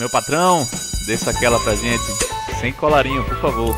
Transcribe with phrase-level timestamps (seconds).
[0.00, 0.66] Meu patrão,
[1.06, 2.02] desça aquela pra gente.
[2.58, 3.76] Sem colarinho, por favor.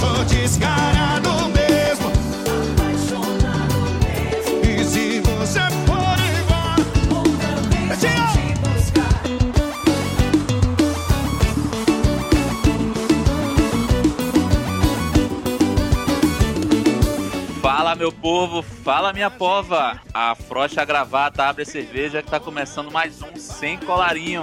[0.00, 2.10] Sou descarado mesmo.
[4.64, 6.84] E se você for embora,
[7.96, 8.28] tira!
[17.62, 20.00] Fala meu povo, fala minha pova.
[20.12, 24.42] A Frocha Gravata abre a cerveja que tá começando mais um sem colarinho.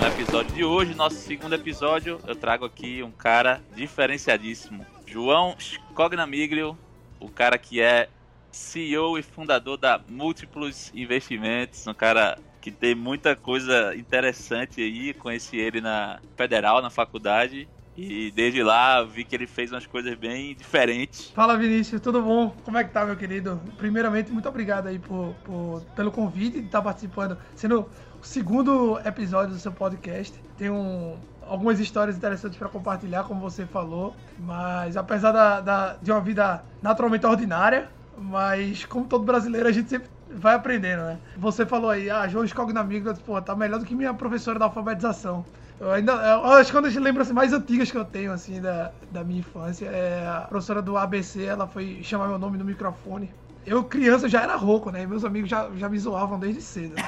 [0.00, 4.86] No episódio de hoje, nosso segundo episódio, eu trago aqui um cara diferenciadíssimo.
[5.06, 6.78] João Scognamiglio,
[7.18, 8.08] o cara que é
[8.52, 15.56] CEO e fundador da Múltiplos Investimentos, um cara que tem muita coisa interessante aí, conheci
[15.56, 20.54] ele na Federal, na faculdade, e desde lá vi que ele fez umas coisas bem
[20.56, 21.32] diferentes.
[21.32, 22.50] Fala Vinícius, tudo bom?
[22.64, 23.62] Como é que tá, meu querido?
[23.76, 27.88] Primeiramente, muito obrigado aí por, por- pelo convite de estar participando, sendo
[28.20, 30.42] o segundo episódio do seu podcast.
[30.56, 36.10] Tem um- algumas histórias interessantes para compartilhar, como você falou, mas apesar da, da- de
[36.10, 41.20] uma vida naturalmente ordinária, mas como todo brasileiro, a gente sempre vai aprendendo, né?
[41.36, 45.46] Você falou aí, ah, João Scognamigo, pô, tá melhor do que minha professora da alfabetização.
[45.80, 48.92] Eu ainda, eu acho que uma das lembranças mais antigas que eu tenho, assim, da,
[49.10, 53.30] da minha infância é a professora do ABC, ela foi chamar meu nome no microfone.
[53.66, 55.02] Eu, criança, já era rouco, né?
[55.02, 56.94] E meus amigos já, já me zoavam desde cedo.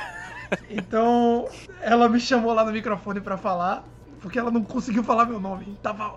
[0.69, 1.49] Então,
[1.81, 3.85] ela me chamou lá no microfone pra falar,
[4.21, 5.79] porque ela não conseguiu falar meu nome.
[5.83, 6.17] Tava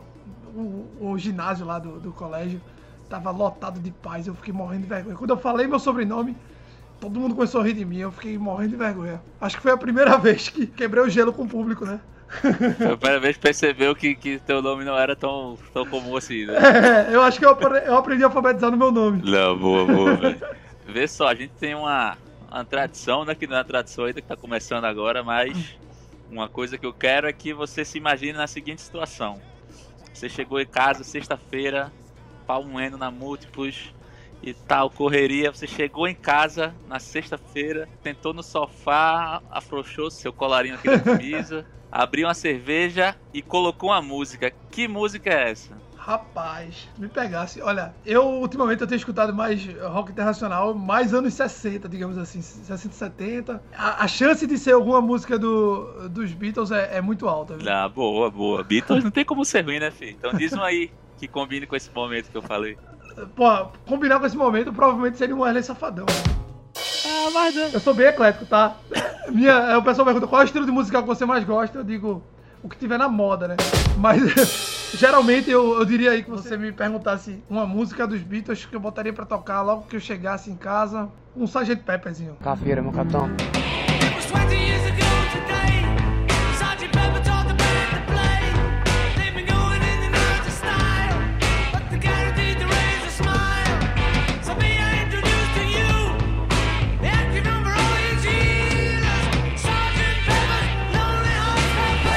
[0.53, 2.61] o, o ginásio lá do, do colégio,
[3.09, 5.15] tava lotado de paz, eu fiquei morrendo de vergonha.
[5.15, 6.35] Quando eu falei meu sobrenome,
[6.99, 9.21] todo mundo começou a rir de mim, eu fiquei morrendo de vergonha.
[9.39, 12.01] Acho que foi a primeira vez que quebrei o gelo com o público, né?
[12.27, 16.17] Foi a primeira vez que percebeu que, que teu nome não era tão, tão comum
[16.17, 16.55] assim, né?
[17.09, 17.51] É, eu acho que eu
[17.85, 19.21] eu aprendi a alfabetizar no meu nome.
[19.23, 20.41] Não, boa, boa, velho.
[20.87, 22.17] Vê só, a gente tem uma,
[22.51, 23.35] uma tradição, né?
[23.35, 25.77] Que não é uma tradição ainda que tá começando agora, mas
[26.29, 29.41] uma coisa que eu quero é que você se imagine na seguinte situação.
[30.13, 31.91] Você chegou em casa sexta-feira,
[32.45, 33.94] pau moendo na múltiplos
[34.45, 35.51] e tal, correria.
[35.51, 41.65] Você chegou em casa na sexta-feira, tentou no sofá, afrouxou seu colarinho aqui da camisa,
[41.91, 44.53] abriu uma cerveja e colocou uma música.
[44.71, 45.75] Que música é essa?
[45.97, 47.59] Rapaz, me pegasse.
[47.63, 52.93] Olha, eu ultimamente eu tenho escutado mais rock internacional, mais anos 60, digamos assim, 60,
[52.93, 53.63] 70.
[53.75, 57.57] A, a chance de ser alguma música do, dos Beatles é, é muito alta.
[57.57, 57.67] viu?
[57.71, 58.63] Ah, boa, boa.
[58.63, 60.11] Beatles não tem como ser ruim, né, filho?
[60.11, 62.77] Então diz um aí que combine com esse momento que eu falei.
[63.35, 66.05] Pô, combinar com esse momento provavelmente seria um Wesley Safadão.
[66.05, 66.35] né?
[67.05, 67.67] Ah, mas não.
[67.67, 68.75] Eu sou bem eclético, tá?
[69.29, 71.79] Minha, é, o pessoal pergunta qual é o estilo de musical que você mais gosta,
[71.79, 72.21] eu digo
[72.61, 73.55] o que tiver na moda, né?
[73.97, 78.75] Mas geralmente eu, eu diria aí que você me perguntasse uma música dos Beatles que
[78.75, 81.77] eu botaria pra tocar logo que eu chegasse em casa, um Sgt.
[81.77, 82.35] Pepperzinho.
[82.41, 83.29] Cafeira, meu capitão.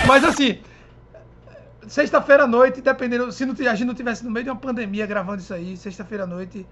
[0.08, 0.58] Mas assim,
[1.86, 5.06] sexta-feira à noite, dependendo, se não, a gente não tivesse no meio de uma pandemia
[5.06, 6.66] gravando isso aí, sexta-feira à noite,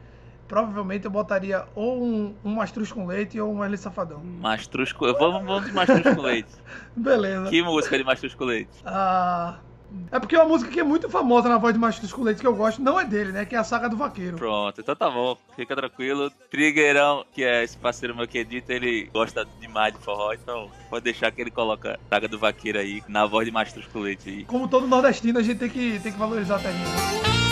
[0.48, 4.22] provavelmente eu botaria ou um, um mastruz com leite ou um Wesley Safadão.
[4.24, 5.04] Mastruz com...
[5.12, 6.48] Vamos, vamos de Mastruz com Leite.
[6.96, 7.50] Beleza.
[7.50, 8.70] Que música de Mastruz com Leite?
[8.86, 9.58] Ah,
[10.10, 12.54] é porque uma música que é muito famosa na voz de com Leite que eu
[12.54, 13.44] gosto não é dele, né?
[13.44, 14.36] Que é a Saga do Vaqueiro.
[14.36, 15.36] Pronto, então tá bom.
[15.54, 16.30] Fica tranquilo.
[16.50, 21.04] Trigueirão, que é esse parceiro meu que edita, ele gosta demais de forró, então pode
[21.04, 23.56] deixar que ele coloca Saga do Vaqueiro aí, na voz de
[23.92, 24.44] com Leite aí.
[24.44, 27.45] Como todo nordestino, a gente tem que, tem que valorizar a terrinha.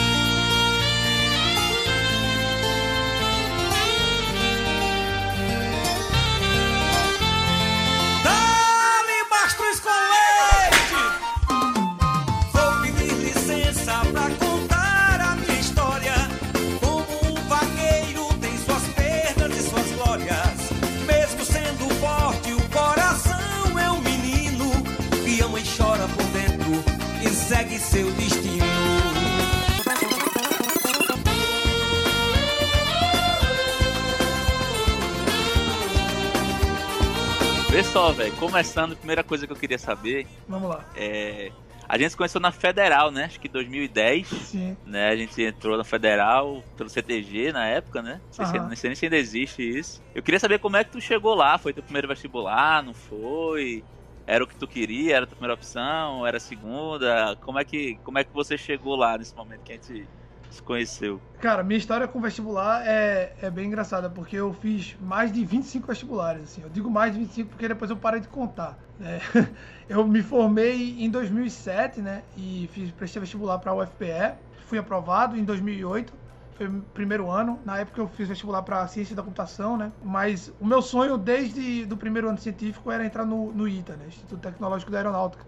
[37.75, 40.85] Vê só, velho, começando, a primeira coisa que eu queria saber Vamos lá.
[40.95, 41.51] é.
[41.89, 43.25] A gente se conheceu na Federal, né?
[43.25, 44.29] Acho que em 2010.
[44.29, 44.77] Sim.
[44.87, 45.09] né?
[45.09, 48.21] A gente entrou na Federal pelo CTG na época, né?
[48.27, 50.01] Não sei, se, não sei nem se ainda existe isso.
[50.15, 51.59] Eu queria saber como é que tu chegou lá.
[51.59, 52.81] Foi teu primeiro vestibular?
[52.81, 53.83] Não foi?
[54.25, 55.17] Era o que tu queria?
[55.17, 56.25] Era a tua primeira opção?
[56.25, 57.37] Era a segunda?
[57.41, 60.07] Como é que, como é que você chegou lá nesse momento que a gente
[60.55, 61.23] se conheceu?
[61.41, 65.87] Cara, minha história com vestibular é, é bem engraçada, porque eu fiz mais de 25
[65.87, 66.63] vestibulares, assim.
[66.63, 68.79] Eu digo mais de 25 porque depois eu parei de contar.
[68.99, 69.21] né?
[69.89, 72.25] Eu me formei em 2007, né?
[72.35, 74.39] E fiz, prestei vestibular para a UFPE.
[74.67, 76.15] Fui aprovado em 2008.
[76.53, 77.61] Foi o primeiro ano.
[77.65, 79.93] Na época eu fiz vestibular para ciência da computação, né?
[80.01, 84.07] Mas o meu sonho desde do primeiro ano científico era entrar no, no ITA, né?
[84.09, 85.45] Instituto Tecnológico da Aeronáutica.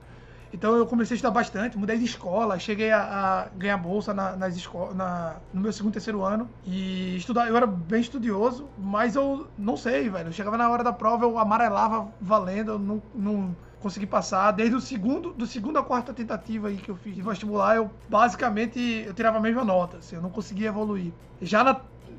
[0.56, 4.34] Então eu comecei a estudar bastante, mudei de escola, cheguei a, a ganhar bolsa na,
[4.34, 6.48] nas escolas, na, no meu segundo, terceiro ano.
[6.64, 10.32] E estudar, eu era bem estudioso, mas eu não sei, velho.
[10.32, 14.50] Chegava na hora da prova, eu amarelava valendo, eu não, não consegui passar.
[14.52, 17.90] Desde o segundo, do segundo à quarta tentativa aí que eu fiz de vestibular, eu
[18.08, 21.12] basicamente eu tirava a mesma nota, assim, eu não conseguia evoluir.
[21.38, 21.74] Já na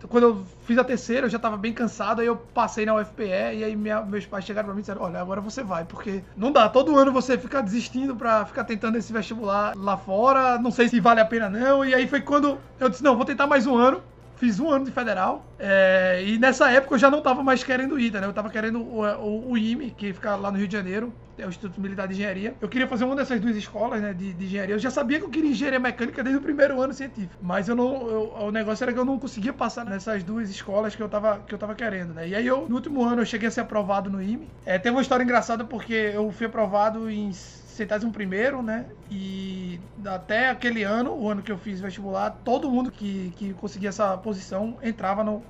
[0.08, 3.24] quando eu fiz a terceira, eu já tava bem cansado, aí eu passei na UFPE
[3.24, 6.24] e aí minha, meus pais chegaram pra mim e disseram, olha, agora você vai, porque
[6.36, 10.72] não dá, todo ano você fica desistindo pra ficar tentando esse vestibular lá fora, não
[10.72, 13.48] sei se vale a pena não, e aí foi quando eu disse, não, vou tentar
[13.48, 14.02] mais um ano,
[14.38, 18.00] fiz um ano de federal, é, e nessa época eu já não tava mais querendo
[18.00, 20.74] ITA, né, eu tava querendo o, o, o IME, que fica lá no Rio de
[20.74, 22.56] Janeiro, é o Instituto Militar de Engenharia.
[22.60, 24.74] Eu queria fazer uma dessas duas escolas, né, de, de engenharia.
[24.74, 27.76] Eu já sabia que eu queria engenharia mecânica desde o primeiro ano científico, mas eu
[27.76, 31.10] não, eu, o negócio era que eu não conseguia passar nessas duas escolas que eu
[31.10, 32.28] tava, que eu tava querendo, né.
[32.28, 34.50] E aí eu, no último ano, eu cheguei a ser aprovado no IME.
[34.66, 37.32] É, tem uma história engraçada porque eu fui aprovado em
[37.78, 38.86] centésimo primeiro, né?
[39.10, 43.90] E até aquele ano, o ano que eu fiz vestibular, todo mundo que, que conseguia
[43.90, 45.44] essa posição entrava no,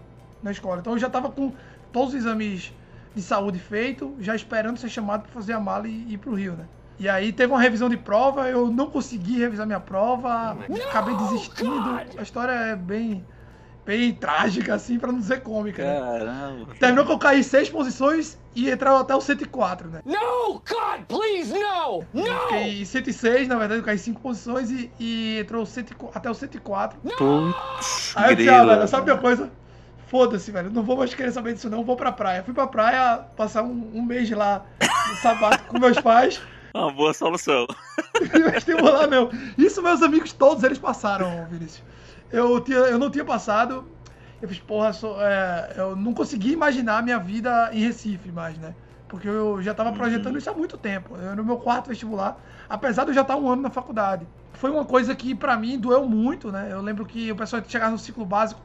[0.43, 0.79] na escola.
[0.79, 1.53] Então eu já tava com
[1.91, 2.73] todos os exames
[3.15, 6.53] de saúde feito, já esperando ser chamado para fazer a mala e ir pro Rio,
[6.53, 6.65] né?
[6.99, 10.57] E aí teve uma revisão de prova, eu não consegui revisar minha prova,
[10.87, 11.99] acabei desistindo.
[12.17, 13.23] A história é bem
[13.87, 15.81] bem trágica, assim, pra não dizer cômica.
[15.81, 15.97] Né?
[15.97, 16.75] Caramba.
[16.77, 20.01] Terminou que eu caí seis posições e entrava até o 104, né?
[20.05, 22.03] No, God, please, no!
[22.13, 22.25] No!
[22.49, 26.99] Fiquei 106, na verdade, eu caí cinco posições e, e entrou 104, até o 104.
[26.99, 29.49] Putz, Aí eu disse, ah, velho, sabe uma coisa?
[30.07, 32.43] Foda-se, velho, não vou mais querer saber disso não, vou pra praia.
[32.43, 36.41] Fui pra praia passar um, um mês lá no sabato com meus pais.
[36.73, 37.65] Uma boa solução.
[38.21, 39.31] e vestibular meu.
[39.57, 41.81] Isso meus amigos todos eles passaram, Vinícius.
[42.31, 43.85] Eu, tinha, eu não tinha passado.
[44.41, 48.57] Eu fiz, porra, sou- é, eu não consegui imaginar a minha vida em Recife mais,
[48.57, 48.75] né?
[49.07, 51.15] Porque eu já tava projetando isso há muito tempo.
[51.15, 52.37] Eu, no meu quarto vestibular,
[52.69, 54.27] apesar de eu já estar um ano na faculdade.
[54.53, 56.67] Foi uma coisa que pra mim doeu muito, né?
[56.71, 58.61] Eu lembro que o pessoal que chegava no ciclo básico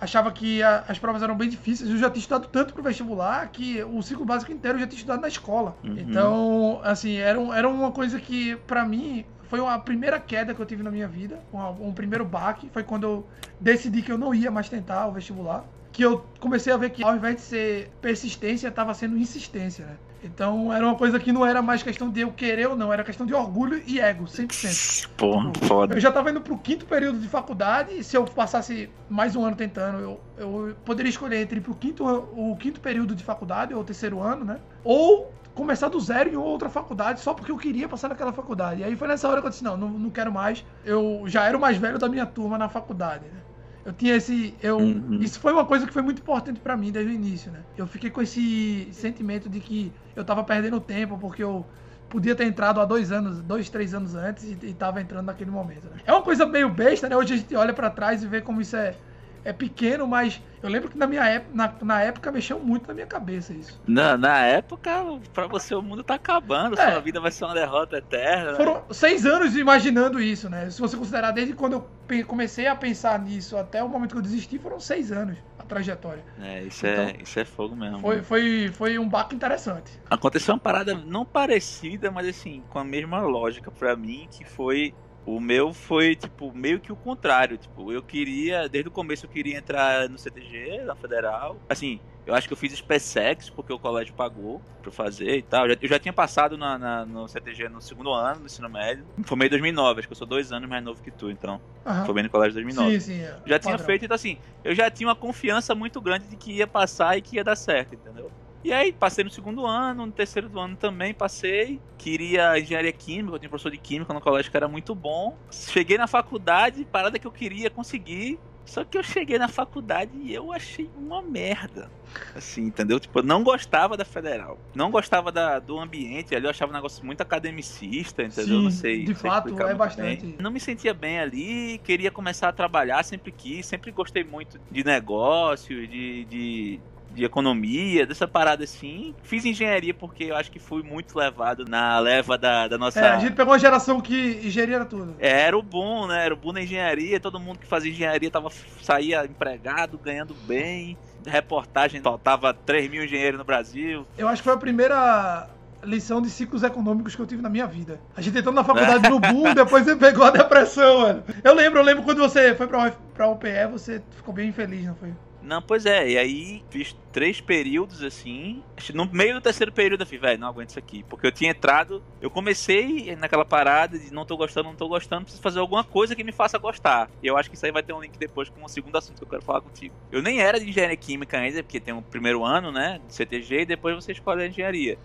[0.00, 1.88] achava que a- as provas eram bem difíceis.
[1.90, 4.96] Eu já tinha estudado tanto pro vestibular que o ciclo básico inteiro eu já tinha
[4.98, 5.76] estudado na escola.
[5.84, 5.94] Uhum.
[5.98, 10.60] Então, assim, era, um- era uma coisa que, pra mim, foi a primeira queda que
[10.62, 11.38] eu tive na minha vida.
[11.52, 12.70] Um, um primeiro baque.
[12.72, 13.26] Foi quando eu
[13.60, 15.62] decidi que eu não ia mais tentar o vestibular.
[15.92, 19.96] Que eu comecei a ver que ao invés de ser persistência, estava sendo insistência, né?
[20.24, 23.04] Então era uma coisa que não era mais questão de eu querer ou não, era
[23.04, 25.10] questão de orgulho e ego, 100%.
[25.18, 25.96] Porra, foda.
[25.96, 29.44] Eu já tava indo pro quinto período de faculdade e se eu passasse mais um
[29.44, 33.74] ano tentando, eu, eu poderia escolher entre ir pro quinto, o quinto período de faculdade,
[33.74, 34.58] ou o terceiro ano, né?
[34.82, 38.80] Ou começar do zero em outra faculdade só porque eu queria passar naquela faculdade.
[38.80, 40.64] E aí foi nessa hora que eu disse, não, não, não quero mais.
[40.84, 43.44] Eu já era o mais velho da minha turma na faculdade, né?
[43.84, 44.56] Eu tinha esse.
[44.62, 45.18] Eu, Uhum.
[45.20, 47.66] Isso foi uma coisa que foi muito importante pra mim desde o início, né?
[47.76, 51.68] Eu fiquei com esse sentimento de que eu tava perdendo tempo porque eu
[52.08, 55.50] podia ter entrado há dois anos, dois, três anos antes e, e tava entrando naquele
[55.50, 55.88] momento.
[55.90, 56.00] Né?
[56.04, 57.16] É uma coisa meio besta, né?
[57.16, 59.00] Hoje a gente olha pra trás e vê como isso é,
[59.44, 62.94] é pequeno, mas eu lembro que na minha época, na, na época mexeu muito na
[62.94, 63.80] minha cabeça isso.
[63.86, 64.90] Na, na época,
[65.32, 66.90] pra você o mundo tá acabando, É.
[66.90, 68.54] sua vida vai ser uma derrota eterna.
[68.56, 70.70] Foram seis anos imaginando isso, né?
[70.70, 71.72] Se você considerar desde quando
[72.08, 75.62] eu comecei a pensar nisso até o momento que eu desisti, foram seis anos a
[75.64, 76.24] trajetória.
[76.38, 77.98] É, isso é, Então, isso é fogo mesmo.
[78.00, 79.90] Foi, foi, foi um baque interessante.
[80.10, 84.94] Aconteceu uma parada não parecida, mas assim, com a mesma lógica pra mim, que foi.
[85.24, 87.56] O meu foi, tipo, meio que o contrário.
[87.56, 91.62] Tipo, eu queria, desde o começo eu queria entrar no CTG, na Federal.
[91.68, 95.64] Assim, eu acho que eu fiz SpaceX, porque o colégio pagou pra fazer e tal.
[95.66, 98.68] Eu já, eu já tinha passado na, na- no CTG no segundo ano do ensino
[98.68, 99.06] médio.
[99.16, 101.62] Me Formei em 2009, acho que eu sou dois anos mais novo que tu, então.
[101.86, 102.04] Aham.
[102.06, 103.00] Formei no colégio em 2009.
[103.00, 103.20] Sim, sim.
[103.20, 103.40] é.
[103.46, 103.86] Já tinha Padrão.
[103.86, 107.22] feito, então assim, eu já tinha uma confiança muito grande de que ia passar e
[107.22, 108.32] que ia dar certo, entendeu?
[108.64, 111.80] E aí, passei no segundo ano, no terceiro do ano também passei.
[111.98, 115.36] Queria engenharia química, eu tinha professor de química no colégio que era muito bom.
[115.50, 118.38] Cheguei na faculdade, parada que eu queria conseguir.
[118.64, 121.90] Só que eu cheguei na faculdade e eu achei uma merda.
[122.34, 123.00] Assim, entendeu?
[123.00, 124.58] Tipo, eu não gostava da federal.
[124.74, 128.58] Não gostava da, do ambiente ali, eu achava um negócio muito academicista, entendeu?
[128.58, 129.00] Sim, não sei.
[129.00, 130.26] de não sei fato, explicar é bastante.
[130.26, 130.36] bem.
[130.38, 134.84] Não me sentia bem ali, queria começar a trabalhar, sempre quis, sempre gostei muito de
[134.84, 136.80] negócio, de, de,
[137.14, 139.14] de economia, dessa parada assim.
[139.22, 143.00] Fiz engenharia porque eu acho que fui muito levado na leva da, da nossa.
[143.00, 145.14] É, a gente pegou uma geração que engenharia era tudo.
[145.18, 146.24] É, era o boom, né?
[146.24, 147.20] Era o boom na engenharia.
[147.20, 148.50] Todo mundo que fazia engenharia tava,
[148.80, 150.96] saía empregado, ganhando bem.
[151.24, 154.06] Reportagem, faltava 3 mil engenheiros no Brasil.
[154.18, 155.48] Eu acho que foi a primeira
[155.84, 158.00] lição de ciclos econômicos que eu tive na minha vida.
[158.16, 161.24] A gente entrou na faculdade no boom, depois você pegou a depressão, mano.
[161.42, 164.94] Eu lembro, eu lembro quando você foi pra, pra UPE, você ficou bem infeliz, não
[164.94, 165.12] foi?
[165.42, 168.62] Não, pois é, e aí fiz três períodos assim.
[168.94, 171.02] No meio do terceiro período eu falei, velho, não aguento isso aqui.
[171.02, 175.22] Porque eu tinha entrado, eu comecei naquela parada de não tô gostando, não tô gostando,
[175.22, 177.10] preciso fazer alguma coisa que me faça gostar.
[177.20, 179.18] E eu acho que isso aí vai ter um link depois com o segundo assunto
[179.18, 179.94] que eu quero falar contigo.
[180.10, 183.14] Eu nem era de engenharia química ainda, porque tem o um primeiro ano, né, de
[183.14, 184.96] CTG, e depois você escolhe a engenharia.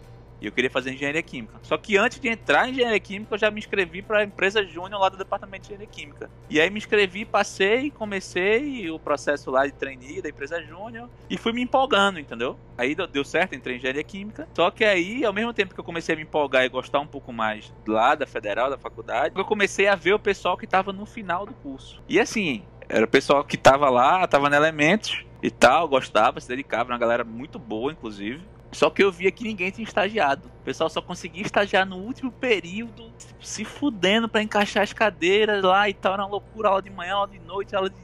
[0.41, 1.55] E eu queria fazer engenharia química.
[1.63, 4.63] Só que antes de entrar em engenharia química, eu já me inscrevi para a empresa
[4.63, 6.29] júnior lá do departamento de engenharia química.
[6.49, 11.37] E aí me inscrevi, passei, comecei o processo lá de trainee da empresa júnior e
[11.37, 12.57] fui me empolgando, entendeu?
[12.77, 14.47] Aí deu certo, entrei em engenharia química.
[14.53, 17.07] Só que aí, ao mesmo tempo que eu comecei a me empolgar e gostar um
[17.07, 20.93] pouco mais lá da federal, da faculdade, eu comecei a ver o pessoal que estava
[20.93, 22.01] no final do curso.
[22.07, 26.47] E assim, era o pessoal que estava lá, estava no Elementos e tal, gostava, se
[26.47, 28.41] dedicava, uma galera muito boa, inclusive.
[28.77, 30.51] Só que eu via que ninguém tinha estagiado.
[30.61, 35.89] O pessoal só conseguia estagiar no último período, se fudendo para encaixar as cadeiras lá
[35.89, 36.13] e tal.
[36.13, 37.95] Era uma loucura, aula de manhã, aula de noite, aula de.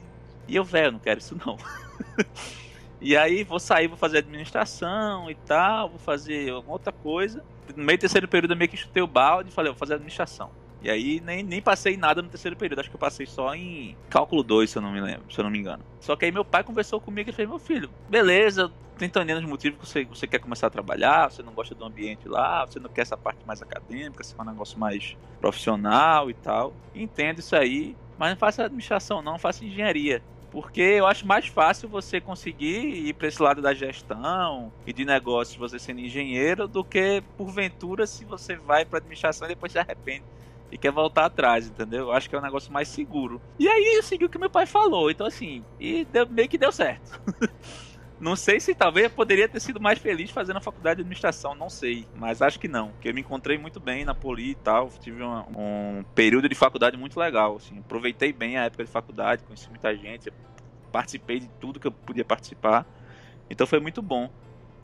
[0.48, 1.56] E eu, velho, não quero isso não.
[3.00, 7.40] e aí vou sair, vou fazer administração e tal, vou fazer alguma outra coisa.
[7.76, 9.94] No meio do terceiro período eu meio que chutei o balde e falei, vou fazer
[9.94, 10.50] administração.
[10.84, 13.96] E aí nem, nem passei nada no terceiro período, acho que eu passei só em
[14.10, 15.82] cálculo 2, se eu não me lembro, se eu não me engano.
[15.98, 19.48] Só que aí meu pai conversou comigo e fez, meu filho, beleza, tô entendendo os
[19.48, 22.78] motivos que você, você quer começar a trabalhar, você não gosta do ambiente lá, você
[22.78, 26.74] não quer essa parte mais acadêmica, você quer um negócio mais profissional e tal.
[26.94, 30.22] Entendo isso aí, mas não faça administração não, faça engenharia.
[30.50, 35.04] Porque eu acho mais fácil você conseguir ir para esse lado da gestão e de
[35.06, 39.78] negócios você sendo engenheiro do que porventura se você vai para administração e depois se
[39.78, 40.22] arrepende
[40.74, 42.06] e quer voltar atrás, entendeu?
[42.06, 43.40] Eu acho que é um negócio mais seguro.
[43.60, 46.58] E aí eu segui o que meu pai falou, então assim, e deu, meio que
[46.58, 47.20] deu certo.
[48.18, 51.54] não sei se talvez eu poderia ter sido mais feliz fazendo a faculdade de administração,
[51.54, 54.54] não sei, mas acho que não, porque eu me encontrei muito bem na Poli e
[54.56, 58.90] tal, tive uma, um período de faculdade muito legal, assim, aproveitei bem a época de
[58.90, 60.32] faculdade, conheci muita gente,
[60.90, 62.84] participei de tudo que eu podia participar,
[63.48, 64.28] então foi muito bom.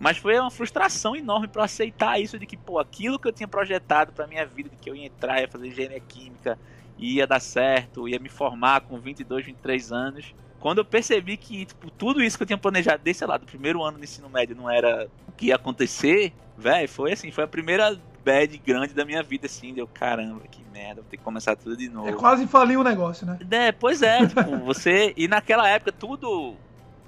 [0.00, 3.46] Mas foi uma frustração enorme para aceitar isso de que, pô, aquilo que eu tinha
[3.46, 6.58] projetado para minha vida, de que eu ia entrar, ia fazer engenharia química,
[6.98, 10.34] ia dar certo, ia me formar com 22, 23 anos.
[10.58, 13.44] Quando eu percebi que, tipo, tudo isso que eu tinha planejado desde, sei lá, do
[13.44, 17.44] primeiro ano do ensino médio não era o que ia acontecer, velho, foi assim, foi
[17.44, 21.22] a primeira bad grande da minha vida, assim, deu caramba, que merda, vou ter que
[21.22, 22.08] começar tudo de novo.
[22.08, 23.38] É quase falir o negócio, né?
[23.50, 25.12] É, pois é, tipo, você.
[25.14, 26.56] E naquela época tudo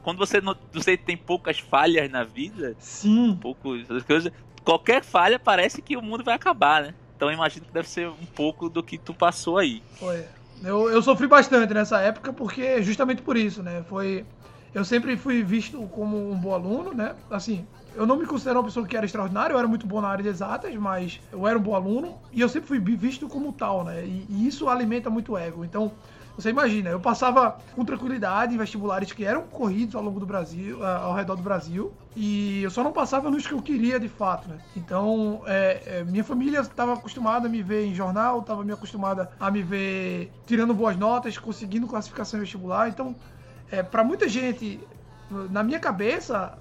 [0.03, 4.33] quando você, não, você tem poucas falhas na vida, sim, poucos coisas,
[4.65, 6.95] qualquer falha parece que o mundo vai acabar, né?
[7.17, 9.83] Então eu imagino que deve ser um pouco do que tu passou aí.
[9.99, 10.25] Foi.
[10.63, 13.85] Eu, eu sofri bastante nessa época porque justamente por isso, né?
[13.89, 14.25] Foi
[14.75, 17.15] eu sempre fui visto como um bom aluno, né?
[17.31, 20.09] Assim, eu não me considero uma pessoa que era extraordinária, eu era muito bom na
[20.09, 23.53] área de exatas, mas eu era um bom aluno e eu sempre fui visto como
[23.53, 24.03] tal, né?
[24.05, 25.63] E, e isso alimenta muito o ego.
[25.63, 25.93] Então,
[26.37, 30.85] você imagina, eu passava com tranquilidade em vestibulares que eram corridos ao longo do Brasil,
[30.85, 34.49] ao redor do Brasil, e eu só não passava nos que eu queria de fato,
[34.49, 34.59] né?
[34.77, 39.31] Então, é, é, minha família estava acostumada a me ver em jornal, estava me acostumada
[39.39, 42.89] a me ver tirando boas notas, conseguindo classificação em vestibular.
[42.89, 43.15] Então,
[43.71, 44.81] é, para muita gente,
[45.51, 46.59] na minha cabeça,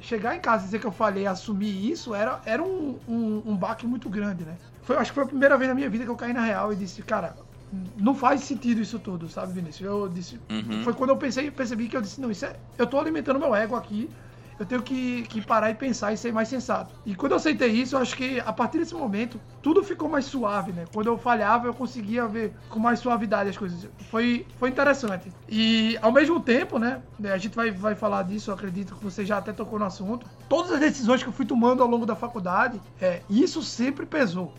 [0.00, 3.56] chegar em casa e dizer que eu falei, assumir isso, era, era um, um, um
[3.56, 4.56] baque muito grande, né?
[4.82, 6.72] Foi, acho que foi a primeira vez na minha vida que eu caí na real
[6.72, 7.36] e disse, cara,
[7.96, 9.88] não faz sentido isso tudo, sabe, Vinícius?
[9.88, 10.40] Eu disse.
[10.50, 10.82] Uhum.
[10.82, 12.56] Foi quando eu pensei, percebi que eu disse, não, isso é.
[12.76, 14.08] Eu tô alimentando meu ego aqui.
[14.58, 16.92] Eu tenho que, que parar e pensar e ser mais sensato.
[17.06, 20.24] E quando eu aceitei isso, eu acho que a partir desse momento, tudo ficou mais
[20.24, 20.84] suave, né?
[20.92, 23.88] Quando eu falhava, eu conseguia ver com mais suavidade as coisas.
[24.10, 25.32] Foi, foi interessante.
[25.48, 27.00] E ao mesmo tempo, né?
[27.32, 30.26] A gente vai, vai falar disso, eu acredito que você já até tocou no assunto.
[30.48, 34.52] Todas as decisões que eu fui tomando ao longo da faculdade, é, isso sempre pesou.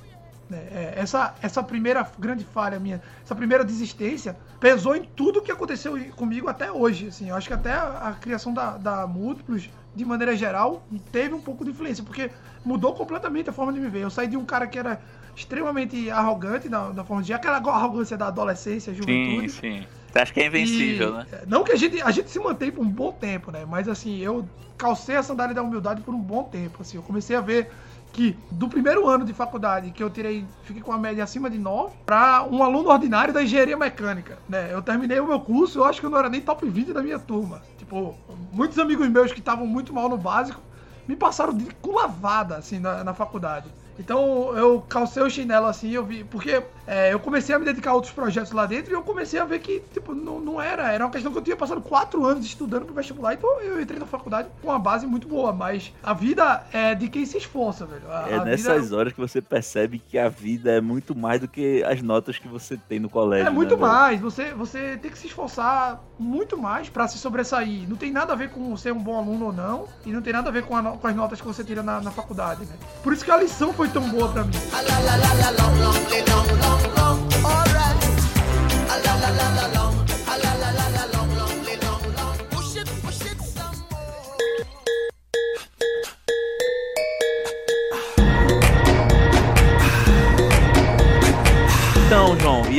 [0.49, 0.67] Né?
[0.71, 5.97] É, essa, essa primeira grande falha minha, essa primeira desistência, pesou em tudo que aconteceu
[6.15, 7.07] comigo até hoje.
[7.07, 11.33] Assim, eu acho que até a, a criação da, da Múltiplos, de maneira geral, teve
[11.33, 12.31] um pouco de influência, porque
[12.65, 14.01] mudou completamente a forma de me ver.
[14.01, 14.99] Eu saí de um cara que era
[15.35, 19.49] extremamente arrogante na, na forma de aquela arrogância da adolescência, juventude.
[19.49, 19.87] Sim, sim.
[20.11, 21.25] Você acha que é invencível, e, né?
[21.47, 23.63] Não que a gente, a gente se mantém por um bom tempo, né?
[23.67, 26.81] Mas assim, eu calcei a sandália da humildade por um bom tempo.
[26.81, 27.69] Assim, eu comecei a ver
[28.11, 31.57] que do primeiro ano de faculdade, que eu tirei, fiquei com a média acima de
[31.57, 34.69] 9, para um aluno ordinário da engenharia mecânica, né?
[34.71, 37.01] Eu terminei o meu curso, eu acho que eu não era nem top 20 da
[37.01, 37.61] minha turma.
[37.77, 38.15] Tipo,
[38.51, 40.61] muitos amigos meus que estavam muito mal no básico
[41.07, 43.67] me passaram de com lavada, assim, na, na faculdade.
[43.99, 46.23] Então eu calcei o chinelo assim, eu vi.
[46.23, 49.39] Porque é, eu comecei a me dedicar a outros projetos lá dentro e eu comecei
[49.39, 50.91] a ver que, tipo, não, não era.
[50.91, 53.99] Era uma questão que eu tinha passado quatro anos estudando pro vestibular, então eu entrei
[53.99, 55.53] na faculdade com uma base muito boa.
[55.53, 58.11] Mas a vida é de quem se esforça, velho.
[58.11, 61.39] A, É a nessas vida horas que você percebe que a vida é muito mais
[61.39, 63.45] do que as notas que você tem no colégio.
[63.45, 63.91] É muito né, velho?
[63.91, 64.19] mais.
[64.19, 67.87] Você, você tem que se esforçar muito mais pra se sobressair.
[67.87, 69.87] Não tem nada a ver com ser um bom aluno ou não.
[70.03, 72.01] E não tem nada a ver com, a com as notas que você tira na,
[72.01, 72.73] na faculdade, né?
[73.03, 74.53] Por isso que a lição foi tão boa pra mim.
[74.53, 75.58] Então, João,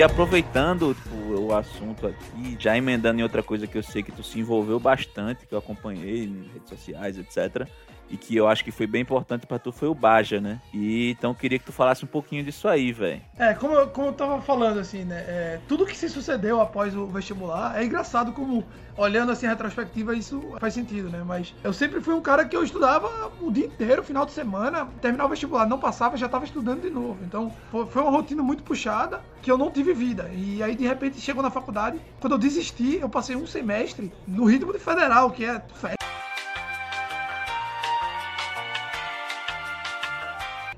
[0.02, 4.22] aproveitando tipo, o assunto aqui, já emendando em outra coisa que eu sei que tu
[4.22, 7.68] se envolveu bastante, que eu acompanhei em redes sociais, etc.
[8.10, 10.60] E que eu acho que foi bem importante pra tu, foi o Baja, né?
[10.74, 13.20] E então queria que tu falasse um pouquinho disso aí, velho.
[13.38, 15.24] É, como eu, como eu tava falando, assim, né?
[15.26, 18.64] é, tudo que se sucedeu após o vestibular é engraçado como,
[18.96, 21.22] olhando assim, retrospectiva, isso faz sentido, né?
[21.24, 24.88] Mas eu sempre fui um cara que eu estudava o dia inteiro, final de semana,
[25.00, 27.18] terminava o vestibular, não passava, já tava estudando de novo.
[27.22, 30.30] Então, foi foi uma rotina muito puxada que eu não tive vida.
[30.34, 34.44] E aí, de repente, chegou na faculdade, quando eu desisti, eu passei um semestre no
[34.44, 35.62] ritmo de federal, que é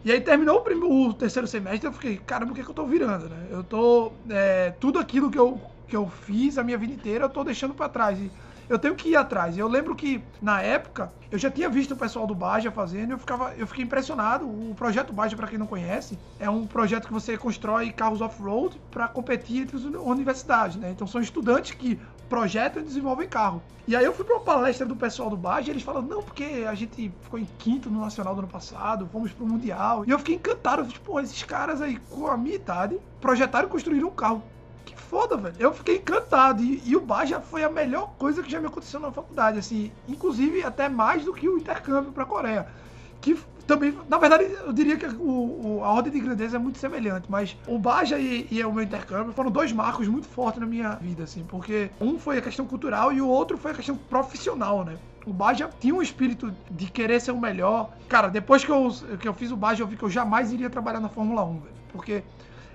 [0.04, 2.70] E aí terminou o, prim- o terceiro semestre, eu fiquei, caramba, o que, é que
[2.70, 3.46] eu tô virando, né?
[3.50, 4.18] Eu tô.
[4.30, 7.74] é, tudo aquilo que eu, que eu fiz a minha vida inteira, eu tô deixando
[7.74, 8.18] pra trás.
[8.20, 8.32] E
[8.68, 9.56] eu tenho que ir atrás.
[9.56, 13.18] Eu lembro que, na época, eu já tinha visto o pessoal do Baja fazendo eu,
[13.18, 14.46] ficava, eu fiquei impressionado.
[14.48, 18.80] O projeto Baja, pra quem não conhece, é um projeto que você constrói carros off-road
[18.90, 20.90] pra competir entre as uni- universidades, né?
[20.90, 22.00] Então são estudantes que
[22.32, 23.62] projetam e desenvolvem carro.
[23.86, 26.22] E aí eu fui pra uma palestra do pessoal do Baja e eles falam, não,
[26.22, 30.02] porque a gente ficou em quinto no Nacional do ano passado, fomos pro Mundial.
[30.06, 33.68] E eu fiquei encantado, eu falei, pô, esses caras aí com a minha idade projetaram
[33.68, 34.42] e construíram um carro.
[34.86, 35.56] Que foda, velho.
[35.58, 36.62] Eu fiquei encantado.
[36.62, 39.92] E, e o Baja foi a melhor coisa que já me aconteceu na faculdade, assim.
[40.08, 42.66] Inclusive, até mais do que o intercâmbio pra Coreia.
[43.20, 46.78] Que também, na verdade, eu diria que o, o- a ordem de grandeza é muito
[46.78, 50.66] semelhante, mas o Baja e, e o meu intercâmbio foram dois marcos muito fortes na
[50.66, 53.96] minha vida, assim, porque um foi a questão cultural e o outro foi a questão
[53.96, 54.98] profissional, né?
[55.24, 57.90] O Baja tinha um espírito de querer ser o melhor.
[58.08, 58.88] Cara, depois que eu,
[59.20, 61.60] que eu fiz o Baja, eu vi que eu jamais iria trabalhar na Fórmula 1,
[61.60, 61.76] velho.
[61.86, 62.24] Porque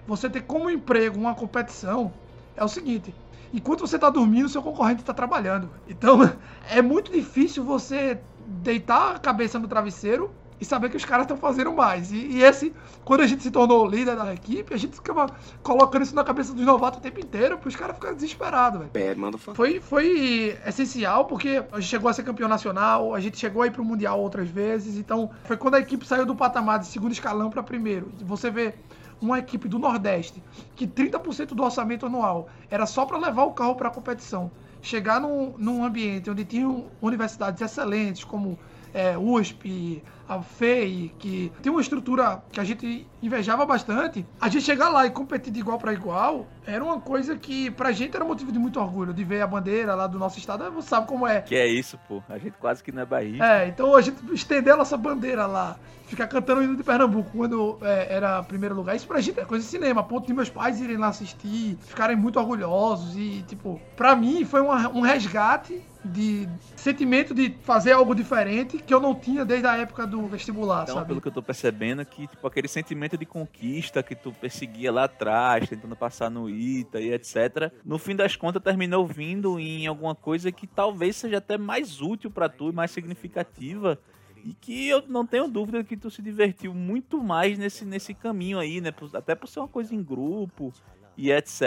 [0.06, 2.19] você ter como emprego uma competição
[2.56, 3.15] é o seguinte:
[3.52, 5.71] enquanto você tá dormindo, seu concorrente tá trabalhando.
[5.86, 6.19] Então
[6.69, 11.38] é muito difícil você deitar a cabeça no travesseiro e saber que os caras estão
[11.38, 12.12] fazendo mais.
[12.12, 12.74] E, e esse,
[13.06, 15.28] quando a gente se tornou o líder da equipe, a gente ficava
[15.62, 18.91] colocando isso na cabeça dos novatos o tempo inteiro, para os caras ficarem desesperados, velho.
[18.91, 19.56] Bad motherfucker.
[19.56, 23.67] Foi, foi essencial porque a gente chegou a ser campeão nacional, a gente chegou a
[23.67, 27.12] ir pro Mundial outras vezes, então foi quando a equipe saiu do patamar de segundo
[27.12, 28.12] escalão para primeiro.
[28.22, 28.74] Você vê
[29.22, 30.43] uma equipe do Nordeste
[30.76, 34.52] que 30% do orçamento anual era só para levar o carro para a competição.
[34.82, 38.58] Chegar num, num ambiente onde tinham universidades excelentes como
[38.98, 44.66] é, USP, a FEI, que tem uma estrutura que a gente invejava bastante, a gente
[44.66, 48.26] chegar lá e competir de igual para igual era uma coisa que pra gente era
[48.26, 51.26] motivo de muito orgulho, de ver a bandeira lá do nosso estado, você sabe como
[51.28, 51.42] é.
[51.42, 52.22] Que é isso, pô.
[52.28, 53.46] A gente quase que não é barriga.
[53.46, 57.30] É, então a gente estender a nossa bandeira lá, ficar cantando o hino de Pernambuco
[57.32, 60.34] quando é, era primeiro lugar, isso pra gente é coisa de cinema, a ponto de
[60.34, 65.02] meus pais irem lá assistir, ficarem muito orgulhosos e, tipo, pra mim foi uma- um
[65.02, 70.26] resgate de sentimento de fazer algo diferente que eu não tinha desde a época do
[70.28, 71.08] vestibular, Então, sabe?
[71.08, 75.04] pelo que eu tô percebendo, que tipo, aquele sentimento de conquista que tu perseguia lá
[75.04, 77.72] atrás, tentando passar no ITA e etc.
[77.86, 82.32] No fim das contas, terminou vindo em alguma coisa que talvez seja até mais útil
[82.32, 84.00] pra tu e mais significativa.
[84.43, 88.60] E que eu não tenho dúvida que tu se divertiu muito mais nesse, nesse caminho
[88.60, 88.93] aí, né?
[89.13, 90.74] Até por ser uma coisa em grupo
[91.17, 91.62] e etc.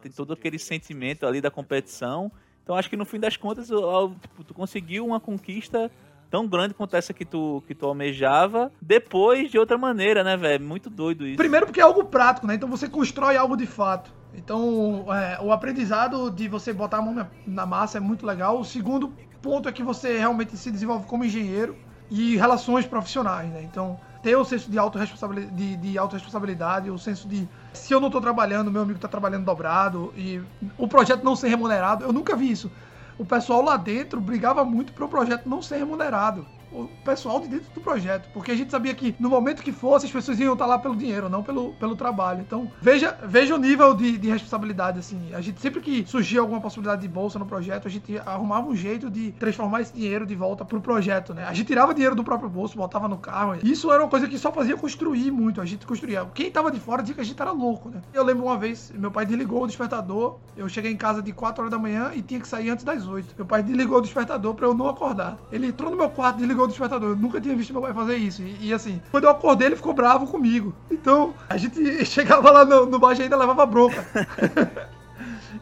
[0.00, 2.30] Tem todo aquele sentimento ali da competição.
[2.64, 5.90] Então acho que no fim das contas, tipo, tu conseguiu uma conquista
[6.30, 10.64] tão grande quanto essa que tu, que tu almejava, depois de outra maneira, né, velho?
[10.64, 11.36] Muito doido isso.
[11.36, 12.54] Primeiro porque é algo prático, né?
[12.54, 14.12] Então você constrói algo de fato.
[14.36, 18.58] Então, é, o aprendizado de você botar a mão na, na massa é muito legal.
[18.58, 21.76] O segundo ponto é que você realmente se desenvolve como engenheiro
[22.10, 23.62] e relações profissionais, né?
[23.62, 28.10] Então, ter o senso de autorresponsabilidade, de, de autorresponsabilidade, o senso de se eu não
[28.10, 30.40] tô trabalhando, meu amigo tá trabalhando dobrado e
[30.78, 32.04] o projeto não ser remunerado.
[32.04, 32.70] Eu nunca vi isso.
[33.18, 36.46] O pessoal lá dentro brigava muito pro projeto não ser remunerado.
[36.74, 38.28] O pessoal de dentro do projeto.
[38.32, 40.96] Porque a gente sabia que no momento que fosse, as pessoas iam estar lá pelo
[40.96, 42.40] dinheiro, não pelo, pelo trabalho.
[42.40, 45.32] Então, veja, veja o nível de, de responsabilidade, assim.
[45.34, 48.74] A gente, sempre que surgia alguma possibilidade de bolsa no projeto, a gente arrumava um
[48.74, 51.44] jeito de transformar esse dinheiro de volta pro projeto, né?
[51.44, 53.56] A gente tirava dinheiro do próprio bolso, botava no carro.
[53.62, 55.60] Isso era uma coisa que só fazia construir muito.
[55.60, 56.24] A gente construía.
[56.34, 58.00] Quem tava de fora dizia que a gente era louco, né?
[58.12, 60.38] Eu lembro uma vez, meu pai desligou o despertador.
[60.56, 63.06] Eu cheguei em casa de 4 horas da manhã e tinha que sair antes das
[63.06, 63.34] 8.
[63.36, 65.38] Meu pai desligou o despertador pra eu não acordar.
[65.52, 67.10] Ele entrou no meu quarto, desligou o despertador.
[67.10, 68.42] Eu nunca tinha visto meu pai fazer isso.
[68.42, 70.74] E, e assim, quando eu acordei, ele ficou bravo comigo.
[70.90, 74.04] Então, a gente chegava lá no, no baixo e ainda levava bronca.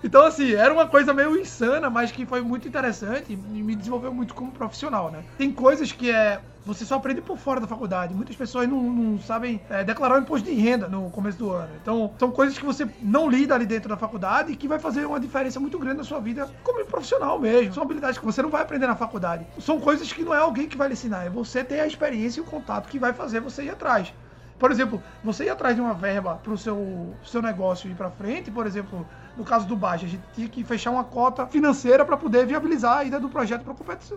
[0.04, 4.12] Então, assim, era uma coisa meio insana, mas que foi muito interessante e me desenvolveu
[4.12, 5.24] muito como profissional, né?
[5.38, 6.40] Tem coisas que é.
[6.64, 8.14] Você só aprende por fora da faculdade.
[8.14, 11.72] Muitas pessoas não, não sabem é, declarar o imposto de renda no começo do ano.
[11.80, 15.04] Então, são coisas que você não lida ali dentro da faculdade e que vai fazer
[15.04, 17.74] uma diferença muito grande na sua vida como profissional mesmo.
[17.74, 19.44] São habilidades que você não vai aprender na faculdade.
[19.58, 22.38] São coisas que não é alguém que vai lhe ensinar, é você ter a experiência
[22.38, 24.14] e o contato que vai fazer você ir atrás.
[24.58, 28.12] Por exemplo, você ir atrás de uma verba para o seu, seu negócio ir para
[28.12, 32.04] frente, por exemplo, no caso do Baixo, a gente tinha que fechar uma cota financeira
[32.04, 33.74] para poder viabilizar a ida do projeto para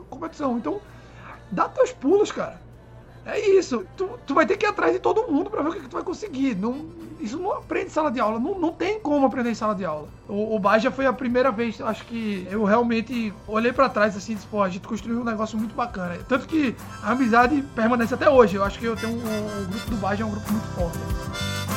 [0.10, 0.58] competição.
[0.58, 0.82] Então,
[1.52, 2.60] dá teus pulos, cara.
[3.26, 3.86] É isso.
[3.98, 5.90] Tu, tu vai ter que ir atrás de todo mundo para ver o que, que,
[5.90, 6.56] tu vai conseguir.
[6.56, 6.86] Não,
[7.20, 8.40] isso não aprende em sala de aula.
[8.40, 10.08] Não, não tem como aprender em sala de aula.
[10.30, 14.34] O, o Baja foi a primeira vez, acho que eu realmente olhei para trás assim
[14.34, 16.20] e disse, pô, a gente construiu um negócio muito bacana.
[16.28, 18.58] Tanto que a amizade permanece até hoje.
[18.58, 20.68] Eu acho que eu tenho um, o, o grupo do Baja é um grupo muito
[20.76, 21.75] forte.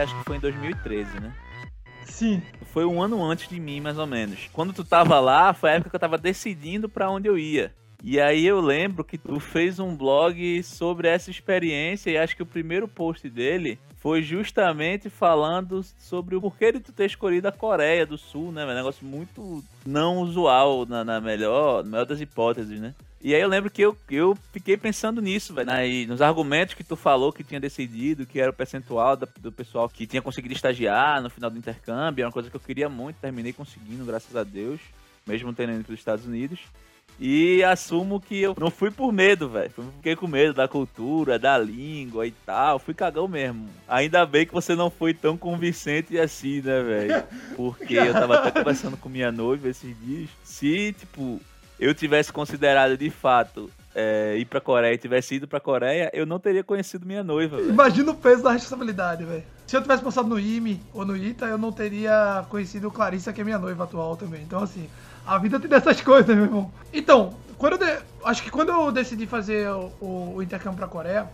[0.00, 1.32] Acho que foi em 2013, né?
[2.04, 2.42] Sim.
[2.72, 4.48] Foi um ano antes de mim, mais ou menos.
[4.52, 7.74] Quando tu tava lá, foi a época que eu tava decidindo para onde eu ia.
[8.02, 12.42] E aí eu lembro que tu fez um blog sobre essa experiência e acho que
[12.42, 17.52] o primeiro post dele foi justamente falando sobre o porquê de tu ter escolhido a
[17.52, 18.64] Coreia do Sul, né?
[18.64, 22.94] Um negócio muito não usual na, na melhor, na melhor das hipóteses, né?
[23.22, 25.66] E aí eu lembro que eu, eu fiquei pensando nisso, velho.
[25.66, 26.06] Né?
[26.06, 29.88] Nos argumentos que tu falou que tinha decidido, que era o percentual do, do pessoal
[29.88, 32.22] que tinha conseguido estagiar no final do intercâmbio.
[32.22, 34.80] Era uma coisa que eu queria muito, terminei conseguindo, graças a Deus.
[35.26, 36.60] Mesmo tendo ido para os Estados Unidos.
[37.18, 39.70] E assumo que eu não fui por medo, velho.
[39.96, 42.78] Fiquei com medo da cultura, da língua e tal.
[42.78, 43.68] Fui cagão mesmo.
[43.86, 47.24] Ainda bem que você não foi tão convincente assim, né, velho?
[47.54, 50.30] Porque eu tava até conversando com minha noiva esses dias.
[50.42, 51.38] Se, tipo,
[51.80, 56.26] eu tivesse considerado de fato é, ir pra Coreia e tivesse ido pra Coreia, eu
[56.26, 57.56] não teria conhecido minha noiva.
[57.56, 57.70] Véio.
[57.70, 59.42] Imagina o peso da responsabilidade, velho.
[59.66, 63.40] Se eu tivesse passado no IME ou no ITA, eu não teria conhecido Clarissa, que
[63.40, 64.42] é minha noiva atual também.
[64.42, 64.88] Então, assim,
[65.26, 66.70] a vida tem dessas coisas, meu irmão.
[66.92, 67.98] Então, quando de...
[68.24, 71.28] acho que quando eu decidi fazer o, o, intercâmbio pra Coreia,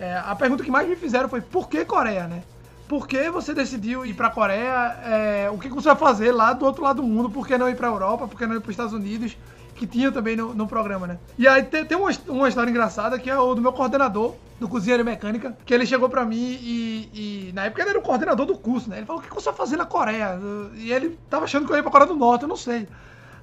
[0.00, 2.42] é, a pergunta que mais me fizeram foi por que Coreia, né?
[2.88, 4.96] Por que você decidiu ir pra Coreia?
[5.04, 7.30] É, o que você vai fazer lá do outro lado do mundo?
[7.30, 8.28] Por que não ir pra Europa?
[8.28, 9.36] Por que não ir pros Estados Unidos?
[9.76, 11.18] Que tinha também no, no programa, né?
[11.38, 14.68] E aí tem, tem uma, uma história engraçada que é o do meu coordenador do
[14.68, 17.10] Cozinheiro Mecânica, que ele chegou pra mim e,
[17.48, 18.96] e, na época ele era o coordenador do curso, né?
[18.96, 20.38] Ele falou, o que você vai fazer na Coreia?
[20.74, 22.88] E ele tava achando que eu ia pra Coreia do Norte, eu não sei.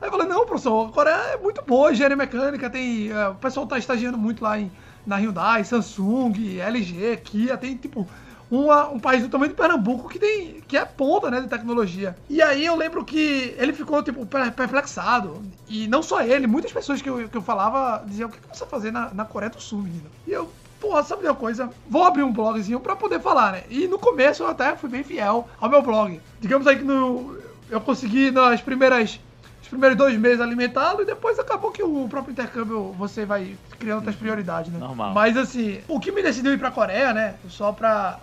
[0.02, 3.12] Aí eu falei, não, professor, a Coreia é muito boa, engenharia mecânica, tem.
[3.12, 4.72] É, o pessoal tá estagiando muito lá em,
[5.06, 8.08] na Hyundai, Samsung, LG, Kia, tem tipo
[8.54, 12.16] uma, um país do tamanho de Pernambuco que tem que é ponta, né, de tecnologia.
[12.30, 15.42] E aí eu lembro que ele ficou, tipo, perplexado.
[15.68, 18.56] E não só ele, muitas pessoas que eu, que eu falava diziam, o que, que
[18.56, 20.06] você vai fazer na, na Coreia do Sul, menino?
[20.28, 21.70] E eu, porra, sabe uma coisa?
[21.90, 23.64] Vou abrir um blogzinho pra poder falar, né?
[23.70, 26.22] E no começo eu até fui bem fiel ao meu blog.
[26.40, 27.36] Digamos aí que no,
[27.72, 29.20] eu consegui nas primeiras
[29.64, 33.98] os primeiros dois meses alimentá-lo e depois acabou que o próprio intercâmbio você vai criando
[33.98, 34.78] outras prioridades, né?
[34.78, 35.14] Normal.
[35.14, 37.36] Mas assim, o que me decidiu ir pra Coreia, né?
[37.48, 38.20] Só pra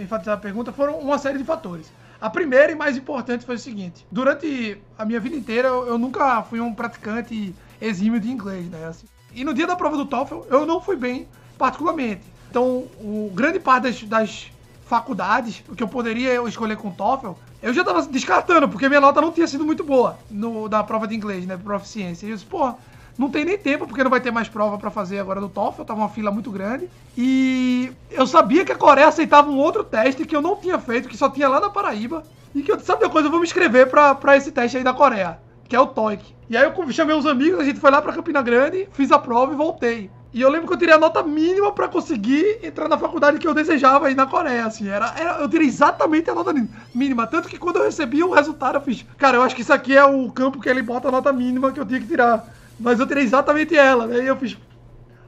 [0.00, 1.90] enfatizar a pergunta, foram uma série de fatores.
[2.20, 5.98] A primeira e mais importante foi o seguinte: durante a minha vida inteira, eu, eu
[5.98, 8.86] nunca fui um praticante exímio de inglês, né?
[8.86, 11.26] Assim, e no dia da prova do TOEFL, eu não fui bem,
[11.58, 12.22] particularmente.
[12.48, 14.52] Então, o grande parte das, das
[14.86, 19.32] faculdades que eu poderia escolher com TOEFL, eu já estava descartando, porque minha nota não
[19.32, 21.56] tinha sido muito boa no, da prova de inglês, né?
[21.56, 22.26] Proficiência.
[22.26, 22.74] E eu disse, pô,
[23.16, 25.84] não tem nem tempo, porque não vai ter mais prova para fazer agora do TOEFL,
[25.84, 26.88] tava uma fila muito grande.
[27.16, 31.08] E eu sabia que a Coreia aceitava um outro teste que eu não tinha feito,
[31.08, 32.24] que só tinha lá na Paraíba.
[32.54, 34.92] E que eu sabe uma coisa, eu vou me inscrever para esse teste aí da
[34.92, 36.34] Coreia, que é o TOEIC.
[36.48, 39.18] E aí eu chamei uns amigos, a gente foi lá para Campina Grande, fiz a
[39.18, 40.10] prova e voltei.
[40.32, 43.46] E eu lembro que eu tirei a nota mínima para conseguir entrar na faculdade que
[43.46, 44.88] eu desejava aí na Coreia, assim.
[44.88, 46.52] Era, era, eu tirei exatamente a nota
[46.92, 47.24] mínima.
[47.24, 49.96] Tanto que quando eu recebi o resultado, eu fiz, cara, eu acho que isso aqui
[49.96, 52.44] é o campo que ele bota a nota mínima que eu tinha que tirar
[52.78, 54.28] Mas eu tirei exatamente ela, né?
[54.28, 54.56] Eu fiz.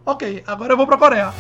[0.05, 1.33] Ok, agora eu vou pra Coreia.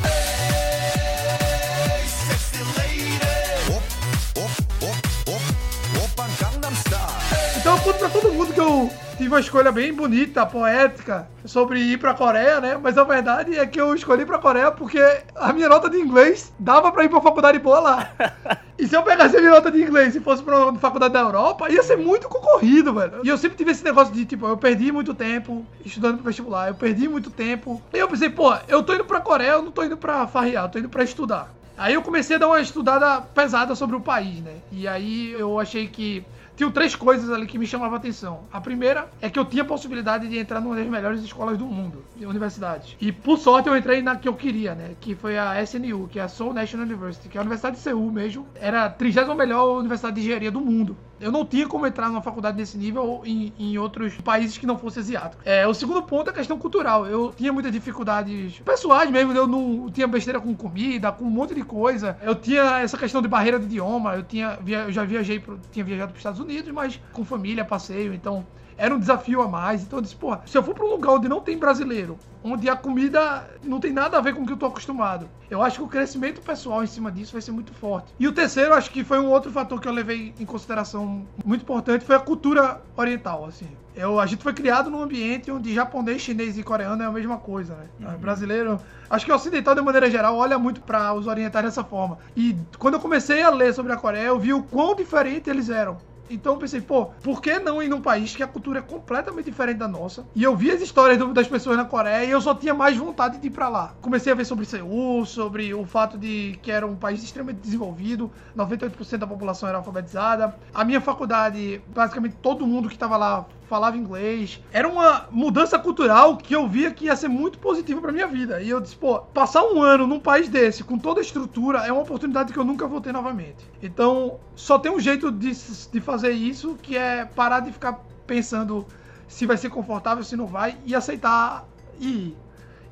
[7.57, 11.81] Então eu conto pra todo mundo que eu tive uma escolha bem bonita, poética, sobre
[11.81, 12.79] ir pra Coreia, né?
[12.81, 15.00] Mas a verdade é que eu escolhi pra Coreia porque
[15.35, 18.11] a minha nota de inglês dava pra ir pra faculdade boa lá.
[18.79, 21.20] E se eu pegasse a minha nota de inglês e fosse pra uma faculdade da
[21.20, 23.22] Europa, ia ser muito concorrido, velho.
[23.24, 26.68] E eu sempre tive esse negócio de, tipo, eu perdi muito tempo estudando pro vestibular,
[26.68, 27.81] eu perdi muito tempo.
[27.94, 30.66] E eu pensei, pô, eu tô indo pra Coreia, eu não tô indo pra farrear,
[30.66, 31.50] eu tô indo pra estudar.
[31.79, 34.57] Aí eu comecei a dar uma estudada pesada sobre o país, né?
[34.70, 36.22] E aí eu achei que
[36.57, 38.40] tinham três coisas ali que me chamavam a atenção.
[38.51, 41.66] A primeira é que eu tinha a possibilidade de entrar numa das melhores escolas do
[41.66, 42.97] mundo, de universidades.
[43.01, 44.92] E por sorte eu entrei na que eu queria, né?
[45.01, 47.83] Que foi a SNU, que é a Seoul National University, que é a Universidade de
[47.83, 48.47] Seul mesmo.
[48.55, 50.97] Era a 30 melhor universidade de engenharia do mundo.
[51.20, 54.79] Eu não tinha como entrar numa faculdade desse nível em, em outros países que não
[54.79, 55.42] fosse asiático.
[55.44, 57.07] É, o segundo ponto é a questão cultural.
[57.07, 61.55] Eu tinha muitas dificuldades pessoais mesmo, eu não tinha besteira com comida, com um monte
[61.55, 62.18] de coisa.
[62.22, 65.85] Eu tinha essa questão de barreira de idioma, eu, tinha, eu já viajei, pro, tinha
[65.85, 69.82] viajado para os Estados Unidos, mas com família, passeio, então era um desafio a mais.
[69.82, 72.68] Então eu disse, pô, se eu for para um lugar onde não tem brasileiro, onde
[72.68, 75.78] a comida não tem nada a ver com o que eu tô acostumado, eu acho
[75.78, 78.12] que o crescimento pessoal em cima disso vai ser muito forte.
[78.18, 81.62] E o terceiro, acho que foi um outro fator que eu levei em consideração muito
[81.62, 83.68] importante, foi a cultura oriental, assim.
[83.94, 87.38] Eu, a gente foi criado num ambiente onde japonês, chinês e coreano é a mesma
[87.38, 88.16] coisa, né?
[88.20, 92.18] Brasileiro, acho que o ocidental de maneira geral olha muito para os orientais dessa forma.
[92.36, 95.70] E quando eu comecei a ler sobre a Coreia, eu vi o quão diferente eles
[95.70, 95.96] eram.
[96.28, 99.46] Então eu pensei, pô, por que não ir num país que a cultura é completamente
[99.46, 100.26] diferente da nossa?
[100.34, 102.96] E eu vi as histórias do- das pessoas na Coreia e eu só tinha mais
[102.96, 103.96] vontade de ir pra lá.
[104.00, 108.32] Comecei a ver sobre Seul, sobre o fato de que era um país extremamente desenvolvido,
[108.54, 110.54] 98% da população era alfabetizada.
[110.74, 114.61] A minha faculdade, basicamente todo mundo que tava lá falava inglês.
[114.72, 118.61] Era uma mudança cultural que eu via que ia ser muito positiva pra minha vida.
[118.62, 121.92] E eu disse, pô, passar um ano num país desse, com toda a estrutura, é
[121.92, 123.64] uma oportunidade que eu nunca vou ter novamente.
[123.83, 125.52] Então, só tem um jeito de,
[125.92, 128.87] de fazer isso, que é parar de ficar pensando
[129.26, 132.37] se vai ser confortável, se não vai, e aceitar e ir.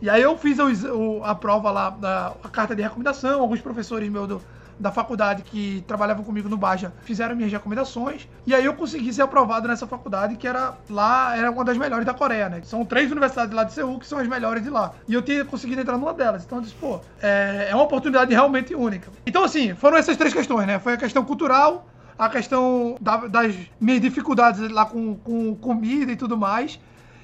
[0.01, 4.09] E aí eu fiz o- a prova lá, da, a carta de recomendação, alguns professores
[4.11, 4.43] meus do-
[4.79, 9.23] da faculdade que trabalhavam comigo no Baja fizeram minhas recomendações, e aí eu consegui ser
[9.23, 12.61] aprovado nessa faculdade que era lá, era uma das melhores da Coreia, né?
[12.65, 14.93] São três universidades lá de Seul que são as melhores de lá.
[15.07, 16.45] E eu tinha conseguido entrar numa delas.
[16.45, 19.11] Então eu disse, pô, é, é uma oportunidade realmente única.
[19.27, 20.79] Então assim, foram essas três questões, né?
[20.79, 21.87] Foi a questão cultural,
[22.19, 26.79] a questão da- das minhas dificuldades lá com, com comida e tudo mais,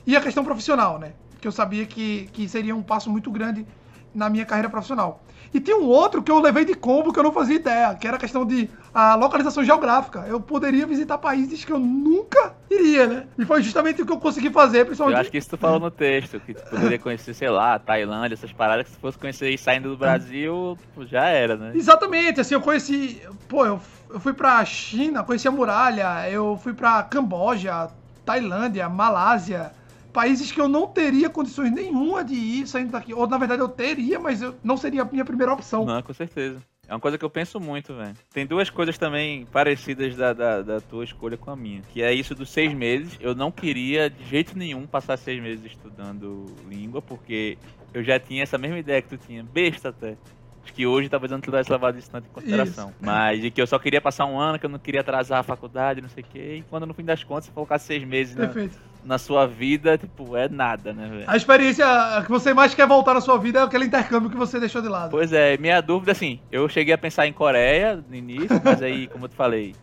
[0.07, 1.13] e a questão profissional, né?
[1.41, 3.67] Que eu sabia que, que seria um passo muito grande
[4.15, 5.23] na minha carreira profissional.
[5.53, 8.07] E tinha um outro que eu levei de combo que eu não fazia ideia, que
[8.07, 10.25] era a questão de a localização geográfica.
[10.29, 13.27] Eu poderia visitar países que eu nunca iria, né?
[13.37, 15.19] E foi justamente o que eu consegui fazer, Eu principalmente.
[15.21, 18.53] acho que isso tu falou no texto, que tu poderia conhecer, sei lá, Tailândia, essas
[18.53, 21.73] paradas, que se fosse conhecer saindo do Brasil, pô, já era, né?
[21.75, 23.21] Exatamente, assim, eu conheci.
[23.49, 27.89] Pô, eu, eu fui pra China, conheci a muralha, eu fui pra Camboja,
[28.25, 29.73] Tailândia, Malásia.
[30.13, 33.15] Países que eu não teria condições nenhuma de ir saindo daqui.
[33.15, 35.85] Ou na verdade eu teria, mas eu, não seria a minha primeira opção.
[35.85, 36.61] Não, com certeza.
[36.91, 38.17] É uma coisa que eu penso muito, velho.
[38.35, 41.83] Tem duas coisas também parecidas da, da, da tua escolha com a minha.
[41.83, 43.17] Que é isso dos seis meses.
[43.21, 47.57] Eu não queria de jeito nenhum passar seis meses estudando língua, porque
[47.95, 49.45] eu já tinha essa mesma ideia que tu tinha.
[49.45, 50.17] Besta até.
[50.65, 52.93] Acho que hoje talvez eu não tivesse levado isso tanto em consideração.
[53.01, 55.43] Mas de que eu só queria passar um ano, que eu não queria atrasar a
[55.45, 56.57] faculdade, não sei o quê.
[56.59, 58.90] E quando no fim das contas, você colocar seis meses na, Perfeito.
[59.05, 61.25] Na sua vida, tipo, é nada, né, velho?
[61.27, 61.87] A experiência
[62.25, 64.89] que você mais quer voltar na sua vida é aquele intercâmbio que você deixou de
[64.89, 65.11] lado.
[65.11, 69.07] Pois é, minha dúvida, assim, eu cheguei a pensar em Coreia no início, mas aí,
[69.09, 69.75] como eu te falei,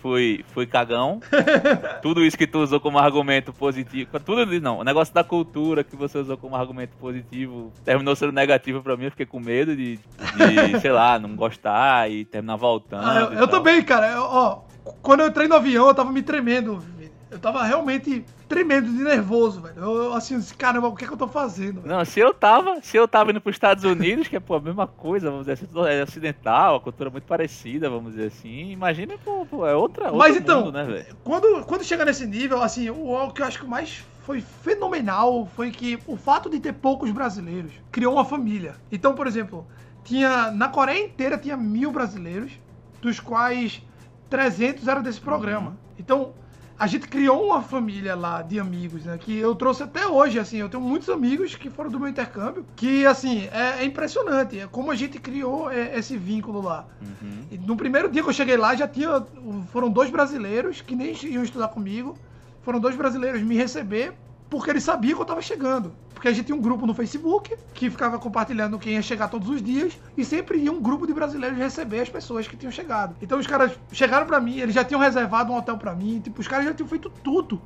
[0.00, 1.20] fui, fui cagão.
[2.02, 5.84] Tudo isso que tu usou como argumento positivo, tudo isso não, o negócio da cultura
[5.84, 9.76] que você usou como argumento positivo terminou sendo negativo pra mim, eu fiquei com medo
[9.76, 13.06] de, de sei lá, não gostar e terminar voltando.
[13.06, 14.08] Ah, eu eu também, cara.
[14.08, 14.62] Eu, ó,
[15.02, 16.82] quando eu entrei no avião, eu tava me tremendo.
[17.30, 19.76] Eu tava realmente tremendo de nervoso, velho.
[19.76, 21.80] Eu, eu, assim, caramba, o que é que eu tô fazendo?
[21.80, 21.94] velho?
[21.94, 24.60] Não, se eu tava, se eu tava indo pros Estados Unidos, que é pô, a
[24.60, 28.26] mesma coisa, vamos dizer assim, tudo é ocidental, a cultura é muito parecida, vamos dizer
[28.26, 28.72] assim.
[28.72, 31.16] Imagina, pô, pô, é outra, Mas então, mundo, né, velho?
[31.22, 35.48] Quando, quando chega nesse nível, assim, o, o que eu acho que mais foi fenomenal
[35.54, 38.74] foi que o fato de ter poucos brasileiros criou uma família.
[38.90, 39.64] Então, por exemplo,
[40.02, 42.52] tinha na Coreia inteira tinha mil brasileiros,
[43.00, 43.80] dos quais
[44.28, 45.78] 300 eram desse programa.
[45.96, 46.34] Então,
[46.80, 49.18] a gente criou uma família lá de amigos, né?
[49.18, 50.56] Que eu trouxe até hoje, assim.
[50.56, 54.58] Eu tenho muitos amigos que foram do meu intercâmbio, que, assim, é, é impressionante.
[54.58, 56.86] É como a gente criou é, esse vínculo lá.
[57.02, 57.44] Uhum.
[57.50, 59.22] E no primeiro dia que eu cheguei lá, já tinha.
[59.70, 62.16] Foram dois brasileiros que nem iam estudar comigo.
[62.62, 64.14] Foram dois brasileiros me receber
[64.48, 65.92] porque ele sabia que eu tava chegando.
[66.20, 69.48] Porque a gente tinha um grupo no Facebook que ficava compartilhando quem ia chegar todos
[69.48, 73.16] os dias e sempre ia um grupo de brasileiros receber as pessoas que tinham chegado.
[73.22, 76.38] Então os caras chegaram pra mim, eles já tinham reservado um hotel pra mim, tipo,
[76.38, 77.58] os caras já tinham feito tudo.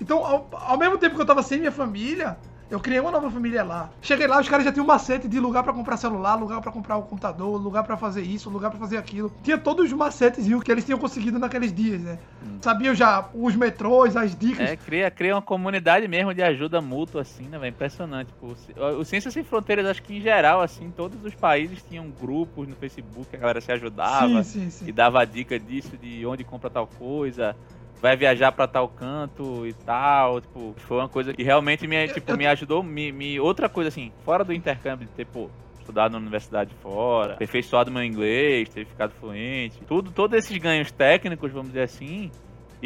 [0.00, 3.30] Então, ao, ao mesmo tempo que eu tava sem minha família, eu criei uma nova
[3.30, 3.90] família lá.
[4.02, 6.72] Cheguei lá, os caras já tinham um macete de lugar pra comprar celular, lugar pra
[6.72, 9.32] comprar o computador, lugar pra fazer isso, lugar pra fazer aquilo.
[9.42, 12.18] Tinha todos os macetes que eles tinham conseguido naqueles dias, né?
[12.60, 14.70] Sabiam já os metrôs, as dicas.
[14.70, 17.70] É, cria, cria uma comunidade mesmo de ajuda mútua, assim, né, velho?
[17.70, 18.32] Impressionante.
[18.40, 18.54] Pô.
[18.98, 22.74] O Ciências Sem Fronteiras, acho que em geral, assim, todos os países tinham grupos no
[22.74, 24.88] Facebook, a galera se ajudava sim, sim, sim.
[24.88, 27.54] e dava dica disso, de onde compra tal coisa.
[28.00, 32.36] Vai viajar pra tal canto e tal, tipo, foi uma coisa que realmente me, tipo,
[32.36, 35.48] me ajudou, me, me- outra coisa assim, fora do intercâmbio de ter, pô,
[35.80, 41.50] estudado na universidade fora, aperfeiçoado meu inglês, ter ficado fluente, tudo, todos esses ganhos técnicos,
[41.52, 42.30] vamos dizer assim,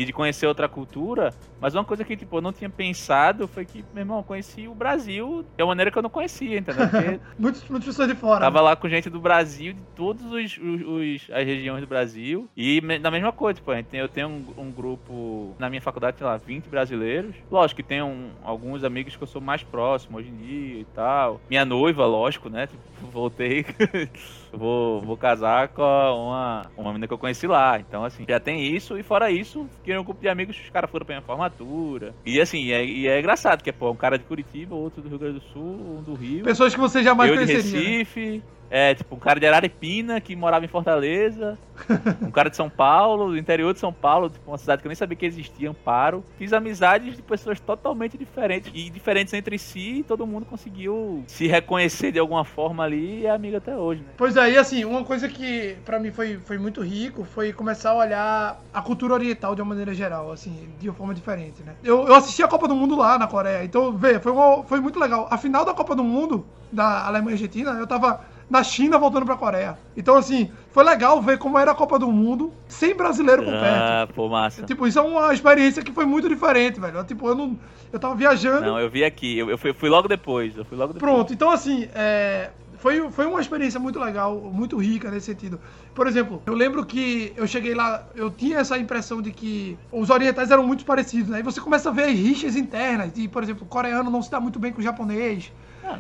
[0.00, 3.66] e de conhecer outra cultura, mas uma coisa que, tipo, eu não tinha pensado foi
[3.66, 6.86] que, meu irmão, eu conheci o Brasil de uma maneira que eu não conhecia, entendeu?
[7.38, 8.40] Muitas, pessoas de fora.
[8.40, 12.48] Tava lá com gente do Brasil, de todas os, os- os- as regiões do Brasil.
[12.56, 16.36] E da mesma coisa, tipo, eu tenho um, um grupo na minha faculdade, sei lá,
[16.38, 17.34] 20 brasileiros.
[17.50, 20.84] Lógico que tem um- alguns amigos que eu sou mais próximo hoje em dia e
[20.94, 21.40] tal.
[21.50, 22.66] Minha noiva, lógico, né?
[22.66, 22.80] Tipo,
[23.12, 23.66] voltei.
[24.52, 27.78] vou, vou casar com uma, uma menina que eu conheci lá.
[27.78, 28.96] Então, assim, já tem isso.
[28.98, 32.14] E fora isso, fiquei um grupo de amigos os caras foram pra minha formatura.
[32.24, 35.09] E assim, é, e é engraçado, que é, pô, um cara de Curitiba, outro do
[35.09, 37.98] Rio Grande do Sul, um do Rio Pessoas que você jamais eu de conheceria.
[37.98, 38.42] né?
[38.70, 41.59] É, tipo, um cara de Araripina que morava em Fortaleza,
[42.22, 44.90] um cara de São Paulo, do interior de São Paulo, tipo, uma cidade que eu
[44.90, 46.22] nem sabia que existia, Amparo.
[46.38, 51.48] Fiz amizades de pessoas totalmente diferentes e diferentes entre si, e todo mundo conseguiu se
[51.48, 54.09] reconhecer de alguma forma ali e é amigo até hoje, né?
[54.16, 57.96] Pois aí, assim, uma coisa que pra mim foi, foi muito rico foi começar a
[57.96, 61.74] olhar a cultura oriental de uma maneira geral, assim, de uma forma diferente, né?
[61.83, 64.80] Eu, eu assisti a Copa do Mundo lá na Coreia, então, vê, foi, uma- foi
[64.80, 65.26] muito legal.
[65.28, 69.24] A final da Copa do Mundo, da Alemanha e Argentina, eu tava na China voltando
[69.24, 69.78] pra Coreia.
[69.96, 73.64] Então, assim, foi legal ver como era a Copa do Mundo sem brasileiro por perto.
[73.64, 74.64] Ah, pô, massa.
[74.64, 77.04] Tipo, isso é uma experiência que foi muito diferente, velho.
[77.04, 77.56] Tipo, eu não.
[77.92, 78.62] Eu tava viajando.
[78.62, 81.12] Não, eu vi aqui, eu, eu fui, fui logo depois, eu fui logo depois.
[81.12, 85.60] Pronto, então assim, é, foi, foi uma experiência muito legal, muito rica nesse sentido.
[85.94, 90.08] Por exemplo, eu lembro que eu cheguei lá, eu tinha essa impressão de que os
[90.08, 91.40] orientais eram muito parecidos, né?
[91.40, 94.30] E você começa a ver as rixas internas, de, por exemplo, o coreano não se
[94.30, 95.52] dá muito bem com o japonês.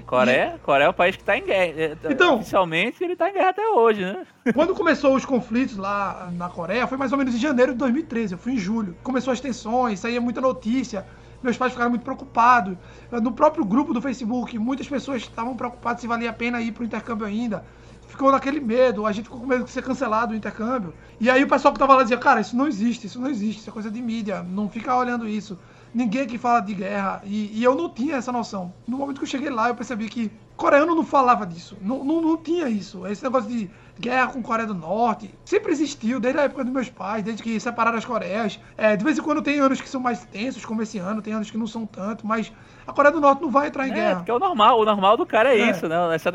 [0.06, 1.72] Coreia, Coreia é o país que tá em guerra.
[1.80, 4.26] é, Então- Oficialmente ele tá em guerra até hoje, né?
[4.54, 8.34] Quando começou os conflitos lá na Coreia, foi mais ou menos em janeiro de 2013,
[8.34, 8.96] eu fui em julho.
[9.02, 11.06] Começou as tensões, saía muita notícia,
[11.42, 12.76] meus pais ficaram muito preocupados.
[13.10, 16.84] No próprio grupo do Facebook, muitas pessoas estavam preocupadas se valia a pena ir pro
[16.84, 17.64] intercâmbio ainda.
[18.08, 20.92] Ficou naquele medo, a gente ficou com medo de ser cancelado o intercâmbio.
[21.20, 23.60] E aí o pessoal que tava lá dizia, cara, isso não existe, isso não existe,
[23.60, 25.56] isso é coisa de mídia, não fica olhando isso.
[25.92, 27.20] Ninguém aqui fala de guerra.
[27.24, 28.72] E, e eu não tinha essa noção.
[28.86, 31.76] No momento que eu cheguei lá, eu percebi que coreano não falava disso.
[31.80, 33.06] Não, não, não tinha isso.
[33.06, 36.88] Esse negócio de guerra com Coreia do Norte sempre existiu, desde a época dos meus
[36.88, 38.58] pais, desde que separaram as Coreias.
[38.76, 41.32] É, de vez em quando tem anos que são mais tensos, como esse ano, tem
[41.34, 42.50] anos que não são tanto, mas
[42.86, 44.16] a Coreia do Norte não vai entrar em É, guerra.
[44.16, 45.70] porque é o normal, o normal do cara é, É.
[45.70, 45.96] isso, né?
[46.14, 46.30] Essa,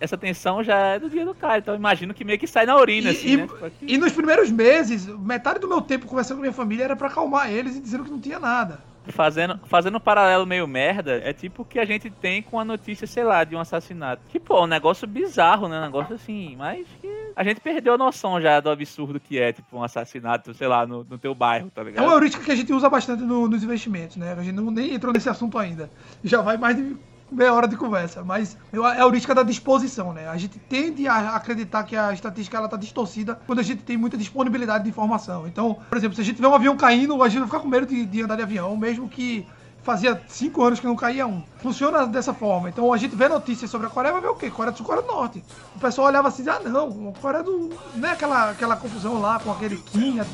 [0.00, 2.66] essa tensão já é do dia do cara, então eu imagino que meio que sai
[2.66, 3.46] na urina, E, assim, e- né?
[3.46, 6.96] Tipo, aqui- e nos primeiros meses, metade do meu tempo conversando com minha família era
[6.96, 8.80] pra acalmar eles e dizendo que não tinha nada.
[9.08, 12.64] Fazendo, fazendo um paralelo meio merda, é tipo o que a gente tem com a
[12.64, 14.22] notícia, sei lá, de um assassinato.
[14.28, 15.78] Que, pô, um negócio bizarro, né?
[15.78, 19.52] Um negócio assim, mas que a gente perdeu a noção já do absurdo que é,
[19.52, 22.04] tipo, um assassinato, sei lá, no, no teu bairro, tá É ligado?
[22.04, 24.32] uma heurística que a gente usa bastante no- nos investimentos, né?
[24.36, 25.88] A gente não, nem entrou nesse assunto ainda.
[26.24, 26.96] Já vai mais de
[27.30, 28.22] meia hora de conversa.
[28.22, 30.28] Mas é a heurística da disposição, né?
[30.28, 33.96] A gente tende a acreditar que a estatística ela tá distorcida quando a gente tem
[33.96, 35.46] muita disponibilidade de informação.
[35.46, 37.68] Então, por exemplo, se a gente vê um avião caindo, a gente vai ficar com
[37.68, 39.46] medo de, de andar de avião, mesmo que
[39.86, 41.44] fazia cinco anos que não caía um.
[41.58, 42.68] Funciona dessa forma.
[42.68, 44.50] Então a gente vê notícias sobre a Coreia, vai ver o quê?
[44.50, 45.44] Coreia do Sul, Coreia do Norte.
[45.76, 47.70] O pessoal olhava assim, ah não, a Coreia do.
[47.94, 50.18] Não é aquela, aquela confusão lá com aquele Kim.
[50.18, 50.26] É,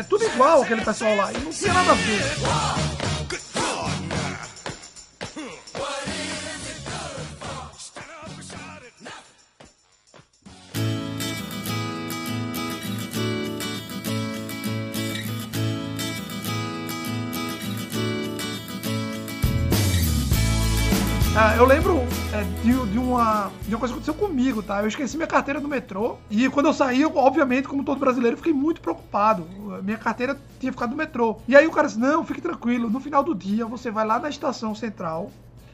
[0.00, 1.32] é tudo igual aquele pessoal lá.
[1.32, 2.97] E não tinha nada a ver.
[21.40, 22.00] Ah, eu lembro
[22.32, 24.82] é, de, de uma, de uma coisa que aconteceu comigo, tá?
[24.82, 28.36] Eu esqueci minha carteira no metrô e quando eu saí, eu, obviamente, como todo brasileiro,
[28.36, 29.46] fiquei muito preocupado.
[29.84, 31.36] Minha carteira tinha ficado no metrô.
[31.46, 34.18] E aí o cara disse: Não, fique tranquilo, no final do dia você vai lá
[34.18, 35.30] na estação central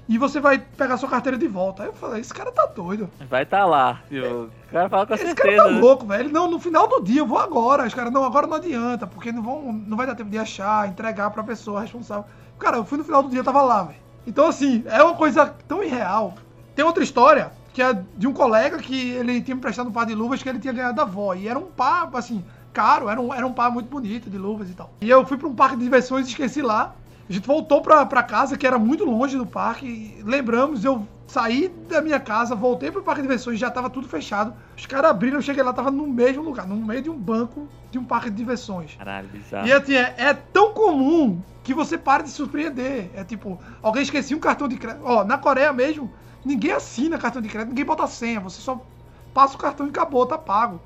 [0.07, 1.85] e você vai pegar sua carteira de volta.
[1.85, 3.09] Aí eu falei: Esse cara tá doido.
[3.31, 5.57] Vai tá lá, o cara fala com Esse certeza.
[5.57, 5.81] cara tá né?
[5.81, 6.31] louco, velho.
[6.31, 7.87] Não, no final do dia eu vou agora.
[7.87, 10.87] Os caras, não, agora não adianta, porque não, vão, não vai dar tempo de achar,
[10.91, 12.27] entregar pra pessoa responsável.
[12.59, 14.04] Cara, eu fui no final do dia, eu tava lá, velho.
[14.27, 16.35] Então, assim, é uma coisa tão irreal.
[16.75, 20.07] Tem outra história, que é de um colega que ele tinha me prestado um par
[20.07, 21.35] de luvas que ele tinha ganhado da avó.
[21.35, 24.71] E era um par, assim, caro, era um, era um par muito bonito de luvas
[24.71, 24.91] e tal.
[25.01, 26.95] E eu fui pra um parque de diversões e esqueci lá.
[27.29, 30.21] A gente voltou pra, pra casa, que era muito longe do parque.
[30.25, 34.55] Lembramos, eu saí da minha casa, voltei pro parque de diversões, já tava tudo fechado.
[34.77, 37.67] Os caras abriram, eu cheguei lá, tava no mesmo lugar, no meio de um banco
[37.91, 38.95] de um parque de diversões.
[38.97, 39.67] Caralho, bizarro.
[39.67, 43.11] E assim, é, é tão comum que você para de se surpreender.
[43.15, 45.03] É tipo, alguém esquecia um cartão de crédito.
[45.05, 46.13] Ó, na Coreia mesmo,
[46.45, 48.85] ninguém assina cartão de crédito, ninguém bota senha, você só
[49.33, 50.81] passa o cartão e acabou, tá pago.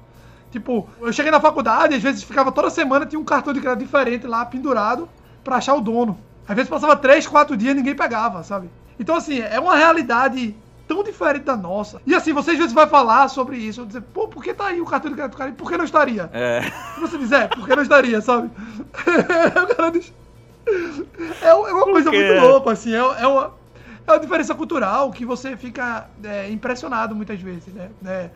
[0.51, 3.84] Tipo, eu cheguei na faculdade, às vezes ficava toda semana, tinha um cartão de crédito
[3.84, 5.09] diferente lá, pendurado,
[5.45, 6.18] pra achar o dono.
[6.49, 8.70] Às vezes passava três, quatro dias e ninguém pegava, sabe?
[8.99, 10.57] Então, assim, é uma realidade
[10.88, 12.01] tão diferente da nossa.
[12.07, 14.80] E assim, você às vezes vai falar sobre isso, dizer, pô, por que tá aí
[14.80, 15.51] o cartão de crédito do cara?
[15.51, 16.30] E por que não estaria?
[16.32, 16.62] É.
[16.94, 18.51] Se você dizer, por que não estaria, sabe?
[18.90, 20.12] o cara diz.
[21.42, 23.55] É, é uma coisa muito louca, assim, é, é uma,
[24.07, 27.90] é uma diferença cultural que você fica é, impressionado muitas vezes, né?
[28.01, 28.30] né?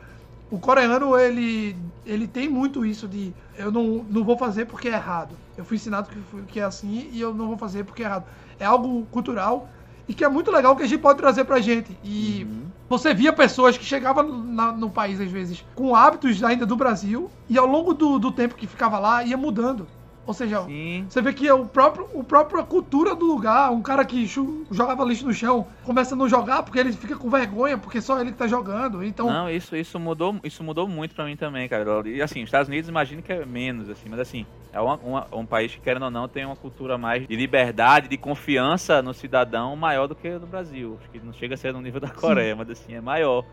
[0.51, 4.93] O coreano, ele, ele tem muito isso de eu não, não vou fazer porque é
[4.93, 5.35] errado.
[5.57, 8.27] Eu fui ensinado que, que é assim e eu não vou fazer porque é errado.
[8.59, 9.69] É algo cultural
[10.09, 11.99] e que é muito legal que a gente pode trazer pra gente.
[12.03, 12.47] E
[12.89, 17.31] você via pessoas que chegavam na- no país, às vezes, com hábitos ainda do Brasil
[17.49, 19.89] e ao longo do, do tempo que ficava lá, ia mudando.
[20.25, 21.07] Ou seja, Sim.
[21.09, 24.25] você vê que é o próprio, o próprio cultura do lugar, um cara que
[24.71, 28.21] jogava lixo no chão, começa a não jogar porque ele fica com vergonha, porque só
[28.21, 29.03] ele que tá jogando.
[29.03, 32.09] Então, Não, isso, isso mudou, isso mudou muito pra mim também, cara.
[32.09, 35.27] E assim, os Estados Unidos imagino que é menos, assim, mas assim, é uma- uma-
[35.33, 39.13] um país que, querendo ou não, tem uma cultura mais de liberdade, de confiança no
[39.13, 40.99] cidadão maior do que do Brasil.
[41.01, 43.45] Acho que não chega a ser no nível da Coreia, mas assim, é maior.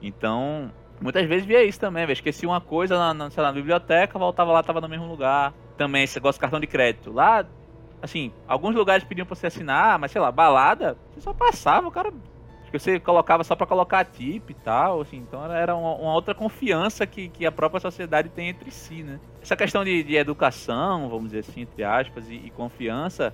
[0.00, 0.70] Então,
[1.00, 2.10] muitas vezes via isso também.
[2.10, 5.52] Esqueci uma coisa na, na, lá, na biblioteca, voltava lá, tava no mesmo lugar.
[5.76, 7.12] Também esse negócio de cartão de crédito.
[7.12, 7.44] Lá,
[8.02, 11.90] assim, alguns lugares pediam pra você assinar, mas sei lá, balada, você só passava, o
[11.90, 12.12] cara
[12.62, 16.12] Acho que você colocava só pra colocar tip e tal, assim, então era- uma, uma
[16.14, 19.20] outra confiança que, que a própria sociedade tem entre si, né?
[19.40, 23.32] Essa questão de, de educação, vamos dizer assim, entre aspas, e, e confiança,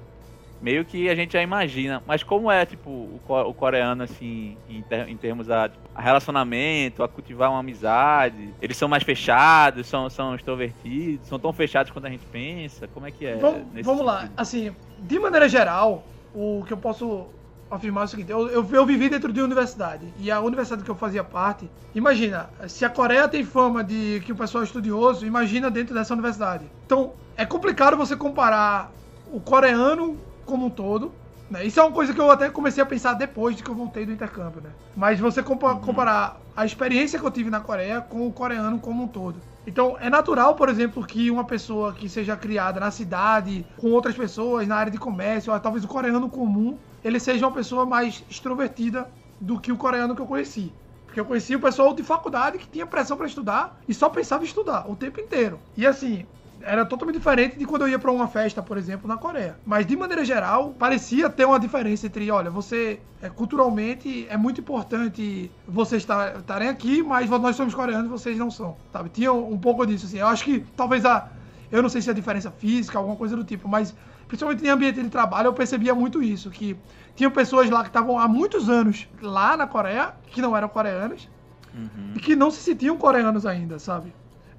[0.61, 2.03] meio que a gente já imagina.
[2.07, 5.89] Mas como é, tipo, o, co- o coreano, assim, em, ter- em termos a, tipo,
[5.95, 11.53] a relacionamento, a cultivar uma amizade, eles são mais fechados, são, são extrovertidos, são tão
[11.53, 12.87] fechados quanto a gente pensa?
[12.89, 13.37] Como é que é?
[13.37, 14.21] vamos, vamos lá.
[14.21, 14.35] sentido?
[14.37, 16.05] Assim, de maneira geral,
[16.35, 17.27] o que eu posso
[17.71, 20.13] afirmar é o seguinte: eu, eu, eu vivi dentro de uma universidade.
[20.19, 24.33] E a universidade que eu fazia parte, imagina, se a Coreia tem fama de que
[24.33, 26.65] o pessoal é estudioso, imagina dentro dessa universidade.
[26.85, 28.93] Então, é complicado você comparar
[29.33, 30.19] o coreano
[30.51, 31.19] como um todo.
[31.49, 31.65] Né?
[31.67, 34.07] Isso é uma coisa que eu até comecei a pensar depois de que eu voltei
[34.07, 34.77] do intercâmbio, né?
[34.95, 39.05] Mas você compa- comparar a experiência que eu tive na Coreia com o coreano como
[39.05, 39.45] um todo.
[39.67, 44.17] Então, é natural, por exemplo, que uma pessoa que seja criada na cidade, com outras
[44.17, 48.25] pessoas, na área de comércio, ou talvez o coreano comum, ele seja uma pessoa mais
[48.31, 50.77] extrovertida do que o coreano que eu conheci.
[51.07, 54.43] Porque eu conheci o pessoal de faculdade que tinha pressão pra estudar e só pensava
[54.45, 55.61] em estudar o tempo inteiro.
[55.77, 56.29] E assim,
[56.63, 59.57] era totalmente diferente de quando eu ia pra uma festa, por exemplo, na Coreia.
[59.65, 64.61] Mas de maneira geral, parecia ter uma diferença entre, olha, você é, culturalmente é muito
[64.61, 69.09] importante vocês estar- estarem aqui, mas nós somos coreanos e vocês não são, sabe?
[69.09, 70.19] Tinha um pouco disso assim.
[70.19, 71.29] Eu acho que talvez a
[71.73, 73.95] eu não sei se é diferença física, alguma coisa do tipo, mas
[74.27, 76.77] principalmente em ambiente de trabalho eu percebia muito isso, que
[77.15, 81.29] tinha pessoas lá que estavam há muitos anos lá na Coreia, que não eram coreanas,
[81.73, 82.15] Uhum.
[82.17, 84.13] e que não se sentiam coreanos ainda, sabe?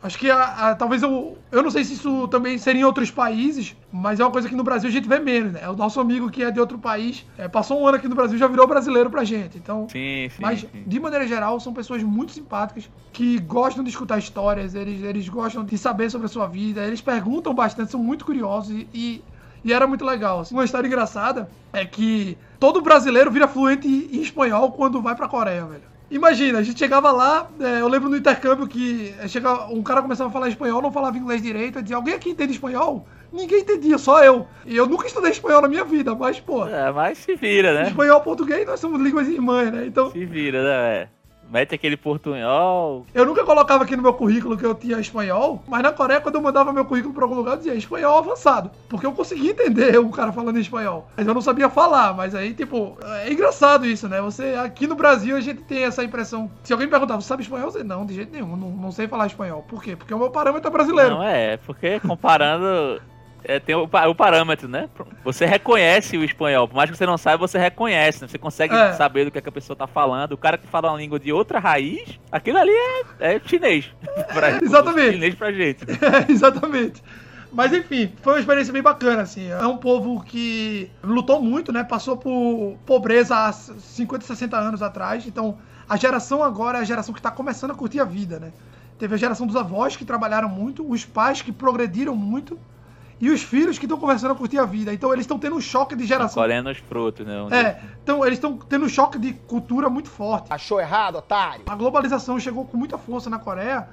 [0.03, 1.37] Acho que a- a- talvez eu.
[1.51, 4.55] Eu não sei se isso também seria em outros países, mas é uma coisa que
[4.55, 5.69] no Brasil a gente vê menos, né?
[5.69, 8.35] O nosso amigo que é de outro país é, passou um ano aqui no Brasil
[8.37, 9.59] já virou brasileiro pra gente.
[9.59, 9.87] Então.
[9.89, 10.37] Sim, sim.
[10.39, 10.67] Mas, sim.
[10.87, 15.63] de maneira geral, são pessoas muito simpáticas, que gostam de escutar histórias, eles, eles gostam
[15.63, 19.23] de saber sobre a sua vida, eles perguntam bastante, são muito curiosos e, e,
[19.63, 20.39] e era muito legal.
[20.39, 20.55] assim.
[20.55, 25.65] Uma história engraçada é que todo brasileiro vira fluente em espanhol quando vai pra Coreia,
[25.65, 25.83] velho.
[26.11, 30.01] Imagina, a gente chegava lá, é, eu lembro no intercâmbio que é, chega, um cara
[30.01, 33.07] começava a falar espanhol, não falava inglês direito, eu dizia, alguém aqui entende espanhol?
[33.31, 34.45] Ninguém entendia, só eu.
[34.65, 37.87] E eu nunca estudei espanhol na minha vida, mas, pô, É, mas se vira, né?
[37.87, 39.85] espanhol português, nós somos línguas irmãs, né?
[39.85, 41.07] Então, Se vira, né?
[41.51, 43.05] Mete aquele portunhol.
[43.13, 46.35] Eu nunca colocava aqui no meu currículo que eu tinha espanhol, mas na Coreia, quando
[46.35, 48.71] eu mandava meu currículo pra algum lugar, eu dizia espanhol avançado.
[48.87, 51.09] Porque eu conseguia entender o cara falando espanhol.
[51.17, 52.13] Mas eu não sabia falar.
[52.13, 54.21] Mas aí, tipo, é engraçado isso, né?
[54.21, 56.49] Você, aqui no Brasil, a gente tem essa impressão.
[56.63, 57.67] Se alguém perguntar, você sabe espanhol?
[57.67, 59.65] Eu dizia, não, de jeito nenhum, não, não sei falar espanhol.
[59.67, 59.97] Por quê?
[59.97, 61.15] Porque o meu parâmetro é brasileiro.
[61.15, 63.01] Não, é, porque comparando.
[63.43, 64.89] É, tem o, o parâmetro, né?
[65.23, 66.67] Você reconhece o espanhol.
[66.67, 68.21] Por mais que você não saiba, você reconhece.
[68.21, 68.27] Né?
[68.27, 68.93] Você consegue É.
[68.93, 70.33] saber do que, é que a pessoa tá falando.
[70.33, 72.71] O cara que fala uma língua de outra raiz, aquilo ali
[73.19, 73.89] é, é chinês.
[74.33, 75.13] Pra, Exatamente.
[75.13, 75.85] Chinês pra gente.
[76.01, 77.01] É, exatamente.
[77.51, 79.49] Mas enfim, foi uma experiência bem bacana, assim.
[79.49, 81.83] É um povo que lutou muito, né?
[81.83, 85.27] Passou por pobreza há 50, 60 anos atrás.
[85.27, 85.57] Então,
[85.89, 88.53] a geração agora é a geração que está começando a curtir a vida, né?
[88.97, 92.57] Teve a geração dos avós que trabalharam muito, os pais que progrediram muito
[93.21, 94.91] e os filhos que estão começando a curtir a vida.
[94.91, 96.41] Então eles estão tendo um choque de geração.
[96.41, 97.35] Colhendo os frutos, né?
[97.51, 100.47] É, então eles estão tendo um choque de cultura muito forte.
[100.49, 101.65] Achou errado, otário?
[101.67, 103.87] A globalização chegou com muita força na Coreia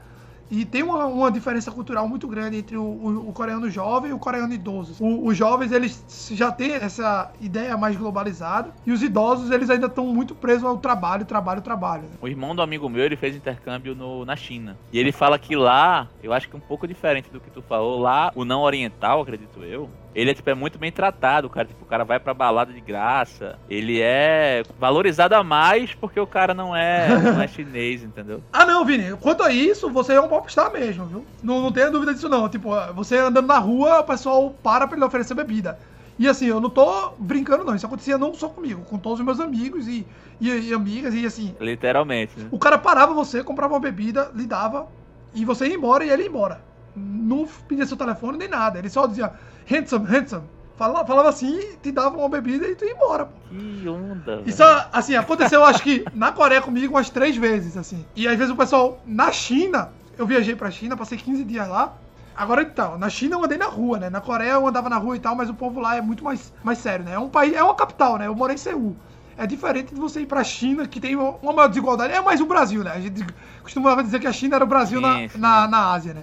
[0.51, 4.15] e tem uma, uma diferença cultural muito grande entre o, o, o coreano jovem e
[4.15, 5.03] o coreano idoso.
[5.03, 9.87] O, os jovens, eles já têm essa ideia mais globalizada e os idosos, eles ainda
[9.87, 12.03] estão muito presos ao trabalho, trabalho, trabalho.
[12.03, 12.11] né?
[12.21, 14.77] O irmão do amigo meu, ele fez intercâmbio no, na China.
[14.93, 18.01] E ele fala que lá, eu acho que um pouco diferente do que tu falou,
[18.01, 21.67] lá, o não oriental, acredito eu, ele é, tipo, é muito bem tratado, cara.
[21.69, 23.59] Tipo, o cara vai pra balada de graça.
[23.69, 28.43] Ele é valorizado a mais porque o cara não é, não é chinês, entendeu?
[28.53, 29.17] Ah, não, Vini.
[29.21, 31.27] Quanto a isso, você é um popstar mesmo, viu?
[31.43, 32.49] Não, não tenha dúvida disso, não.
[32.49, 35.79] Tipo, você andando na rua, o pessoal para pra ele oferecer bebida.
[36.19, 37.77] E assim, eu não tô brincando, não.
[37.77, 40.05] Isso acontecia não só comigo, com todos os meus amigos e,
[40.41, 41.15] e, e amigas.
[41.15, 42.49] E assim, Literalmente, né?
[42.51, 44.89] o cara parava você, comprava uma bebida, lhe dava,
[45.33, 46.61] e você ia embora e ele ia embora.
[46.99, 48.79] Não pedia seu telefone nem nada.
[48.79, 49.33] Ele só dizia,
[49.67, 50.45] handsome, handsome.
[50.77, 53.33] Falava, falava assim, te dava uma bebida e tu ia embora, pô.
[53.51, 54.87] Que onda, Isso, velho.
[54.93, 58.07] assim, aconteceu acho que na Coreia comigo umas três vezes, assim.
[58.15, 61.95] E às vezes o pessoal, na China, eu viajei pra China, passei 15 dias lá.
[62.37, 64.09] Agora então, na China eu andei na rua, né?
[64.09, 66.53] Na Coreia eu andava na rua e tal, mas o povo lá é muito mais,
[66.63, 67.15] mais sério, né?
[67.15, 68.29] É um país, é uma capital, né?
[68.29, 68.97] Eu morei em Seul.
[69.37, 72.13] É diferente de você ir pra China, que tem uma maior desigualdade.
[72.13, 72.93] É mais o Brasil, né?
[72.93, 73.27] A gente
[73.63, 75.39] costumava dizer que a China era o Brasil na, sim.
[75.39, 76.23] na, na Ásia, né?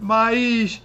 [0.00, 0.82] Mas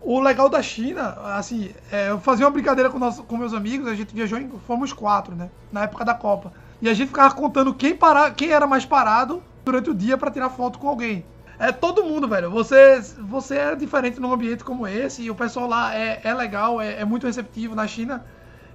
[0.00, 3.88] o legal da China, assim, é, eu fazia uma brincadeira com, nosso, com meus amigos,
[3.88, 5.50] a gente viajou, em, fomos quatro, né?
[5.72, 6.52] Na época da Copa.
[6.80, 10.30] E a gente ficava contando quem, para, quem era mais parado durante o dia pra
[10.30, 11.24] tirar foto com alguém.
[11.58, 12.50] É todo mundo, velho.
[12.50, 16.80] Você, você é diferente num ambiente como esse e o pessoal lá é, é legal,
[16.80, 17.74] é, é muito receptivo.
[17.74, 18.24] Na China,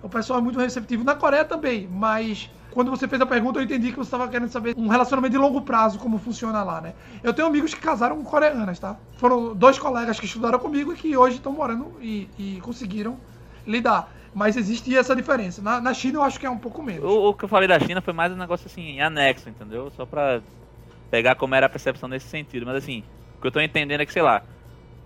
[0.02, 1.04] o pessoal é muito receptivo.
[1.04, 4.50] Na Coreia também, mas quando você fez a pergunta, eu entendi que você estava querendo
[4.50, 6.94] saber um relacionamento de longo prazo, como funciona lá, né?
[7.24, 8.96] Eu tenho amigos que casaram com coreanas, tá?
[9.18, 13.18] Foram dois colegas que estudaram comigo e que hoje estão morando e, e conseguiram
[13.66, 14.12] lidar.
[14.34, 15.62] Mas existe essa diferença.
[15.62, 17.04] Na, na China eu acho que é um pouco menos.
[17.04, 19.92] O, o que eu falei da China foi mais um negócio assim, anexo, entendeu?
[19.96, 20.42] Só pra
[21.10, 22.66] pegar como era a percepção nesse sentido.
[22.66, 23.04] Mas assim,
[23.38, 24.44] o que eu tô entendendo é que, sei lá,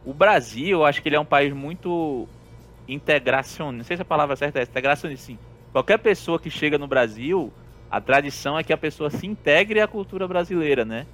[0.06, 2.28] o Brasil, eu acho que ele é um país muito
[2.88, 3.78] integracionista.
[3.78, 5.40] Não sei se a palavra certa é integracionista, sim.
[5.74, 7.52] Qualquer pessoa que chega no Brasil,
[7.90, 11.08] a tradição é que a pessoa se integre à cultura brasileira, né?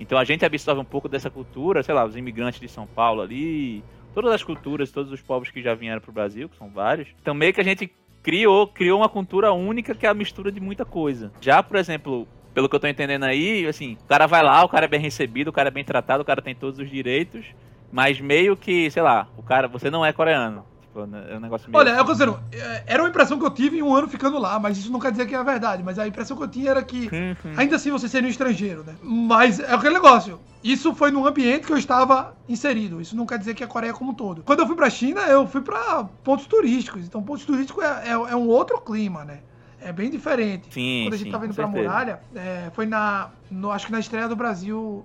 [0.00, 3.20] Então a gente absorve um pouco dessa cultura, sei lá, os imigrantes de São Paulo
[3.20, 7.08] ali, todas as culturas, todos os povos que já vieram pro Brasil, que são vários.
[7.20, 7.92] Então meio que a gente
[8.22, 11.30] criou, criou uma cultura única que é a mistura de muita coisa.
[11.38, 14.68] Já, por exemplo, pelo que eu tô entendendo aí, assim, o cara vai lá, o
[14.70, 17.44] cara é bem recebido, o cara é bem tratado, o cara tem todos os direitos,
[17.92, 20.64] mas meio que, sei lá, o cara, você não é coreano.
[20.96, 23.50] Tipo, né, é um negócio meio Olha, eu considero, é, era uma impressão que eu
[23.50, 25.82] tive em um ano ficando lá, mas isso não quer dizer que é verdade.
[25.82, 27.08] Mas a impressão que eu tinha era que
[27.56, 28.94] ainda assim você seria um estrangeiro, né?
[29.02, 30.40] Mas é aquele negócio.
[30.64, 33.00] Isso foi num ambiente que eu estava inserido.
[33.00, 34.42] Isso não quer dizer que a Coreia como um todo.
[34.42, 37.04] Quando eu fui pra China, eu fui pra pontos turísticos.
[37.04, 39.40] Então, pontos turísticos é, é, é um outro clima, né?
[39.80, 40.68] É bem diferente.
[40.72, 43.30] Sim, Quando a gente sim, tava indo pra muralha, é, foi na.
[43.50, 45.04] no- acho que na estreia do Brasil,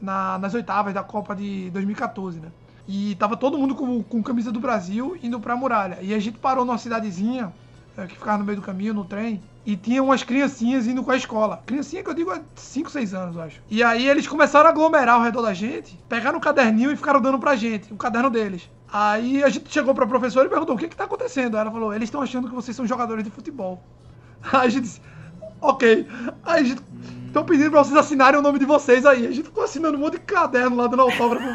[0.00, 2.48] na- nas oitavas da Copa de 2014, né?
[2.94, 5.96] E tava todo mundo com, com camisa do Brasil indo pra muralha.
[6.02, 7.50] E a gente parou numa cidadezinha
[7.96, 11.10] é, que ficava no meio do caminho, no trem, e tinha umas criancinhas indo com
[11.10, 11.62] a escola.
[11.64, 13.62] Criancinha que eu digo é 5, 6 anos, eu acho.
[13.70, 17.18] E aí eles começaram a aglomerar ao redor da gente, pegaram o caderninho e ficaram
[17.18, 18.68] dando pra gente, o caderno deles.
[18.92, 21.56] Aí a gente chegou pra professora e perguntou: o que que tá acontecendo?
[21.56, 23.82] Ela falou: eles estão achando que vocês são jogadores de futebol.
[24.52, 25.00] Aí a gente disse:
[25.62, 26.06] ok.
[26.44, 26.82] Aí a gente.
[27.32, 29.26] Estão pedindo pra vocês assinarem o nome de vocês aí.
[29.26, 31.48] A gente ficou assinando um monte de caderno lá, dando autógrafo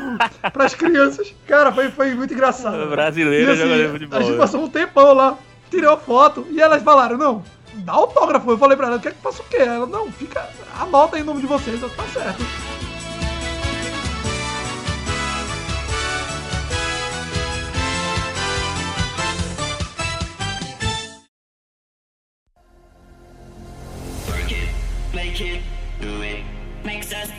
[0.51, 1.31] pras crianças.
[1.45, 2.89] Cara, foi, foi muito engraçado.
[2.89, 4.19] Brasileiro assim, jogador de futebol.
[4.19, 4.37] A gente né?
[4.39, 5.37] passou um tempão lá,
[5.69, 7.43] tirou foto, e elas falaram, não,
[7.75, 8.49] dá autógrafo.
[8.49, 9.57] Eu falei pra ela, quer que faça o quê?
[9.57, 10.49] Ela, não, fica,
[10.79, 12.43] anota aí o nome de vocês, tá certo.
[25.41, 25.61] It,
[26.01, 26.43] do it,
[26.83, 27.29] makes us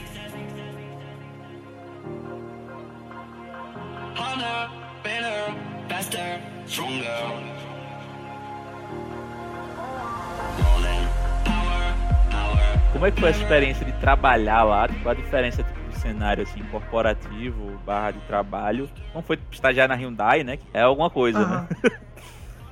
[4.14, 4.70] harder,
[5.02, 5.54] better,
[5.88, 7.08] faster, stronger.
[10.58, 11.08] More than
[11.44, 11.94] power,
[12.30, 12.92] power.
[12.92, 14.88] Como é que foi essa experiência de trabalhar lá?
[15.02, 18.88] Qual a diferença tipo, do cenário assim, corporativo, barra de trabalho?
[19.14, 20.58] Não foi estagiar na Hyundai, né?
[20.72, 21.68] É alguma coisa, Aham.
[21.82, 21.90] né?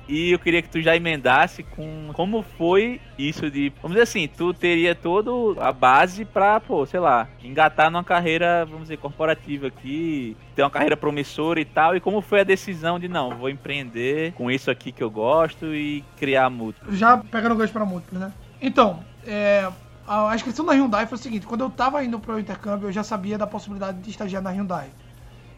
[0.07, 4.27] E eu queria que tu já emendasse com como foi isso de, vamos dizer assim,
[4.27, 9.67] tu teria todo a base pra, pô, sei lá, engatar numa carreira, vamos dizer, corporativa
[9.67, 13.49] aqui, ter uma carreira promissora e tal, e como foi a decisão de, não, vou
[13.49, 16.95] empreender com isso aqui que eu gosto e criar múltiplo.
[16.95, 18.31] Já pegando o gancho pra múltiplo, né?
[18.61, 19.67] Então, é,
[20.07, 23.03] a inscrição da Hyundai foi o seguinte: quando eu tava indo pro intercâmbio, eu já
[23.03, 24.87] sabia da possibilidade de estagiar na Hyundai.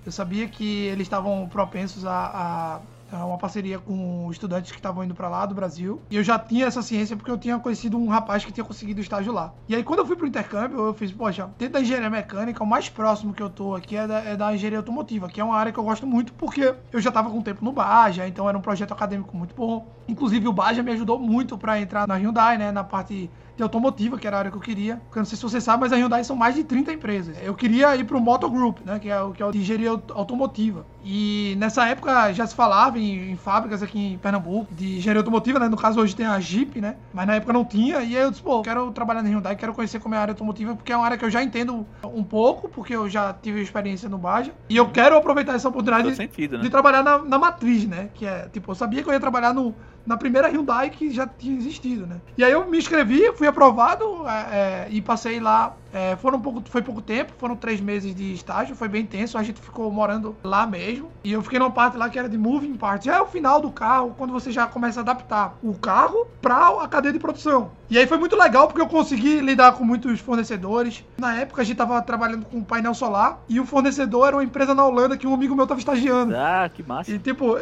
[0.06, 2.80] Eu sabia que eles estavam propensos a- a
[3.18, 6.02] uma parceria com estudantes que estavam indo pra lá do Brasil.
[6.10, 9.02] E eu já tinha essa ciência porque eu tinha conhecido um rapaz que tinha conseguido
[9.02, 9.54] estágio lá.
[9.68, 12.68] E aí, quando eu fui pro intercâmbio, eu fiz, poxa, dentro da engenharia mecânica, o
[12.68, 15.58] mais próximo que eu tô aqui é da, é da engenharia automotiva, que é uma
[15.58, 18.58] área que eu gosto muito porque eu já tava com tempo no Baja, então era
[18.58, 19.88] um projeto acadêmico muito bom.
[20.08, 23.30] Inclusive, o Baja me ajudou muito pra entrar na Hyundai, né, na parte
[23.60, 24.96] de automotiva, que era a área que eu queria.
[25.06, 27.36] Porque eu não sei se você sabe, mas a Hyundai são mais de 30 empresas.
[27.44, 29.90] Eu queria ir pro Moto Group, né, que é o que é o de engenharia
[29.92, 30.86] aut- automotiva.
[31.04, 35.60] E nessa época já se falava em, em fábricas aqui em Pernambuco de engenharia automotiva,
[35.60, 35.68] né?
[35.68, 36.96] No caso hoje tem a Jeep, né?
[37.14, 37.96] Mas na época não tinha.
[38.02, 40.32] E aí eu disse, pô, quero trabalhar na Hyundai, quero conhecer como é a área
[40.32, 43.62] automotiva, porque é uma área que eu já entendo um pouco, porque eu já tive
[43.62, 44.54] experiência no Baja.
[44.70, 46.64] E eu quero aproveitar essa oportunidade sentido, né?
[46.64, 48.10] de trabalhar na, na matriz, né?
[48.14, 49.74] Que é, tipo, eu sabia que eu ia trabalhar no,
[50.10, 52.20] na primeira Hyundai que já tinha existido, né?
[52.36, 55.76] E aí eu me inscrevi, fui aprovado é, é, e passei lá.
[55.94, 59.38] é, foram um pouco, foi pouco tempo, foram três meses de estágio, foi bem intenso.
[59.38, 61.12] A gente ficou morando lá mesmo.
[61.24, 63.06] E eu fiquei numa parte lá que era de moving parts.
[63.06, 66.84] Já é o final do carro, quando você já começa a adaptar o carro para
[66.84, 67.72] a cadeia de produção.
[67.88, 71.04] E aí foi muito legal porque eu consegui lidar com muitos fornecedores.
[71.20, 74.74] Na época a gente tava trabalhando com painel solar e o fornecedor era uma empresa
[74.74, 76.36] na Holanda que um amigo meu tava estagiando.
[76.36, 77.12] Ah, que massa.
[77.12, 77.58] E tipo,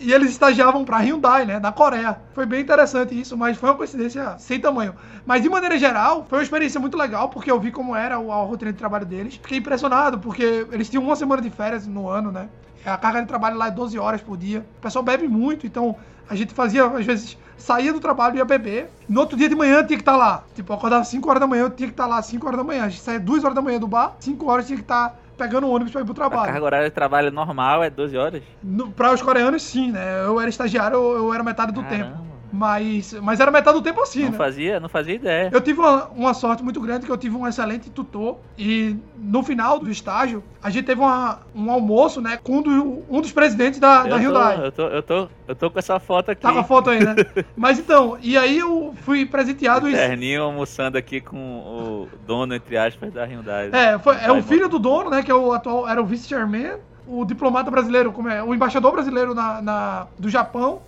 [0.00, 2.18] e eles estagiavam pra Hyundai, né, na Coreia.
[2.32, 4.94] Foi bem interessante isso, mas foi uma coincidência sem tamanho.
[5.26, 8.32] Mas de maneira geral, foi uma experiência muito legal, porque eu vi como era o-
[8.32, 9.34] a rotina de trabalho deles.
[9.34, 12.48] Fiquei impressionado, porque eles tinham uma semana de férias no ano, né?
[12.84, 14.64] A carga de trabalho lá é 12 horas por dia.
[14.78, 15.94] O pessoal bebe muito, então
[16.28, 18.90] a gente fazia, às vezes, saía do trabalho e ia beber.
[19.08, 20.44] No outro dia de manhã tinha que estar lá.
[20.54, 22.84] Tipo, acordava 5 horas da manhã, eu tinha que estar lá 5 horas da manhã.
[22.84, 25.66] A gente saía 2 horas da manhã do bar, 5 horas tinha que estar pegando
[25.66, 26.52] o ônibus pra ir pro A trabalho.
[26.52, 28.42] carga horária de trabalho normal é 12 horas?
[28.62, 30.24] No, para os coreanos, sim, né?
[30.26, 32.04] Eu era estagiário, eu, eu era metade do Caramba.
[32.04, 32.29] tempo.
[32.52, 34.36] Mas, mas era metade do tempo assim, Não né?
[34.36, 35.50] fazia, não fazia ideia.
[35.52, 39.42] Eu tive uma, uma sorte muito grande que eu tive um excelente tutor e no
[39.42, 43.32] final do estágio a gente teve uma- um almoço, né, com um, do- um dos
[43.32, 44.66] presidentes da, da eu, tô, Hyundai.
[44.66, 46.42] eu, tô, eu, tô, eu tô com essa foto aqui.
[46.42, 47.14] Tá com a foto aí, né?
[47.56, 52.76] Mas então, e aí eu fui presenteado e Terninho almoçando aqui com o dono, entre
[52.76, 53.70] aspas, da Hyundai.
[53.72, 55.22] É, foi, é o filho do dono, né?
[55.22, 56.74] Que é o atual, era o vice-chairman,
[57.06, 60.82] o diplomata brasileiro, como é, o embaixador brasileiro na, na- do Japão,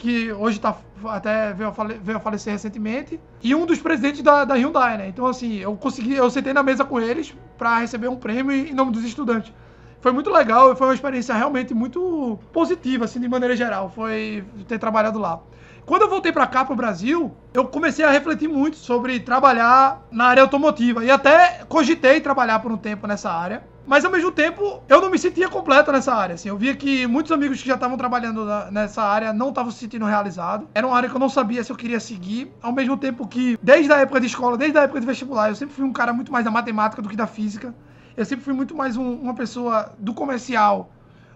[0.00, 4.22] que hoje tá, até veio a, fale- veio a falecer recentemente, e um dos presidentes
[4.22, 5.08] da, da Hyundai, né?
[5.08, 8.72] Então, assim, eu consegui, eu sentei na mesa com eles para receber um prêmio em
[8.74, 9.52] nome dos estudantes.
[10.00, 14.78] Foi muito legal, foi uma experiência realmente muito positiva, assim, de maneira geral, foi ter
[14.78, 15.40] trabalhado lá.
[15.90, 20.26] Quando eu voltei pra cá, pro Brasil, eu comecei a refletir muito sobre trabalhar na
[20.26, 21.04] área automotiva.
[21.04, 23.64] E até cogitei trabalhar por um tempo nessa área.
[23.84, 26.36] Mas ao mesmo tempo, eu não me sentia completo nessa área.
[26.36, 29.72] Assim, eu via que muitos amigos que já estavam trabalhando na- nessa área não estavam
[29.72, 30.68] se sentindo realizados.
[30.72, 32.52] Era uma área que eu não sabia se eu queria seguir.
[32.62, 35.56] Ao mesmo tempo que, desde a época de escola, desde a época de vestibular, eu
[35.56, 37.74] sempre fui um cara muito mais da matemática do que da física.
[38.16, 40.92] Eu sempre fui muito mais um- uma pessoa do comercial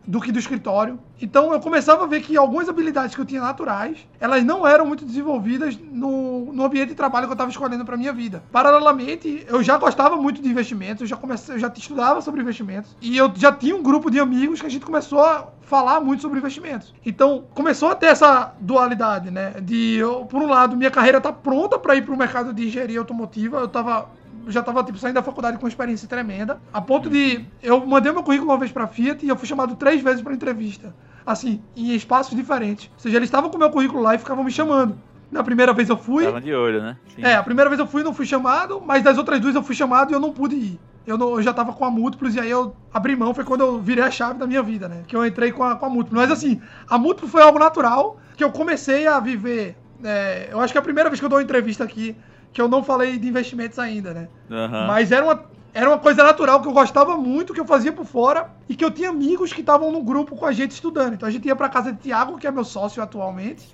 [0.06, 0.98] do que do escritório.
[1.20, 4.86] Então eu começava a ver que algumas habilidades que eu tinha naturais, elas não eram
[4.86, 8.42] muito desenvolvidas no, no ambiente de trabalho que eu estava escolhendo para minha vida.
[8.52, 12.96] Paralelamente, eu já gostava muito de investimentos, eu já comecei, eu já estudava sobre investimentos
[13.00, 16.20] e eu já tinha um grupo de amigos que a gente começou a falar muito
[16.20, 16.94] sobre investimentos.
[17.04, 19.54] Então, começou a ter essa dualidade, né?
[19.62, 22.66] De eu, por um lado, minha carreira tá pronta para ir para o mercado de
[22.66, 24.08] engenharia automotiva, eu tava
[24.48, 26.60] já tava tipo, saindo da faculdade com uma experiência tremenda.
[26.72, 27.44] A ponto de.
[27.62, 30.32] Eu mandei meu currículo uma vez pra Fiat e eu fui chamado três vezes pra
[30.34, 30.94] entrevista.
[31.26, 32.90] Assim, em espaços diferentes.
[32.94, 34.98] Ou seja, eles estavam com o meu currículo lá e ficavam me chamando.
[35.30, 36.24] Na primeira vez eu fui.
[36.24, 36.96] Tava de olho, né?
[37.16, 37.22] Sim.
[37.24, 39.62] É, a primeira vez eu fui e não fui chamado, mas das outras duas eu
[39.62, 40.80] fui chamado e eu não pude ir.
[41.06, 43.60] Eu, não- eu já tava com a Múltiplos e aí eu abri mão, foi quando
[43.62, 45.02] eu virei a chave da minha vida, né?
[45.06, 46.20] Que eu entrei com a, com a Múltiplos.
[46.20, 49.76] Mas assim, a Múltiplos foi algo natural que eu comecei a viver.
[50.04, 52.14] é, eu acho que é a primeira vez que eu dou uma entrevista aqui
[52.54, 54.28] que eu não falei de investimentos ainda, né?
[54.50, 54.86] Aham.
[54.86, 55.44] Mas era uma,
[55.74, 58.84] era uma coisa natural que eu gostava muito, que eu fazia por fora e que
[58.84, 61.14] eu tinha amigos que estavam no grupo com a gente estudando.
[61.14, 63.68] Então a gente ia pra casa de Tiago, que é meu sócio atualmente,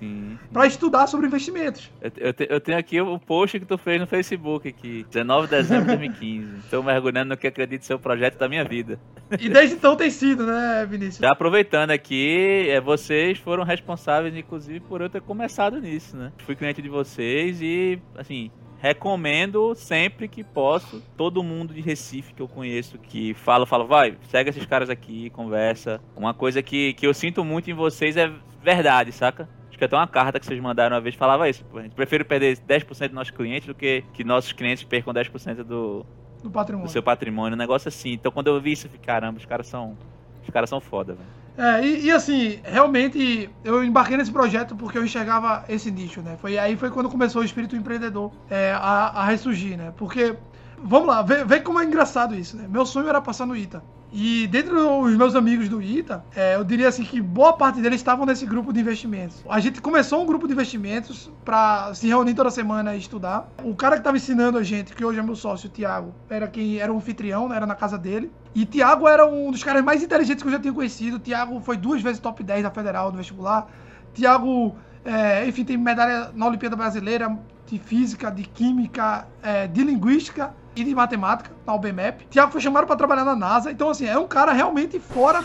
[0.51, 1.91] pra estudar sobre investimentos.
[2.01, 5.47] Eu, eu te- eu tenho aqui o post que tu fez no Facebook aqui, 19
[5.47, 6.57] de dezembro de 2015.
[6.57, 8.99] Estou mergulhando no que acredito ser o projeto da minha vida.
[9.39, 11.19] E desde então tem sido, né, Vinícius?
[11.19, 16.31] Já aproveitando aqui, é, vocês foram responsáveis, inclusive, por eu ter começado nisso, né?
[16.39, 18.51] Fui cliente de vocês e, assim,
[18.81, 21.01] recomendo sempre que posso.
[21.15, 25.29] Todo mundo de Recife que eu conheço que fala, fala, vai, segue esses caras aqui,
[25.29, 26.01] conversa.
[26.15, 28.31] Uma coisa que, que eu sinto muito em vocês é
[28.63, 29.47] verdade, saca?
[29.69, 31.63] Acho que até uma carta que vocês mandaram uma vez falava isso.
[31.75, 35.57] A gente prefere perder 10% dos nossos clientes do que que nossos clientes percam 10%
[35.57, 36.05] do, Do
[36.43, 36.89] do patrimônio.
[36.89, 37.55] seu patrimônio.
[37.55, 38.13] Um negócio assim.
[38.13, 39.95] Então quando eu vi isso, eu falei, caramba, os caras são.
[40.43, 41.40] Os caras são foda, velho.
[41.57, 46.37] É, e, e assim, realmente eu embarquei nesse projeto porque eu enxergava esse nicho, né?
[46.39, 49.93] Foi, aí foi quando começou o espírito empreendedor é, a, a ressurgir, né?
[49.97, 50.35] Porque,
[50.81, 52.67] vamos lá, vê, vê como é engraçado isso, né?
[52.69, 53.83] Meu sonho era passar no ITA.
[54.11, 58.01] E dentre os meus amigos do ITA, é, eu diria assim que boa parte deles
[58.01, 59.41] estavam nesse grupo de investimentos.
[59.49, 63.49] A gente começou um grupo de investimentos para se reunir toda semana e estudar.
[63.63, 66.45] O cara que estava ensinando a gente, que hoje é meu sócio, o Thiago, era
[66.47, 67.55] quem era o anfitrião, né?
[67.55, 68.29] era na casa dele.
[68.53, 71.17] E Thiago era um dos caras mais inteligentes que eu já tinha conhecido.
[71.17, 73.69] Thiago foi duas vezes top 10 da Federal do vestibular.
[74.13, 80.53] Thiago, é, enfim, tem medalha na Olimpíada Brasileira de Física, de Química, é, de Linguística
[80.75, 82.27] e de Matemática, na UBMEP.
[82.27, 83.71] Thiago foi chamado para trabalhar na NASA.
[83.71, 85.43] Então, assim, é um cara realmente fora.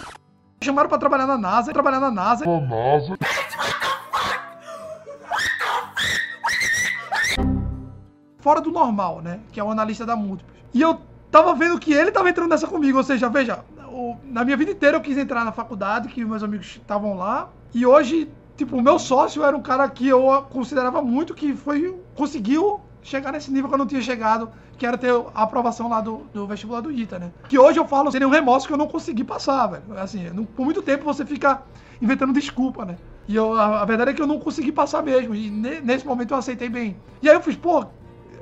[0.63, 2.45] Chamaram para trabalhar na NASA, trabalhar na NASA.
[8.39, 9.41] Fora do normal, né?
[9.53, 10.57] Que é o analista da múltiplos.
[10.73, 11.01] E eu
[11.31, 12.99] tava vendo que ele tava entrando nessa comigo.
[12.99, 13.65] Ou seja, veja,
[14.25, 17.51] na minha vida inteira eu quis entrar na faculdade, que meus amigos estavam lá.
[17.75, 21.99] E hoje, tipo, o meu sócio era um cara que eu considerava muito, que foi.
[22.15, 26.01] conseguiu chegar nesse nível que eu não tinha chegado, que era ter a aprovação lá
[26.01, 27.31] do, do vestibular do ITA, né?
[27.49, 29.83] Que hoje eu falo sem nenhum remorso que eu não consegui passar, velho.
[29.97, 31.63] Assim, não- por muito tempo você fica
[32.01, 32.97] inventando desculpa, né?
[33.29, 35.35] E eu, a, a verdade é que eu não consegui passar mesmo.
[35.35, 36.97] E ne- nesse momento eu aceitei bem.
[37.23, 37.87] E aí eu fiz, pô,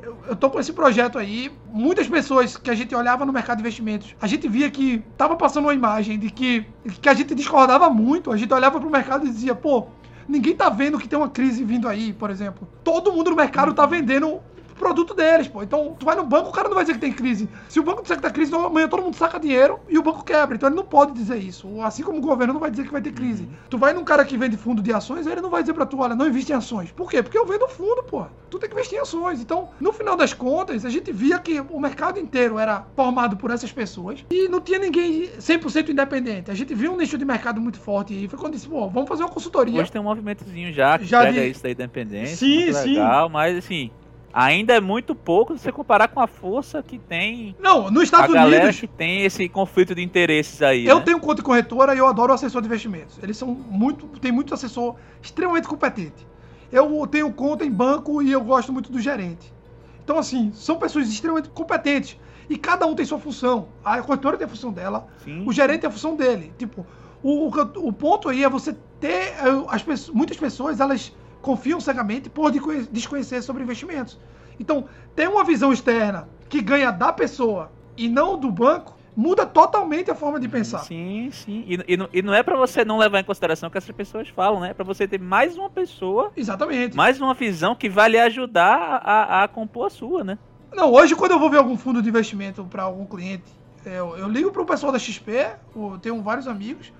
[0.02, 1.50] eu, eu tô com esse projeto aí.
[1.66, 5.36] Muitas pessoas que a gente olhava no mercado de investimentos, a gente via que tava
[5.36, 6.66] passando uma imagem de que,
[7.00, 8.30] que a gente discordava muito.
[8.32, 9.86] A gente olhava pro mercado e dizia, pô,
[10.28, 12.68] ninguém tá vendo que tem uma crise vindo aí, por exemplo.
[12.82, 14.40] Todo mundo no mercado tá vendendo
[14.74, 15.62] produto deles, pô.
[15.62, 17.48] Então, tu vai no banco, o cara não vai dizer que tem crise.
[17.68, 20.02] Se o banco disser que tá crise, então amanhã todo mundo saca dinheiro e o
[20.02, 20.56] banco quebra.
[20.56, 21.80] Então ele não pode dizer isso.
[21.82, 23.48] Assim como o governo não vai dizer que vai ter crise.
[23.70, 25.98] Tu vai num cara que vende fundo de ações, ele não vai dizer pra tu,
[26.00, 26.90] olha, não investe em ações.
[26.92, 27.22] Por quê?
[27.22, 28.24] Porque eu vendo fundo, pô.
[28.50, 29.40] Tu tem que investir em ações.
[29.40, 33.50] Então, no final das contas, a gente via que o mercado inteiro era formado por
[33.50, 36.50] essas pessoas e não tinha ninguém 100% independente.
[36.50, 39.08] A gente viu um nicho de mercado muito forte e foi quando disse, pô, vamos
[39.08, 39.80] fazer uma consultoria.
[39.80, 42.36] Hoje tem um movimentozinho já que Já pega de- isso da independência.
[42.36, 42.90] Sim, sim.
[42.90, 43.90] legal, mas assim,
[44.34, 48.04] ainda é muito pouco se você comparar com a força que tem Não, nos a
[48.04, 50.84] Estados galera Unidos, que tem esse conflito de interesses aí.
[50.84, 51.04] Eu né?
[51.04, 53.18] tenho conta corretora e eu adoro o assessor de investimentos.
[53.22, 54.06] Eles são muito.
[54.18, 56.26] Tem muito assessor extremamente competente.
[56.72, 59.54] Eu tenho conta em banco e eu gosto muito do gerente.
[60.02, 62.18] Então, assim, são pessoas extremamente competentes.
[62.50, 63.68] E cada um tem sua função.
[63.82, 65.44] A corretora tem a função dela, Sim.
[65.46, 66.52] o gerente tem a função dele.
[66.58, 66.84] Tipo,
[67.22, 69.32] o, o, o ponto aí é você ter.
[69.32, 71.14] eh, As muitas pessoas, elas
[71.44, 74.18] confiam cegamente por desconhe- desconhecer sobre investimentos.
[74.58, 80.10] Então, ter uma visão externa que ganha da pessoa e não do banco muda totalmente
[80.10, 80.78] a forma de pensar.
[80.80, 81.64] Sim, sim.
[81.68, 83.94] E, e não- e não é pra você não levar em consideração o que essas
[83.94, 84.70] pessoas falam, né?
[84.70, 86.96] É pra você ter mais uma pessoa, Exatamente.
[86.96, 90.38] mais uma visão que vai lhe ajudar a, a compor a sua, né?
[90.72, 93.44] Não, hoje quando eu vou ver algum fundo de investimento para algum cliente,
[93.86, 95.30] eu, eu ligo pro pessoal da XP,
[95.76, 96.92] eu tenho vários amigos,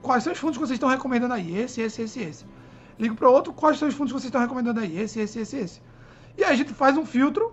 [0.00, 1.58] quais são os fundos que vocês estão recomendando aí?
[1.58, 2.44] Esse, esse, esse, esse.
[2.98, 4.98] Ligo para outro, quais são os fundos que vocês estão recomendando aí?
[4.98, 5.82] Esse, esse, esse, esse.
[6.36, 7.52] E aí a gente faz um filtro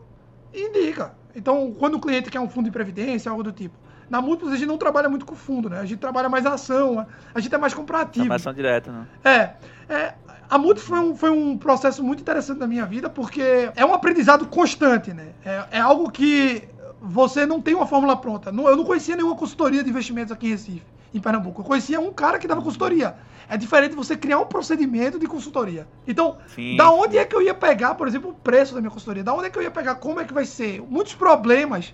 [0.53, 1.13] e indica.
[1.35, 3.75] Então, quando o cliente quer um fundo de previdência, algo do tipo.
[4.09, 5.79] Na Múltiplos a gente não trabalha muito com fundo, né?
[5.79, 8.25] A gente trabalha mais a ação, a gente é mais comprativo.
[8.25, 9.07] Informação direta, né?
[9.23, 10.13] É, é,
[10.49, 13.93] a Multi foi um, foi um processo muito interessante na minha vida, porque é um
[13.93, 15.33] aprendizado constante, né?
[15.43, 16.67] É, é algo que
[17.01, 18.49] você não tem uma fórmula pronta.
[18.49, 20.85] Eu não conhecia nenhuma consultoria de investimentos aqui em Recife,
[21.17, 21.61] em Pernambuco.
[21.61, 23.15] Eu conhecia um cara que dava consultoria.
[23.47, 25.87] É diferente você criar um procedimento de consultoria.
[26.07, 26.75] Então, Sim.
[26.75, 29.23] da onde é que eu ia pegar, por exemplo, o preço da minha consultoria?
[29.23, 30.81] Da onde é que eu ia pegar, como é que vai ser?
[30.81, 31.93] Muitos problemas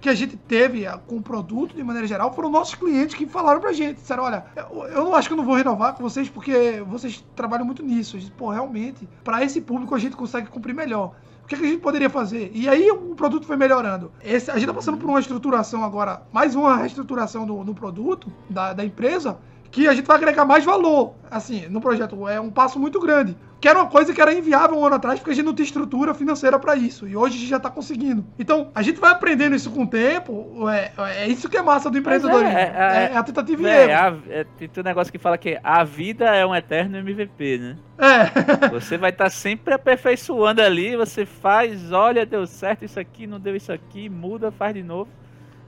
[0.00, 3.26] que a gente teve ah, com o produto, de maneira geral, foram nossos clientes que
[3.26, 3.96] falaram pra gente.
[3.96, 7.66] Disseram, olha, eu, não acho que eu não vou renovar com vocês porque vocês trabalham
[7.66, 8.16] muito nisso.
[8.16, 11.14] A gente, pô, realmente, pra esse público a gente consegue cumprir melhor.
[11.50, 12.52] Que, é que a gente poderia fazer?
[12.54, 14.12] E aí o produto foi melhorando.
[14.22, 18.32] Esse, a gente tá passando por uma estruturação agora, mais uma reestruturação do, do produto,
[18.48, 19.36] da, da empresa,
[19.70, 22.26] que a gente vai agregar mais valor, assim, no projeto.
[22.28, 23.36] É um passo muito grande.
[23.60, 25.64] Que era uma coisa que era inviável um ano atrás, porque a gente não tem
[25.66, 27.06] estrutura financeira para isso.
[27.06, 28.24] E hoje a gente já tá conseguindo.
[28.38, 30.66] Então, a gente vai aprendendo isso com o tempo.
[30.70, 30.90] É,
[31.24, 32.56] é isso que é massa do empreendedorismo.
[32.56, 33.92] é, É, é, a tentativa e É, erro.
[33.92, 37.76] a- é, tem um negócio que fala que a vida é um eterno MVP, né?
[37.98, 38.68] É.
[38.72, 43.54] Você vai estar sempre aperfeiçoando ali, você faz, olha, deu certo isso aqui, não deu
[43.54, 45.10] isso aqui, muda, faz de novo.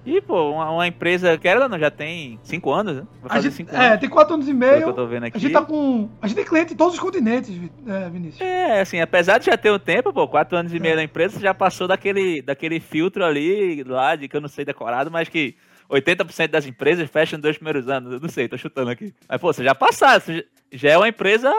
[0.04, 3.02] E, pô, uma, uma empresa que ela não já tem cinco anos, né?
[3.20, 4.00] Vai A fazer gente, cinco é, anos.
[4.00, 4.82] tem quatro anos e meio.
[4.82, 5.36] eu tô vendo aqui.
[5.36, 6.10] A gente tá com.
[6.20, 7.50] A gente tem cliente em todos os continentes,
[7.86, 8.40] é, Vinícius.
[8.40, 10.96] É, assim, apesar de já ter um tempo, pô, quatro anos e meio É.
[10.96, 14.64] na empresa, você já passou daquele, daquele filtro ali, lá, de que eu não sei
[14.64, 15.54] decorado, mas que
[15.88, 18.12] 80% das empresas fecham nos dois primeiros anos.
[18.14, 19.14] Eu não sei, tô chutando aqui.
[19.28, 20.42] Mas, pô, você já já-
[20.72, 21.52] já é uma empresa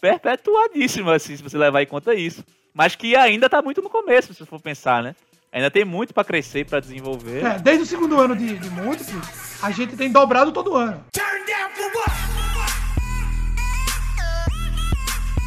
[0.00, 2.44] perpetuadíssima, assim, se você levar em conta isso.
[2.74, 5.14] Mas que ainda tá muito no começo, se você for pensar, né?
[5.50, 7.44] Ainda tem muito pra crescer, pra desenvolver.
[7.44, 9.26] É, desde o segundo ano de, de múltiplos,
[9.62, 11.02] a gente tem dobrado todo ano.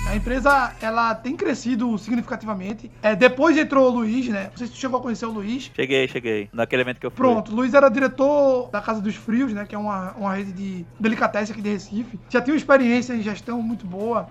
[0.08, 2.92] A empresa, ela tem crescido significativamente.
[3.02, 4.50] É, depois entrou o Luiz, né?
[4.50, 5.72] Não sei se tu chegou a conhecer o Luiz.
[5.74, 6.50] Cheguei, cheguei.
[6.52, 7.18] Naquele evento que eu fui.
[7.18, 9.66] Pronto, o Luiz era diretor da Casa dos Frios, né?
[9.66, 12.20] Que é uma, uma rede de delicatessen aqui de Recife.
[12.28, 14.28] Já tinha uma experiência em gestão muito boa.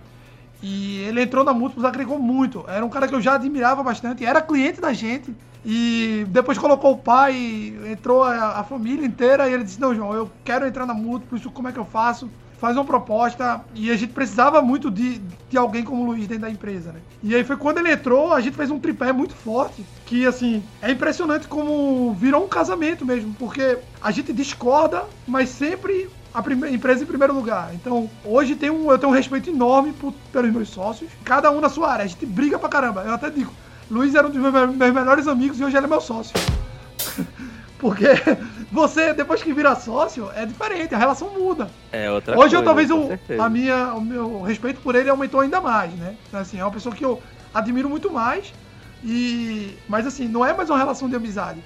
[0.62, 2.64] E ele entrou na Múltiplos, agregou muito.
[2.68, 4.26] Era um cara que eu já admirava bastante.
[4.26, 5.34] Era cliente da gente.
[5.62, 7.34] E depois colocou o pai,
[7.90, 9.48] entrou a, a família inteira.
[9.48, 11.44] E ele disse: Não, João, eu quero entrar na Múltiplos.
[11.46, 12.32] Como é que eu faço?
[12.56, 13.66] Faz uma proposta.
[13.74, 17.04] E a gente precisava muito de, de alguém como o Luiz dentro da empresa, né?
[17.22, 19.88] E aí foi quando ele entrou, a gente fez um tripé muito forte.
[20.04, 23.34] Que, assim, é impressionante como virou um casamento mesmo.
[23.34, 26.40] Porque a gente discorda, mas sempre a
[26.70, 27.74] empresa em primeiro lugar.
[27.74, 31.60] Então, hoje tem um, eu tenho um respeito enorme por- pelos meus sócios, cada um
[31.60, 32.04] na sua área.
[32.04, 33.02] A gente briga pra caramba.
[33.04, 33.56] Eu até digo,
[33.90, 36.34] Luiz era um dos meus, melhores amigos e hoje ele é meu sócio.
[37.78, 38.06] Porque
[38.70, 41.70] você, depois que vira sócio, é diferente, a relação muda.
[41.90, 42.90] É outra Hoje coisa, eu talvez
[43.40, 46.14] a minha, o meu respeito por ele aumentou ainda mais, né?
[46.32, 47.20] Assim, é uma pessoa que eu
[47.54, 48.52] admiro muito mais.
[49.02, 51.62] E mas assim, não é mais uma relação de amizade.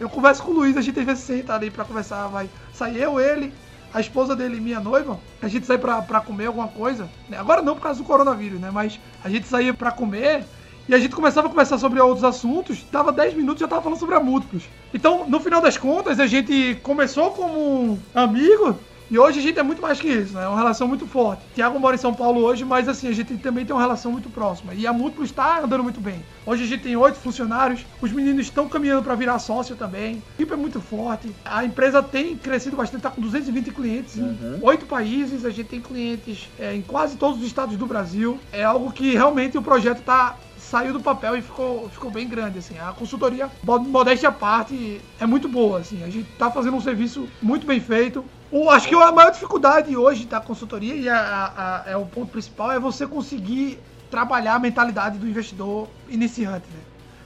[0.00, 3.02] Eu converso com o Luiz, a gente às vezes senta ali pra conversar, vai sair
[3.02, 3.52] eu, ele,
[3.92, 7.10] a esposa dele e minha noiva, a gente sai pra, pra comer alguma coisa.
[7.28, 7.36] né?
[7.36, 8.70] Agora não por causa do coronavírus, né?
[8.72, 10.44] Mas a gente saía pra comer
[10.88, 13.82] e a gente começava a conversar sobre outros assuntos, dava 10 minutos e já tava
[13.82, 14.64] falando sobre a múltiplos.
[14.92, 18.78] Então, no final das contas, a gente começou como um amigo
[19.10, 20.44] e hoje a gente é muito mais que isso, né?
[20.44, 21.42] É uma relação muito forte.
[21.54, 24.28] Tiago mora em São Paulo hoje, mas assim, a gente também tem uma relação muito
[24.28, 24.74] próxima.
[24.74, 26.22] E a Múltiplos está andando muito bem.
[26.44, 30.22] Hoje a gente tem oito funcionários, os meninos estão caminhando para virar sócio também.
[30.32, 31.34] A equipe é muito forte.
[31.42, 35.46] A empresa tem crescido bastante, está com 220 clientes em oito países.
[35.46, 38.38] A gente tem clientes é, em quase todos os estados do Brasil.
[38.52, 40.36] É algo que realmente o projeto está
[40.70, 42.78] saiu do papel e ficou, ficou bem grande, assim.
[42.78, 46.02] A consultoria, mo- modéstia à parte, é muito boa, assim.
[46.04, 48.24] A gente tá fazendo um serviço muito bem feito.
[48.50, 52.30] O, acho que a maior dificuldade hoje da consultoria, e a- a- é o ponto
[52.30, 53.78] principal, é você conseguir
[54.10, 56.80] trabalhar a mentalidade do investidor iniciante, né?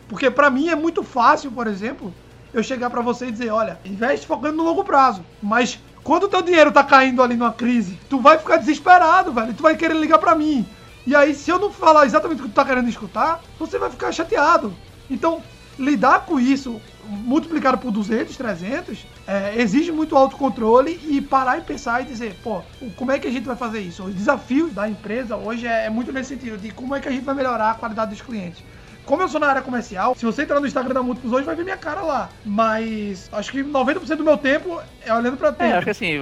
[0.09, 2.13] Porque pra mim é muito fácil, por exemplo,
[2.53, 5.25] eu chegar pra você e dizer, olha, investe focando no longo prazo.
[5.41, 9.55] Mas quando o teu dinheiro tá caindo ali numa crise, tu vai ficar desesperado, velho.
[9.55, 10.67] Tu vai querer ligar pra mim.
[11.07, 13.91] E aí, se eu não falar exatamente o que tu tá querendo escutar, você vai
[13.91, 14.73] ficar chateado.
[15.11, 15.43] Então,
[15.79, 22.01] lidar com isso multiplicado por 200, 300, é, exige muito autocontrole e parar e pensar
[22.03, 22.63] e dizer, pô,
[22.97, 24.05] como é que a gente vai fazer isso?
[24.05, 27.11] Os desafios da empresa hoje é, é muito nesse sentido, de como é que a
[27.11, 28.63] gente vai melhorar a qualidade dos clientes.
[29.05, 31.57] Como eu sou na área comercial, se você entrar no Instagram da Múltiplos hoje, vai
[31.57, 32.29] ver minha cara lá.
[32.45, 35.75] Mas acho que 90% do meu tempo é olhando pra É, tempo.
[35.75, 36.19] acho que assim,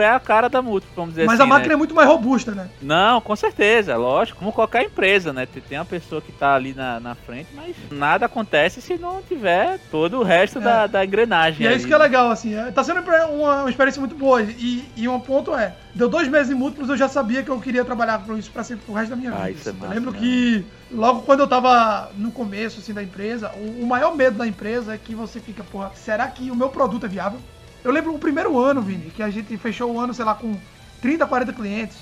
[0.00, 1.42] é a cara da múltipla, vamos dizer Mas assim.
[1.42, 1.74] a máquina né?
[1.74, 2.68] é muito mais robusta, né?
[2.80, 4.38] Não, com certeza, lógico.
[4.38, 5.46] Como qualquer empresa, né?
[5.46, 9.78] Tem- uma pessoa que tá ali na, na frente, mas nada acontece se não tiver
[9.90, 10.62] todo o resto É.
[10.62, 11.64] da, da engrenagem.
[11.66, 12.54] E é isso que é legal, assim.
[12.54, 14.42] é- Tá sendo uma, uma experiência muito boa.
[14.42, 17.60] E, e um ponto é, deu dois meses em múltiplos, eu já sabia que eu
[17.60, 19.50] queria trabalhar com isso pra sempre pro resto da minha Ah, vida.
[19.50, 19.78] isso é assim.
[19.80, 20.18] eu massa, lembro né?
[20.18, 24.46] que logo quando eu tava no começo, assim, da empresa, o, o maior medo da
[24.46, 27.38] empresa é que você fica, porra, será que o meu produto é viável?
[27.84, 30.56] Eu lembro o primeiro ano, Vini, que a gente fechou o ano, sei lá, com
[31.00, 31.96] 30, 40 clientes.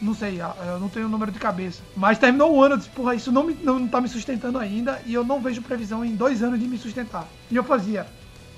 [0.00, 1.82] Não sei, eu não tenho o número de cabeça.
[1.94, 5.00] Mas terminou o ano, eu disse, porra, isso não, me, não tá me sustentando ainda
[5.04, 7.26] e eu não vejo previsão em dois anos de me sustentar.
[7.50, 8.06] E eu fazia,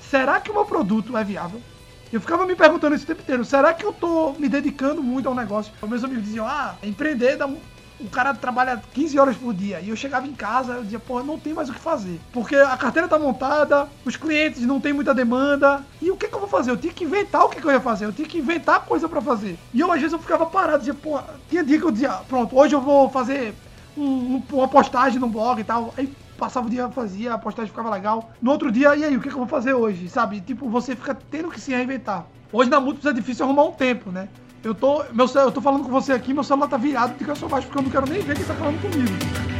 [0.01, 1.61] será que o meu produto é viável?
[2.13, 5.29] Eu ficava me perguntando isso o tempo inteiro, será que eu tô me dedicando muito
[5.29, 5.73] ao negócio?
[5.87, 7.47] Meus amigos diziam, ah, empreender dá
[8.01, 9.81] o cara trabalha 15 horas por dia.
[9.81, 12.21] E eu chegava em casa, eu dizia, porra, não tem mais o que fazer.
[12.33, 15.85] Porque a carteira tá montada, os clientes não tem muita demanda.
[16.01, 16.71] E o que, que eu vou fazer?
[16.71, 18.05] Eu tinha que inventar o que, que eu ia fazer.
[18.05, 19.59] Eu tinha que inventar coisa pra fazer.
[19.75, 22.57] E eu, às vezes, eu ficava parado, dizia, porra, tinha dia que eu dizia, pronto,
[22.57, 23.55] hoje eu vou fazer
[23.97, 25.93] um- um- uma postagem no blog e tal.
[25.97, 28.31] Aí passava o dia, fazia, a postagem ficava legal.
[28.41, 30.09] No outro dia, e aí, o que, que eu vou fazer hoje?
[30.09, 30.41] Sabe?
[30.41, 32.27] Tipo, você fica tendo que se reinventar.
[32.53, 34.29] Hoje na Múltiplos é difícil arrumar um tempo, né?
[34.65, 37.47] Eu tô, meu, eu tô falando com você aqui, meu celular tá virado de cabeça
[37.47, 39.58] baixo, porque eu não quero nem ver quem tá falando comigo.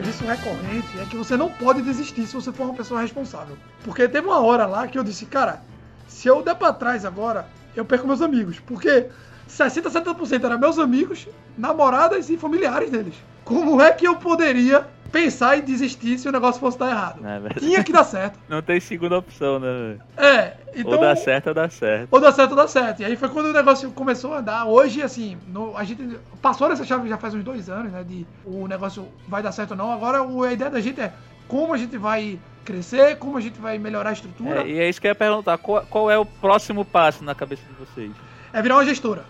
[0.00, 3.56] Serviço recorrente é que você não pode desistir se você for uma pessoa responsável.
[3.84, 5.62] Porque teve uma hora lá que eu disse, cara,
[6.08, 7.46] se eu der pra trás agora,
[7.76, 8.58] eu perco meus amigos.
[8.60, 9.08] Porque
[9.46, 13.14] 60, 70% eram meus amigos, namoradas e familiares deles.
[13.44, 17.20] Como é que eu poderia pensar em desistir se o negócio fosse dar errado.
[17.26, 17.54] É.
[17.58, 18.38] Tinha que dar certo.
[18.48, 19.66] Não tem segunda opção, né?
[19.68, 20.00] velho?
[20.16, 20.92] É, então.
[20.92, 22.08] Ou dá certo ou dá certo.
[22.10, 23.00] Ou dá certo ou dá certo.
[23.00, 24.66] E aí foi quando o negócio começou a andar.
[24.66, 28.04] Hoje, assim, no- a gente passou nessa chave já faz uns dois anos, né?
[28.04, 29.92] De o negócio vai dar certo ou não.
[29.92, 31.12] Agora a ideia da gente é
[31.48, 34.62] como a gente vai crescer, como a gente vai melhorar a estrutura.
[34.62, 35.58] É, e é isso que eu ia perguntar.
[35.58, 38.12] Qual, qual é o próximo passo na cabeça de vocês?
[38.52, 39.24] É virar uma gestora.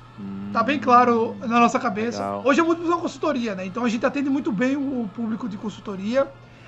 [0.52, 2.18] Tá bem claro na nossa cabeça.
[2.18, 2.42] Legal.
[2.44, 3.64] Hoje é muito uma consultoria, né?
[3.64, 6.26] Então a gente atende muito bem o público de consultoria,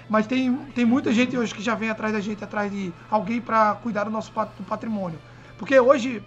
[0.09, 3.41] mas tem, tem muita gente hoje que já vem atrás da gente, atrás de alguém
[3.41, 5.19] para cuidar do nosso do patrimônio.
[5.59, 6.23] Porque hoje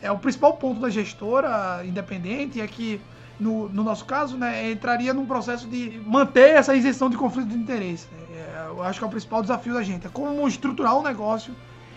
[0.00, 3.00] é o principal ponto da gestora independente é que
[3.40, 7.56] no, no nosso caso, né, entraria num processo de manter essa isenção de conflito de
[7.56, 8.06] interesse.
[8.12, 8.36] né?
[8.36, 10.06] É, eu acho que é o principal desafio da gente.
[10.06, 11.54] É como estruturar um negócio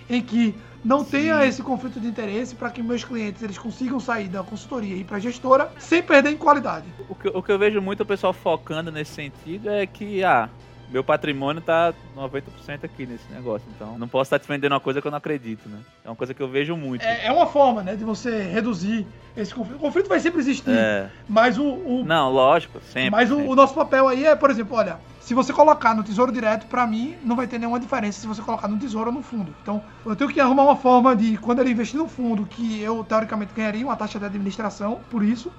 [0.10, 4.28] em que não tenha esse conflito de interesse para que meus clientes eles consigam sair
[4.28, 6.86] da consultoria e ir para a gestora sem perder em qualidade.
[7.10, 10.50] O que, o que eu vejo muito o pessoal focando nesse sentido é que, ah,
[10.90, 13.68] meu patrimônio tá 90% aqui nesse negócio.
[13.76, 15.80] Então, não posso estar te vendendo uma coisa que eu não acredito, né?
[16.04, 17.02] É uma coisa que eu vejo muito.
[17.04, 19.78] É, é uma forma né, de você reduzir esse conflito.
[19.78, 21.10] O conflito vai sempre existir, É.
[21.28, 23.10] mas o, o- Não, lógico, sempre.
[23.10, 23.50] mas o, sempre.
[23.52, 26.86] o nosso papel aí é, por exemplo, olha, se você colocar no tesouro direto, para
[26.86, 29.56] mim, não vai ter nenhuma diferença se você colocar no tesouro ou no fundo.
[29.62, 33.06] Então, eu tenho que arrumar uma forma de, quando ele investir no fundo, que eu
[33.06, 35.50] teoricamente ganharia uma taxa de administração, por isso,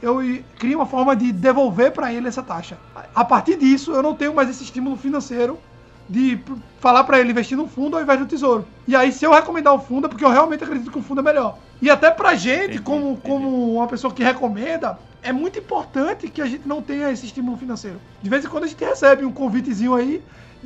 [0.00, 0.20] eu
[0.58, 2.78] crio uma forma de devolver para ele essa taxa.
[3.14, 5.58] A partir disso, eu não tenho mais esse estímulo financeiro
[6.10, 6.40] de
[6.80, 8.66] falar para ele investir no fundo ao invés do tesouro.
[8.88, 11.20] E aí, se eu recomendar o fundo, é porque eu realmente acredito que o fundo
[11.20, 11.56] é melhor.
[11.80, 13.20] E até pra gente, Entendi, como, entendi.
[13.22, 17.56] como uma pessoa que recomenda, é muito importante que a gente não tenha esse estímulo
[17.56, 18.00] financeiro.
[18.20, 20.20] De vez em quando a gente recebe um convitezinho aí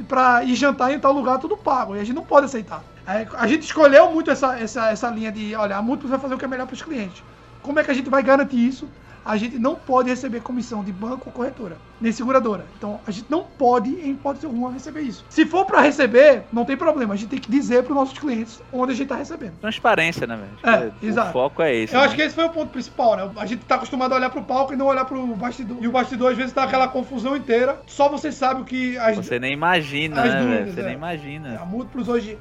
[0.08, 1.94] pra ir jantar em tal lugar, tudo pago.
[1.94, 2.82] E a gente não pode aceitar.
[3.06, 6.34] Aí, A gente escolheu muito essa, essa, essa linha de, olha, a Múltiplos vai fazer
[6.34, 7.22] o que é melhor para os clientes.
[7.62, 8.88] Como é que a gente vai garantir isso?
[9.24, 12.66] A gente não pode receber comissão de banco ou corretora, nem seguradora.
[12.76, 15.24] Então, a gente não pode, em hipótese alguma, receber isso.
[15.30, 17.14] Se for para receber, não tem problema.
[17.14, 19.54] A gente tem que dizer para os nossos clientes onde a gente está recebendo.
[19.60, 20.76] Transparência, né, velho?
[20.76, 21.30] É, que exato.
[21.30, 21.94] O foco é esse.
[21.94, 22.06] Eu né?
[22.06, 23.30] acho que esse foi o ponto principal, né?
[23.36, 25.78] A gente tá acostumado a olhar pro palco e não olhar pro bastidor.
[25.80, 27.80] E o bastidor, às vezes, tá aquela confusão inteira.
[27.86, 30.84] Só você sabe o que as, Você nem imagina, As né, dúvidas, Você é.
[30.84, 31.58] nem imagina.
[31.60, 32.38] a Múltiplos hoje,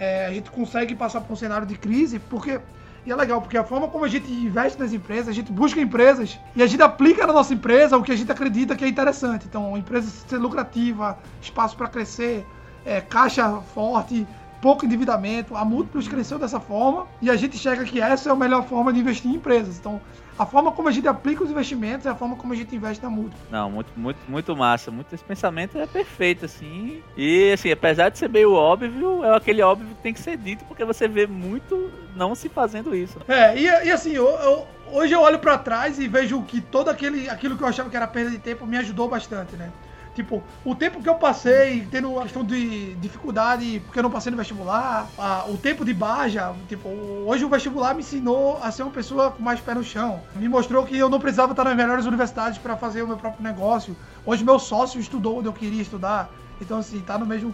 [0.00, 2.60] é, a gente consegue passar por um cenário de crise, porque.
[3.06, 5.80] E é legal, porque a forma como a gente investe nas empresas, a gente busca
[5.80, 8.88] empresas e a gente aplica na nossa empresa o que a gente acredita que é
[8.88, 9.46] interessante.
[9.46, 12.46] Então, empresa ser lucrativa, espaço para crescer,
[12.84, 14.26] é, caixa forte,
[14.62, 15.54] pouco endividamento.
[15.54, 18.90] A Múltiplos cresceu dessa forma e a gente enxerga que essa é a melhor forma
[18.90, 19.78] de investir em empresas.
[19.78, 20.00] Então,
[20.38, 23.04] a forma como a gente aplica os investimentos é a forma como a gente investe
[23.04, 23.50] na Múltiplos.
[23.50, 24.90] Não, muito, muito, muito massa.
[24.90, 27.02] Muito, esse pensamento é perfeito, assim.
[27.18, 30.64] E, assim, apesar de ser meio óbvio, é aquele óbvio que tem que ser dito,
[30.64, 33.18] porque você vê muito não se fazendo isso.
[33.26, 36.88] É, e, e assim, eu- eu- hoje eu olho pra trás e vejo que todo
[36.90, 39.72] aquele, aquilo que eu achava que era perda de tempo me ajudou bastante, né?
[40.14, 44.30] Tipo, o tempo que eu passei tendo a questão de dificuldade, porque eu não passei
[44.30, 48.84] no vestibular, a- o tempo de baja, tipo, hoje o vestibular me ensinou a ser
[48.84, 50.22] uma pessoa com mais pé no chão.
[50.32, 53.42] Me mostrou que eu não precisava estar nas melhores universidades para fazer o meu próprio
[53.42, 53.96] negócio.
[54.24, 57.52] Hoje meu sócio estudou onde eu queria estudar, então assim, tá no mesmo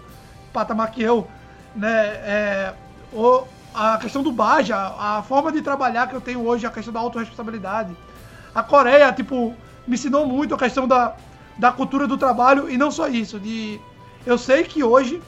[0.53, 1.31] patamar que eu,
[1.75, 1.89] né?
[2.23, 2.75] É,
[3.13, 6.93] o, a questão do Baja, a forma de trabalhar que eu tenho hoje, a questão
[6.93, 7.97] da autorresponsabilidade.
[8.55, 9.55] A Coreia, tipo,
[9.87, 11.15] me ensinou muito a questão da,
[11.57, 13.81] da cultura do trabalho e não só isso, de
[14.27, 15.23] eu sei que hoje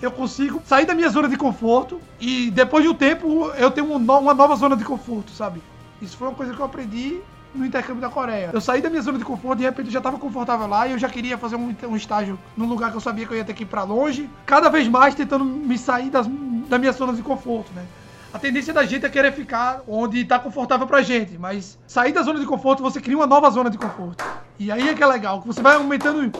[0.00, 3.92] eu consigo sair da minha zona de conforto e depois de um tempo eu tenho
[3.92, 5.60] um uma nova zona de conforto, sabe?
[6.00, 7.20] Isso foi uma coisa que eu aprendi
[7.54, 8.50] no intercâmbio da Coreia.
[8.52, 10.92] Eu saí da minha zona de conforto, de repente eu já estava confortável lá e
[10.92, 13.44] eu já queria fazer um, um estágio num lugar que eu sabia que eu ia
[13.44, 16.28] ter que ir pra longe, cada vez mais tentando me sair das,
[16.68, 17.84] da minha zona de conforto, né?
[18.32, 22.22] A tendência da gente é querer ficar onde tá confortável pra gente, mas sair da
[22.22, 24.22] zona de conforto, você cria uma nova zona de conforto.
[24.58, 26.32] E aí é que é legal, que você vai aumentando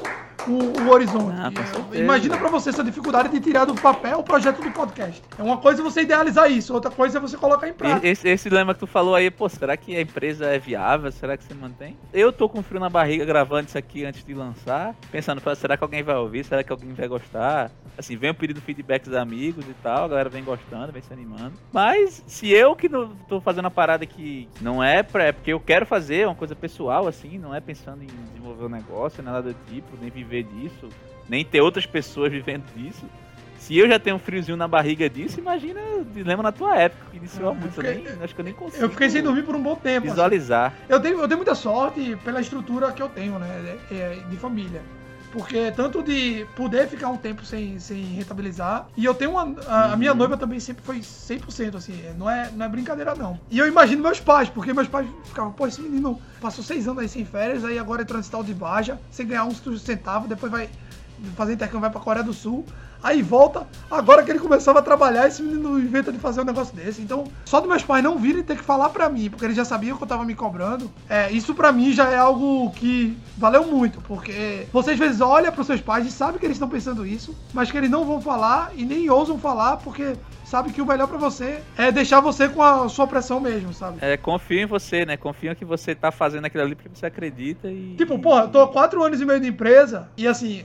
[0.48, 1.36] o, o horizonte.
[1.38, 1.50] Ah.
[1.96, 5.22] Imagina pra você essa dificuldade de tirar do papel o projeto do podcast.
[5.38, 8.06] É uma coisa você idealizar isso, outra coisa é você colocar em prática.
[8.06, 11.10] Esse, esse dilema que tu falou aí, pô, será que a empresa é viável?
[11.12, 11.96] Será que você mantém?
[12.12, 15.84] Eu tô com frio na barriga gravando isso aqui antes de lançar, pensando, será que
[15.84, 16.44] alguém vai ouvir?
[16.44, 17.70] Será que alguém vai gostar?
[17.96, 21.54] Assim, vem pedindo feedback dos amigos e tal, a galera vem gostando, vem se animando.
[21.72, 25.52] Mas se eu que não tô fazendo a parada que não é pra, é porque
[25.52, 29.22] eu quero fazer, é uma coisa pessoal, assim, não é pensando em desenvolver um negócio,
[29.22, 30.88] nada do tipo, nem viver disso,
[31.28, 33.04] nem ter outras pessoas vivendo disso.
[33.58, 37.06] Se eu já tenho um friozinho na barriga disso, imagina o dilema na tua época,
[37.10, 37.80] que iniciou Ah, há muito.
[37.80, 38.84] eu Eu nem, acho que eu nem consigo.
[38.84, 40.06] Eu fiquei sem dormir por um bom tempo.
[40.06, 40.14] assim.
[40.14, 40.72] Visualizar.
[40.88, 43.76] Eu tenho, eu tenho muita sorte pela estrutura que eu tenho, né?
[43.90, 44.80] é- é, De família.
[45.32, 48.88] Porque tanto de poder ficar um tempo sem, sem rentabilizar.
[48.96, 49.54] E eu tenho uma.
[49.66, 52.02] A, a minha noiva também sempre foi 100%, assim.
[52.16, 53.38] Não é, não é brincadeira, não.
[53.50, 57.02] E eu imagino meus pais, porque meus pais ficavam, pô, esse menino passou seis anos
[57.02, 60.50] aí sem férias, aí agora entrou nesse tal de baja, sem ganhar uns centavos, depois
[60.50, 60.70] vai
[61.36, 62.64] fazer intercâmbio, vai pra Coreia do Sul,
[63.02, 63.66] aí volta.
[63.90, 67.00] Agora que ele começava a trabalhar, esse menino inventa de fazer um negócio desse.
[67.00, 69.64] Então, só dos meus pais não virem ter que falar pra mim, porque eles já
[69.64, 70.90] sabiam que eu tava me cobrando.
[71.08, 75.52] É, isso pra mim já é algo que valeu muito, porque você às vezes olha
[75.52, 78.20] pros seus pais e sabe que eles estão pensando isso, mas que eles não vão
[78.20, 80.14] falar e nem ousam falar, porque
[80.48, 83.98] sabe que o melhor pra você é deixar você com a sua pressão mesmo, sabe?
[84.00, 85.16] É, confio em você, né?
[85.16, 87.94] Confio que você tá fazendo aquilo ali porque você acredita e.
[87.96, 90.64] Tipo, porra, eu tô há quatro anos e meio de empresa e assim,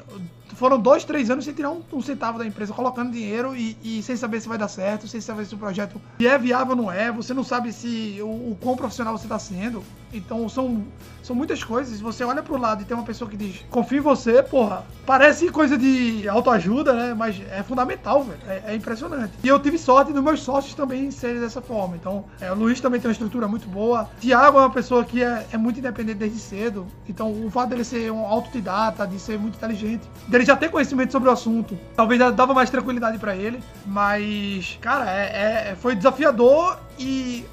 [0.56, 4.04] foram dois, três anos sem tirar um, um centavo da empresa, colocando dinheiro e, e
[4.04, 6.92] sem saber se vai dar certo, sem saber se o projeto é viável ou não
[6.92, 9.84] é, você não sabe se o, o quão profissional você tá sendo.
[10.14, 10.86] Então são,
[11.24, 12.00] são muitas coisas.
[12.00, 15.50] Você olha pro lado e tem uma pessoa que diz, confia em você, porra, parece
[15.50, 17.14] coisa de autoajuda, né?
[17.14, 18.40] Mas é fundamental, velho.
[18.48, 19.34] É, é impressionante.
[19.44, 21.96] E eu tive sorte dos meus sócios também serem dessa forma.
[21.96, 24.10] Então, é, o Luiz também tem uma estrutura muito boa.
[24.20, 26.86] Tiago é uma pessoa que é, é muito independente desde cedo.
[27.08, 31.12] Então, o fato dele ser um autodidata, de ser muito inteligente, dele já ter conhecimento
[31.12, 33.64] sobre o assunto, talvez dava mais tranquilidade pra ele.
[33.86, 37.46] Mas, cara, é, é- foi desafiador e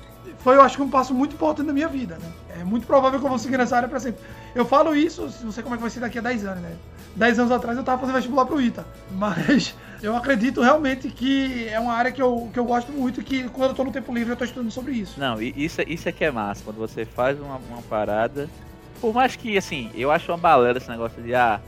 [0.43, 2.29] foi, eu acho que um passo muito importante na minha vida, né?
[2.61, 4.21] É muito provável que eu vou seguir nessa área pra sempre.
[4.55, 6.73] Eu falo isso, não sei como é que vai ser daqui a 10 anos, né?
[7.17, 11.79] 10 anos atrás eu tava fazendo vestibular pro ITA, mas eu acredito realmente que é
[11.79, 14.15] uma área que eu, que eu gosto muito e que quando eu tô no tempo
[14.15, 15.19] livre eu tô estudando sobre isso.
[15.19, 18.49] Não, isso, isso é que é massa, quando você faz uma, uma parada.
[19.01, 21.59] Por mais que, assim, eu acho uma balela esse negócio de, ah,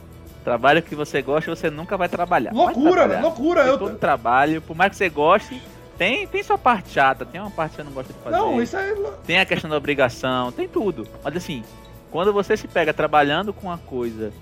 [0.45, 2.53] trabalho que você gosta, você nunca vai trabalhar.
[2.53, 3.09] Vai Loucura, trabalhar.
[3.09, 3.61] velho, loucura.
[3.63, 5.63] Porque Eu, todo trabalho, por mais que você goste,
[6.03, 8.37] tem, tem sua parte chata, tem uma parte que você não gosta de fazer.
[8.37, 8.93] não, isso é.
[9.25, 11.07] Tem a questão da obrigação, tem tudo.
[11.23, 11.63] Mas assim,
[12.11, 14.33] quando você se pega trabalhando com uma coisa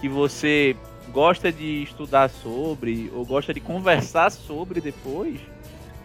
[0.00, 0.74] que você
[1.10, 5.38] gosta de estudar sobre, ou gosta de conversar sobre depois,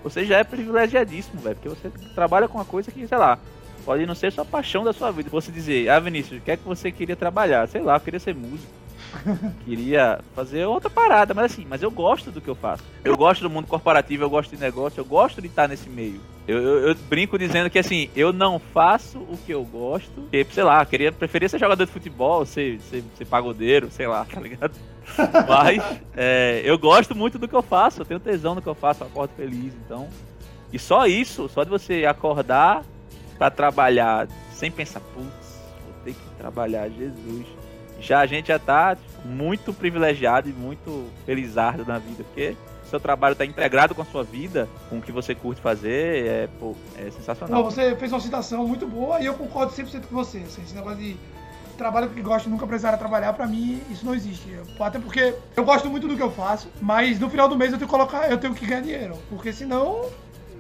[0.04, 1.56] você já é privilegiadíssimo, velho.
[1.56, 3.40] Porque você trabalha com uma coisa que, sei lá,
[3.86, 5.30] pode não ser sua paixão da sua vida.
[5.30, 7.70] Você dizer, ah, Vinícius, o que é que você queria trabalhar?
[7.70, 8.74] Sei lá, eu queria ser músico.
[9.66, 12.84] Queria fazer outra parada, mas assim, mas eu gosto do que eu faço.
[13.04, 16.20] Eu gosto do mundo corporativo, eu gosto de negócio, eu gosto de estar nesse meio.
[16.48, 20.46] Eu, eu- eu brinco dizendo que assim, eu não faço o que eu gosto, porque,
[20.52, 24.40] sei lá, queria, preferia ser jogador de futebol, ser, ser, ser pagodeiro, sei lá, tá
[24.42, 24.74] ligado?
[25.48, 25.84] Mas
[26.16, 29.04] é, eu gosto muito do que eu faço, eu tenho tesão no que eu faço,
[29.04, 30.08] eu acordo feliz, então.
[30.72, 32.84] E só isso, só de você acordar
[33.38, 37.46] pra trabalhar sem pensar, putz, vou ter que trabalhar, Jesus.
[38.00, 42.56] Já a gente já tá muito privilegiado e muito felizardo na vida, porque
[42.90, 46.50] seu trabalho tá integrado com a sua vida, com o que você curte fazer, é,
[46.60, 47.60] pô, é sensacional.
[47.60, 50.40] Não, você fez uma citação muito boa e eu concordo 100% com você.
[50.40, 51.16] assim, esse negócio de
[51.78, 54.60] trabalho que gosto nunca precisar trabalhar, pra mim, isso não existe.
[54.80, 57.78] Até porque eu gosto muito do que eu faço, mas no final do mês eu
[57.78, 59.18] tenho que colocar, eu tenho que ganhar dinheiro.
[59.30, 60.10] Porque senão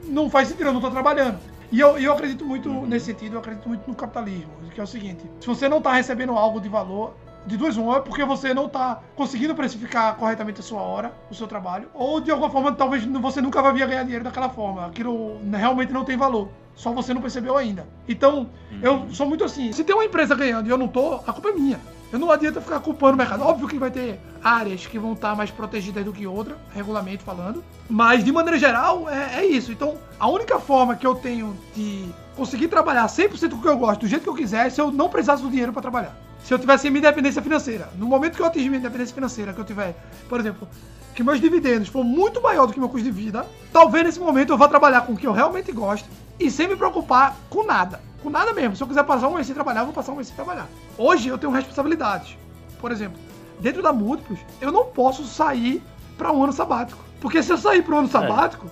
[0.05, 1.39] não faz sentido, eu não tô trabalhando.
[1.71, 4.83] E eu, e eu acredito muito nesse sentido, eu acredito muito no capitalismo, que é
[4.83, 7.13] o seguinte, se você não tá recebendo algo de valor,
[7.45, 11.35] de duas uma, é porque você não tá conseguindo precificar corretamente a sua hora, o
[11.35, 14.49] seu trabalho, ou de alguma forma talvez você nunca vai vir a ganhar dinheiro daquela
[14.49, 14.85] forma.
[14.85, 16.49] Aquilo realmente não tem valor.
[16.75, 17.85] Só você não percebeu ainda.
[18.07, 18.49] Então,
[18.81, 19.73] eu sou muito assim.
[19.73, 21.79] Se tem uma empresa ganhando e eu não tô, a culpa é minha.
[22.11, 23.43] Eu não adianta ficar culpando o mercado.
[23.43, 27.61] Óbvio que vai ter áreas que vão estar mais protegidas do que outra, regulamento falando.
[27.89, 29.73] Mas, de maneira geral, é, é isso.
[29.73, 33.77] Então, a única forma que eu tenho de conseguir trabalhar 100% com o que eu
[33.77, 36.15] gosto, do jeito que eu quiser, é se eu não precisasse do dinheiro para trabalhar.
[36.43, 37.89] Se eu tivesse minha independência financeira.
[37.97, 39.95] No momento que eu atingir minha independência financeira, que eu tiver,
[40.27, 40.67] por exemplo,
[41.13, 44.53] que meus dividendos for muito maior do que meu custo de vida, talvez nesse momento
[44.53, 46.07] eu vá trabalhar com o que eu realmente gosto
[46.39, 48.01] e sem me preocupar com nada.
[48.23, 48.75] Com nada mesmo.
[48.75, 50.67] Se eu quiser passar um mês sem trabalhar, eu vou passar um mês sem trabalhar.
[50.97, 52.37] Hoje eu tenho responsabilidades.
[52.79, 53.19] Por exemplo,
[53.59, 55.83] dentro da Múltiplos, eu não posso sair
[56.17, 57.03] para um ano sabático.
[57.19, 58.69] Porque se eu sair para um ano sabático,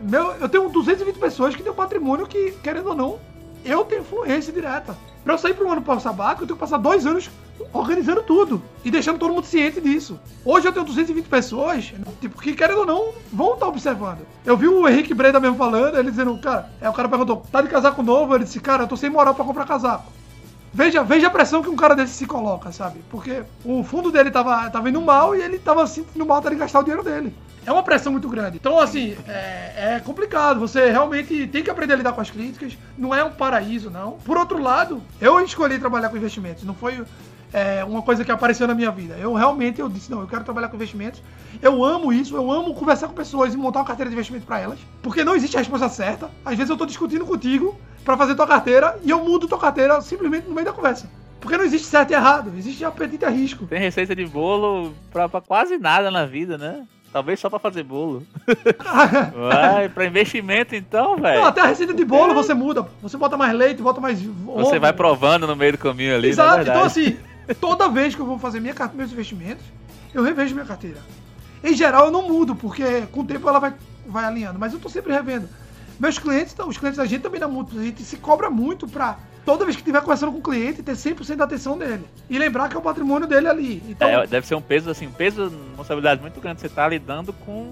[0.00, 3.18] meu, eu tenho 220 pessoas que têm um patrimônio que, querendo ou não,
[3.64, 4.96] eu tenho influência direta.
[5.22, 7.30] Pra eu sair para um ano para sabático, eu tenho que passar dois anos
[7.72, 10.18] organizando tudo e deixando todo mundo ciente disso.
[10.44, 14.26] Hoje eu tenho 220 pessoas, tipo, que querendo ou não, vão estar observando.
[14.44, 17.60] Eu vi o Henrique Breda mesmo falando, ele dizendo, cara, é, o cara perguntou, tá
[17.60, 18.34] de casaco novo?
[18.34, 20.10] Ele disse, cara, eu tô sem moral pra comprar casaco.
[20.72, 23.00] Veja, veja a pressão que um cara desse se coloca, sabe?
[23.10, 26.56] Porque o fundo dele tava, tava indo mal e ele tava sentindo mal até de
[26.56, 27.34] gastar o dinheiro dele.
[27.70, 28.56] É uma pressão muito grande.
[28.56, 30.58] Então, assim, é, é complicado.
[30.58, 32.76] Você realmente tem que aprender a lidar com as críticas.
[32.98, 34.18] Não é um paraíso, não.
[34.24, 36.64] Por outro lado, eu escolhi trabalhar com investimentos.
[36.64, 37.00] Não foi
[37.52, 39.14] é, uma coisa que apareceu na minha vida.
[39.20, 41.22] Eu realmente eu disse, não, eu quero trabalhar com investimentos.
[41.62, 44.58] Eu amo isso, eu amo conversar com pessoas e montar uma carteira de investimento para
[44.58, 44.80] elas.
[45.00, 46.28] Porque não existe a resposta certa.
[46.44, 50.00] Às vezes eu tô discutindo contigo para fazer tua carteira e eu mudo tua carteira
[50.00, 51.08] simplesmente no meio da conversa.
[51.40, 53.64] Porque não existe certo e errado, existe apetite a risco.
[53.66, 56.84] Tem receita de bolo pra, pra quase nada na vida, né?
[57.12, 58.24] Talvez só pra fazer bolo.
[59.34, 61.40] Vai, pra investimento então, velho.
[61.40, 62.86] Não, até a receita de bolo você muda.
[63.02, 66.58] Você bota mais leite, bota mais Você vai provando no meio do caminho ali, Exato.
[66.58, 66.62] né?
[66.62, 67.16] Então, assim,
[67.60, 69.64] toda vez que eu vou fazer minha meus investimentos,
[70.14, 70.98] eu revejo minha carteira.
[71.62, 73.74] Em geral, eu não mudo, porque com o tempo ela vai,
[74.06, 75.48] vai alinhando, mas eu tô sempre revendo.
[76.00, 79.18] Meus clientes, os clientes da gente também dão muito, a gente se cobra muito pra
[79.44, 82.04] toda vez que estiver conversando com o cliente, ter 100% da atenção dele.
[82.28, 83.82] E lembrar que é o patrimônio dele ali.
[83.88, 86.60] Então, É, deve ser um peso, assim, um peso, uma responsabilidade muito grande.
[86.62, 87.70] Você tá lidando com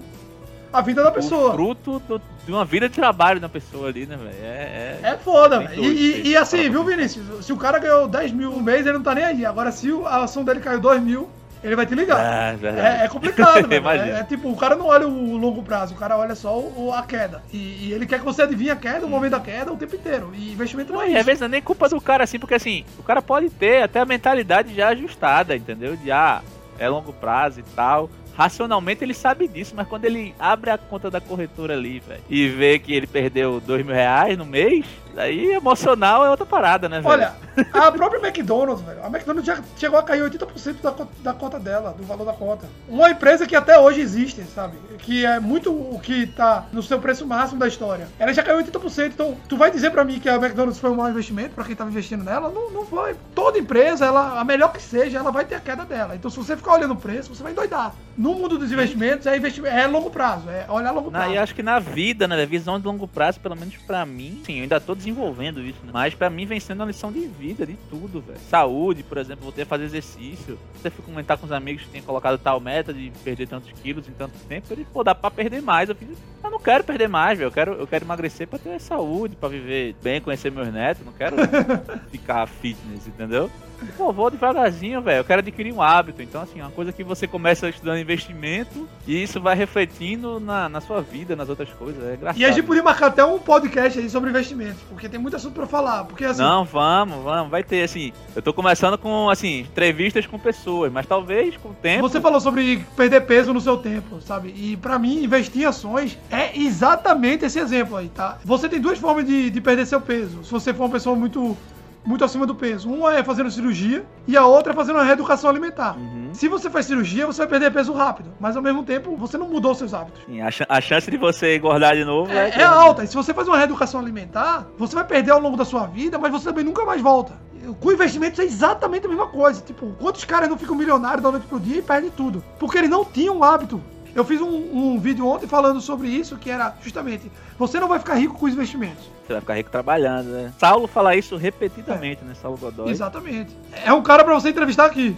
[0.71, 1.53] a vida da o pessoa.
[1.53, 4.29] fruto do- de uma vida de trabalho da pessoa ali, né, velho?
[4.29, 5.09] É, é...
[5.13, 5.83] É foda, velho.
[5.83, 5.87] E,
[6.21, 7.43] e- e assim, viu, Vinícius?
[7.45, 9.43] Se o cara ganhou 10 mil no mês, ele não tá nem aí.
[9.45, 11.27] Agora, se o- a ação dele caiu 2 mil,
[11.63, 12.17] ele vai te ligar.
[12.19, 13.01] Ah, verdade.
[13.01, 13.67] É, é complicado.
[13.71, 16.87] É, é tipo, o cara não olha o longo prazo, o cara olha só o-
[16.87, 17.41] o- a queda.
[17.51, 19.95] E, e ele quer que você adivinhe a queda, o momento da queda, o tempo
[19.95, 20.31] inteiro.
[20.35, 21.25] E investimento não Não, é às isso.
[21.25, 23.99] vezes não é nem culpa do cara, assim, porque assim, o cara pode ter até
[23.99, 25.95] a mentalidade já ajustada, entendeu?
[25.95, 26.41] De ah,
[26.77, 28.09] é longo prazo e tal.
[28.35, 32.47] Racionalmente ele sabe disso, mas quando ele abre a conta da corretora ali, velho, e
[32.47, 34.85] vê que ele perdeu dois mil reais no mês,
[35.17, 37.09] aí emocional é outra parada, né, velho?
[37.09, 37.33] Olha,
[37.73, 41.93] a própria McDonald's, velho, a McDonald's já chegou a cair 80% da, da conta dela,
[41.97, 42.67] do valor da conta.
[42.87, 44.77] Uma empresa que até hoje existe, sabe?
[44.99, 48.07] Que é muito o que tá no seu preço máximo da história.
[48.17, 49.07] Ela já caiu 80%.
[49.07, 51.75] Então, tu vai dizer pra mim que a McDonald's foi um mau investimento pra quem
[51.75, 52.49] tava investindo nela?
[52.49, 53.15] Não, não foi.
[53.33, 56.15] Toda empresa, ela, a melhor que seja, ela vai ter a queda dela.
[56.15, 57.93] Então, se você ficar olhando o preço, você vai endoidar.
[58.17, 61.31] No mundo dos investimentos, é, investimento, é longo prazo, é olhar longo prazo.
[61.31, 64.57] e acho que na vida, né, visão de longo prazo, pelo menos pra mim, sim,
[64.57, 65.91] eu ainda tô desenvolvendo isso, né?
[65.93, 68.39] Mas pra mim vem sendo uma lição de vida, de tudo, velho.
[68.49, 70.57] Saúde, por exemplo, voltei a fazer exercício.
[70.75, 74.07] Você foi comentar com os amigos que tem colocado tal meta de perder tantos quilos
[74.07, 75.89] em tanto tempo, ele, pô, dá pra perder mais.
[75.89, 76.09] Eu fiz,
[76.43, 77.47] eu não quero perder mais, velho.
[77.47, 81.05] Eu quero, eu quero emagrecer pra ter saúde, pra viver bem, conhecer meus netos.
[81.05, 81.35] Não quero
[82.11, 83.49] ficar fitness, entendeu?
[83.97, 85.19] Pô, vou devagarzinho, velho.
[85.19, 86.21] Eu quero adquirir um hábito.
[86.21, 90.81] Então, assim, uma coisa que você começa estudando investimento e isso vai refletindo na, na
[90.81, 92.03] sua vida, nas outras coisas.
[92.03, 92.39] É engraçado.
[92.39, 95.53] E a gente podia marcar até um podcast aí sobre investimentos, porque tem muito assunto
[95.53, 96.03] pra falar.
[96.05, 97.49] Porque assim, Não, vamos, vamos.
[97.51, 98.13] Vai ter, assim.
[98.35, 102.07] Eu tô começando com, assim, entrevistas com pessoas, mas talvez com o tempo.
[102.07, 104.53] Você falou sobre perder peso no seu tempo, sabe?
[104.55, 108.37] E pra mim, investir em ações é exatamente esse exemplo aí, tá?
[108.43, 110.43] Você tem duas formas de, de perder seu peso.
[110.43, 111.57] Se você for uma pessoa muito,
[112.05, 112.89] muito acima do peso.
[112.89, 115.97] Uma é fazendo cirurgia e a outra é fazendo uma reeducação alimentar.
[115.97, 116.29] Uhum.
[116.33, 119.47] Se você faz cirurgia, você vai perder peso rápido, mas ao mesmo tempo você não
[119.47, 120.21] mudou seus hábitos.
[120.25, 123.03] Sim, a, chan- a chance de você engordar de novo É, é alta.
[123.03, 126.17] E se você faz uma reeducação alimentar, você vai perder ao longo da sua vida,
[126.17, 127.33] mas você também nunca mais volta.
[127.81, 129.61] Com investimentos é exatamente a mesma coisa.
[129.61, 132.43] Tipo, quantos caras não ficam milionários da noite pro dia e perdem tudo?
[132.57, 133.79] Porque eles não tinham um hábito.
[134.19, 137.99] Eu fiz um, um vídeo ontem falando sobre isso, que era justamente, você não vai
[137.99, 139.09] ficar rico com os investimentos.
[139.25, 140.53] Você vai ficar rico trabalhando, né?
[140.59, 142.33] Saulo fala isso repetidamente, né?
[142.33, 142.91] Saulo Godoy.
[142.91, 143.55] Exatamente.
[143.85, 145.15] É um cara pra você entrevistar aqui.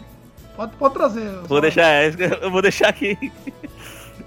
[0.56, 1.32] Pode, pode trazer.
[1.48, 2.14] Vou deixar,
[2.44, 3.18] eu vou deixar aqui.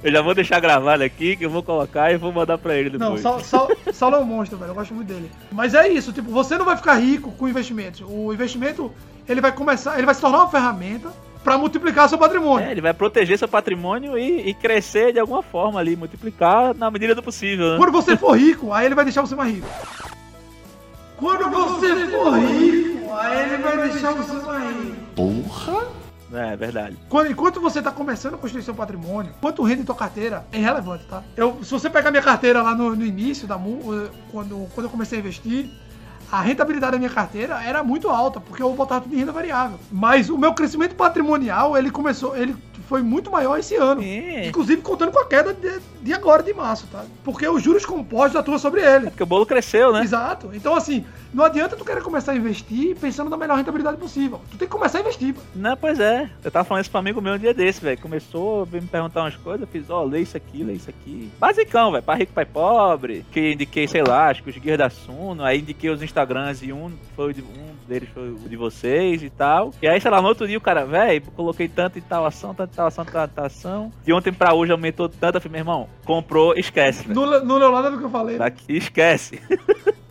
[0.03, 2.91] Eu já vou deixar gravado aqui, que eu vou colocar e vou mandar pra ele
[2.99, 3.21] Não, depois.
[3.21, 4.73] Saulo, Saulo, Saulo é um monstro, velho.
[4.73, 5.31] Eu gosto muito dele.
[5.53, 8.03] Mas é isso, tipo, você não vai ficar rico com investimentos.
[8.05, 8.93] O investimento,
[9.29, 11.13] ele vai começar, ele vai se tornar uma ferramenta
[11.45, 12.67] pra multiplicar seu patrimônio.
[12.67, 16.91] É, ele vai proteger seu patrimônio e, e crescer de alguma forma ali, multiplicar na
[16.91, 17.77] medida do possível, né?
[17.77, 19.69] Quando você for rico, aí ele vai deixar você mais rico.
[21.19, 24.97] Quando você for rico, aí ele vai deixar você mais rico.
[26.33, 26.97] É, verdade.
[27.09, 30.59] Quando- enquanto você tá começando a construir seu patrimônio, quanto rende em tua carteira é
[30.59, 31.23] irrelevante, tá?
[31.37, 34.87] Eu, se você pegar minha carteira lá no, no início da MU, eh, quando, quando
[34.87, 35.71] eu comecei a investir,
[36.31, 39.79] a rentabilidade da minha carteira era muito alta, porque eu botava tudo em renda variável.
[39.91, 42.57] Mas o meu crescimento patrimonial, ele começou, ele
[42.89, 44.03] foi muito maior esse ano.
[44.03, 44.47] É.
[44.47, 47.05] Inclusive contando com a queda de, de agora, de março, tá?
[47.23, 49.11] Porque os juros compostos atuam sobre ele.
[49.11, 50.03] Porque o bolo cresceu, né?
[50.03, 50.51] Exato.
[50.53, 54.41] Então, assim, não adianta tu querer começar a investir pensando na melhor rentabilidade possível.
[54.51, 55.35] Tu tem que começar a investir.
[55.35, 55.41] pô.
[55.55, 56.31] Não, pois é.
[56.43, 57.99] Eu tava falando isso pra um amigo meu um dia desse, velho.
[57.99, 61.31] Começou, veio me perguntar umas coisas, eu fiz, ó, lê isso aqui, lê isso aqui.
[61.39, 62.05] Basicão, velho.
[62.05, 63.25] Pai rico, pai pobre.
[63.33, 65.43] Que indiquei, sei lá, acho que os guias da Suno.
[65.43, 69.31] Aí indiquei os Instagrams e um foi de, um deles foi o de vocês e
[69.31, 69.73] tal.
[69.81, 72.55] E aí, sei lá, no outro dia o cara, velho, coloquei tanto em tal ação,
[72.55, 73.93] tanto em tal ação, tanta ação.
[74.05, 75.37] De ontem pra hoje aumentou tanto.
[75.37, 77.09] Eu falei, meu irmão, comprou, esquece.
[77.09, 78.39] Não, não leu nada do que eu falei.
[78.39, 79.41] Daqui, esquece.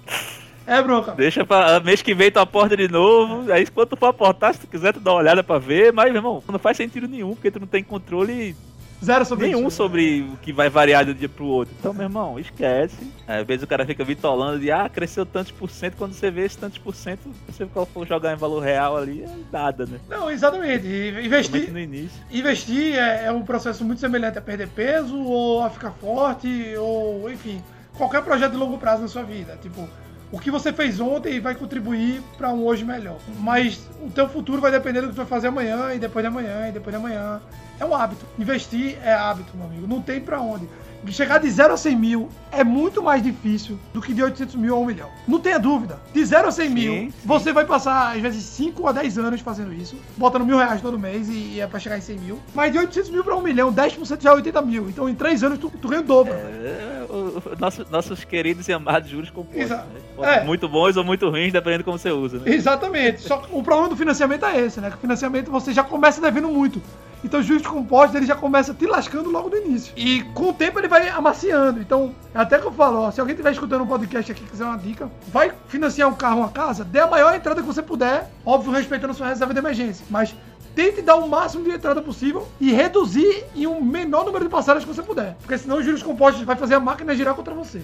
[0.65, 1.11] É, bronca.
[1.11, 3.51] Deixa pra mês que vem tu aporta de novo.
[3.51, 5.91] Aí quando tu for aportar, se tu quiser, tu dá uma olhada pra ver.
[5.91, 8.55] Mas, meu irmão, não faz sentido nenhum, porque tu não tem controle
[9.03, 9.77] Zero sobre nenhum isso.
[9.77, 11.75] sobre o que vai variar de um dia pro outro.
[11.77, 12.95] Então, meu irmão, esquece.
[13.27, 15.97] Às vezes o cara fica vitolando de, ah, cresceu tantos por cento.
[15.97, 19.29] Quando você vê esse tantos por cento, você for jogar em valor real ali, é
[19.51, 19.99] nada, né?
[20.09, 20.87] Não, exatamente.
[21.23, 22.21] Investir, no início.
[22.31, 27.29] investir é, é um processo muito semelhante a perder peso, ou a ficar forte, ou,
[27.29, 27.61] enfim,
[27.97, 29.57] qualquer projeto de longo prazo na sua vida.
[29.61, 29.87] Tipo,
[30.33, 33.17] o que você fez ontem vai contribuir para um hoje melhor.
[33.39, 36.27] Mas o teu futuro vai depender do que tu vai fazer amanhã, e depois de
[36.27, 37.39] amanhã, e depois de amanhã.
[37.79, 38.25] É um hábito.
[38.39, 39.85] Investir é hábito, meu amigo.
[39.85, 40.67] Não tem pra onde.
[41.11, 44.75] Chegar de 0 a 100 mil é muito mais difícil do que de 800 mil
[44.75, 45.09] a 1 milhão.
[45.27, 45.99] Não tenha dúvida.
[46.13, 47.13] De 0 a 100 Sim, mil, sim.
[47.25, 50.97] você vai passar, às vezes, 5 a 10 anos fazendo isso, botando mil reais todo
[50.99, 52.39] mês e, e é pra chegar em 100 mil.
[52.53, 54.89] Mas de 800 mil pra 1 milhão, 10% já é 80 mil.
[54.89, 56.33] Então, em 3 anos, tu, tu ganha o dobro.
[56.33, 59.69] É, o- o- nosso- nossos queridos e amados juros compostos.
[59.69, 59.83] Né?
[60.21, 60.43] É.
[60.43, 62.37] Muito bons ou muito ruins, dependendo de como você usa.
[62.39, 62.53] Né?
[62.53, 63.21] Exatamente.
[63.21, 64.89] Só que o problema do financiamento é esse, né?
[64.89, 66.81] Que o financiamento você já começa devendo muito.
[67.23, 69.93] Então o juros compostos ele já começa te lascando logo no início.
[69.95, 71.79] E com o tempo ele vai amaciando.
[71.79, 74.47] Então, é até que eu falo, ó, se alguém estiver escutando um podcast aqui e
[74.47, 77.81] quiser uma dica, vai financiar um carro, uma casa, dê a maior entrada que você
[77.81, 80.05] puder, óbvio, respeitando sua reserva de emergência.
[80.09, 80.35] Mas
[80.75, 84.83] tente dar o máximo de entrada possível e reduzir em um menor número de passagens
[84.83, 85.35] que você puder.
[85.39, 87.81] Porque senão os juros compostos vai fazer a máquina girar contra você.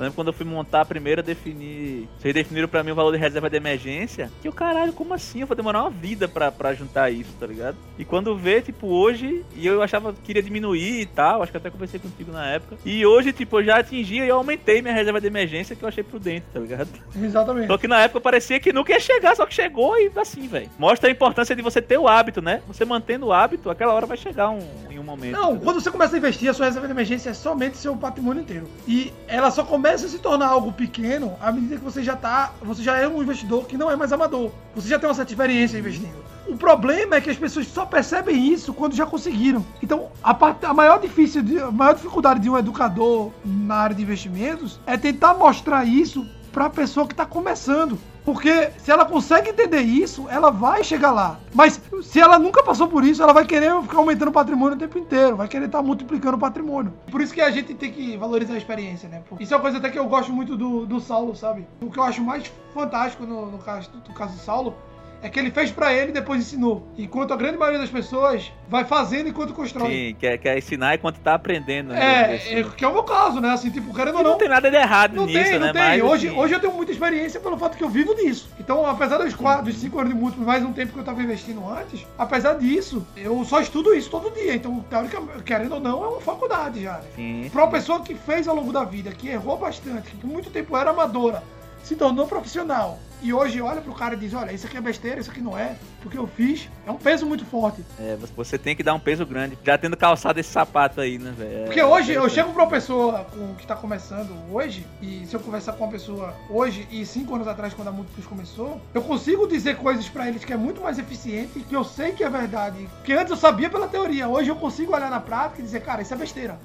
[0.00, 2.08] Eu lembro quando eu fui montar a primeira, defini.
[2.18, 4.30] Vocês definiram pra mim o valor de reserva de emergência.
[4.40, 5.42] Que o caralho, como assim?
[5.42, 7.76] Eu vou demorar uma vida pra, pra juntar isso, tá ligado?
[7.98, 11.58] E quando vê, tipo, hoje, e eu achava que queria diminuir e tal, acho que
[11.58, 12.78] até conversei contigo na época.
[12.82, 15.88] E hoje, tipo, eu já atingi e eu aumentei minha reserva de emergência que eu
[15.88, 16.88] achei prudente, tá ligado?
[17.14, 17.66] Exatamente.
[17.66, 20.70] Só que na época parecia que nunca ia chegar, só que chegou e assim, velho.
[20.78, 22.62] Mostra a importância de você ter o hábito, né?
[22.68, 25.32] Você mantendo o hábito, aquela hora vai chegar um, em um momento.
[25.32, 25.60] Não, entendeu?
[25.62, 28.66] quando você começa a investir, a sua reserva de emergência é somente seu patrimônio inteiro.
[28.88, 32.52] E ela só começa a se tornar algo pequeno à medida que você já tá,
[32.62, 34.50] você já é um investidor que não é mais amador.
[34.74, 36.14] Você já tem uma certa experiência investindo.
[36.48, 39.64] O problema é que as pessoas só percebem isso quando já conseguiram.
[39.82, 43.94] Então, a, parte, a, maior, difícil de- a maior dificuldade de um educador na área
[43.94, 47.98] de investimentos é tentar mostrar isso para a pessoa que está começando.
[48.24, 51.40] Porque se ela consegue entender isso, ela vai chegar lá.
[51.54, 54.78] Mas se ela nunca passou por isso, ela vai querer ficar aumentando o patrimônio o
[54.78, 56.92] tempo inteiro, vai querer estar multiplicando o patrimônio.
[57.10, 59.22] Por isso que a gente tem que valorizar a experiência, né?
[59.38, 61.66] Isso é uma coisa até que eu gosto muito do, do Saulo, sabe?
[61.80, 64.74] O que eu acho mais fantástico no, no caso, no caso do Saulo
[65.22, 66.86] é que ele fez pra ele e depois ensinou.
[66.96, 69.90] Enquanto a grande maioria das pessoas vai fazendo enquanto constrói.
[69.90, 71.88] Sim, quer, quer ensinar enquanto tá aprendendo.
[71.92, 72.38] né?
[72.38, 73.50] É, é, que é o meu caso, né?
[73.50, 74.38] Assim, tipo, querendo ou não não.
[74.38, 75.72] tem nada de errado Não nisso, tem, não né?
[75.72, 75.82] tem.
[75.82, 78.48] Mas, hoje, assim, hoje eu tenho muita experiência pelo fato que eu vivo disso.
[78.58, 81.22] Então, apesar dos, quatro, dos cinco anos de múltiplos, mais um tempo que eu tava
[81.22, 84.54] investindo antes, apesar disso, eu só estudo isso todo dia.
[84.54, 87.04] Então, teoricamente, querendo ou não, é uma faculdade já, né?
[87.16, 90.28] Sim, Pra uma pessoa que fez ao longo da vida, que errou bastante, que por
[90.28, 91.42] muito tempo era amadora,
[91.82, 92.98] se tornou profissional.
[93.22, 95.56] E hoje olha pro cara e diz, olha, isso aqui é besteira, isso aqui não
[95.56, 97.84] é, porque eu fiz, é um peso muito forte.
[97.98, 99.58] é, você tem que dar um peso grande.
[99.62, 101.58] Já tendo calçado esse sapato aí, né, velho?
[101.58, 105.36] É Porque hoje eu chego pra uma pessoa com, que tá começando hoje, e se
[105.36, 109.02] eu conversar com uma pessoa hoje e cinco anos atrás, quando a Múltiplos começou, eu
[109.02, 112.30] consigo dizer coisas pra eles que é muito mais eficiente, que eu sei que é
[112.30, 112.88] verdade.
[113.04, 116.00] Que antes eu sabia pela teoria, hoje eu consigo olhar na prática e dizer, cara,
[116.00, 116.58] isso é besteira.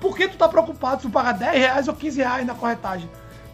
[0.00, 3.06] Por que tu tá preocupado se tu pagar 10 reais ou 15 reais na corretagem?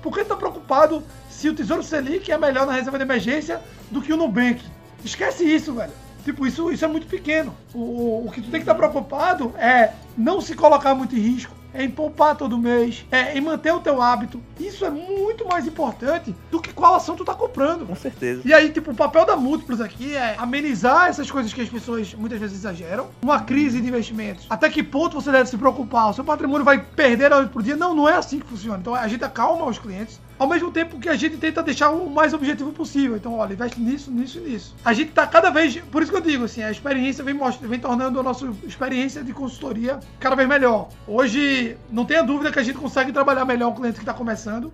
[0.06, 3.60] Por que tá preocupado se o Tesouro Selic é melhor na reserva de emergência
[3.90, 4.62] do que o Nubank?
[5.04, 5.90] Esquece isso, velho.
[6.24, 7.52] Tipo, isso, isso é muito pequeno.
[7.74, 11.52] O, o, que tu tem que estar preocupado é não se colocar muito em risco,
[11.72, 14.40] é em poupar todo mês, é em manter o teu hábito.
[14.58, 17.86] Isso é muito mais importante do que qual ação tu tá comprando.
[17.86, 18.42] Com certeza.
[18.44, 22.14] E aí, tipo, o papel da Múltiplos aqui é amenizar essas coisas que as pessoas
[22.14, 23.08] muitas vezes exageram.
[23.22, 24.46] Uma crise de investimentos.
[24.48, 26.10] Até que ponto você deve se preocupar?
[26.10, 27.76] O seu patrimônio vai perder da noite pro dia?
[27.76, 28.78] Não, não é assim que funciona.
[28.78, 30.20] Então a gente acalma os clientes.
[30.38, 33.16] Ao mesmo tempo que a gente tenta deixar o mais objetivo possível.
[33.16, 34.74] Então, olha, investe nisso, nisso e nisso.
[34.84, 35.76] A gente tá cada vez.
[35.90, 39.24] Por isso que eu digo, assim, a experiência vem, most- vem tornando a nossa experiência
[39.24, 40.88] de consultoria cada vez melhor.
[41.08, 44.70] Hoje, não tenha dúvida que a gente consegue trabalhar melhor o cliente que está começando,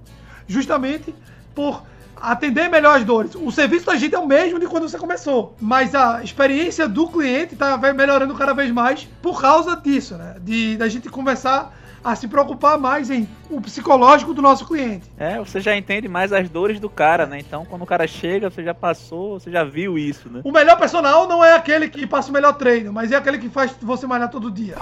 [0.48, 1.14] justamente
[1.54, 1.84] por
[2.20, 3.34] atender melhor as dores.
[3.34, 7.08] O serviço da gente é o mesmo de quando você começou, mas a experiência do
[7.08, 10.36] cliente tá vai melhorando cada vez mais por causa disso, né?
[10.40, 15.10] De da gente começar a se preocupar mais em o psicológico do nosso cliente.
[15.18, 17.38] É, você já entende mais as dores do cara, né?
[17.38, 20.40] Então, quando o cara chega, você já passou, você já viu isso, né?
[20.44, 23.48] O melhor personal não é aquele que passa o melhor treino, mas é aquele que
[23.48, 24.74] faz você malhar todo dia.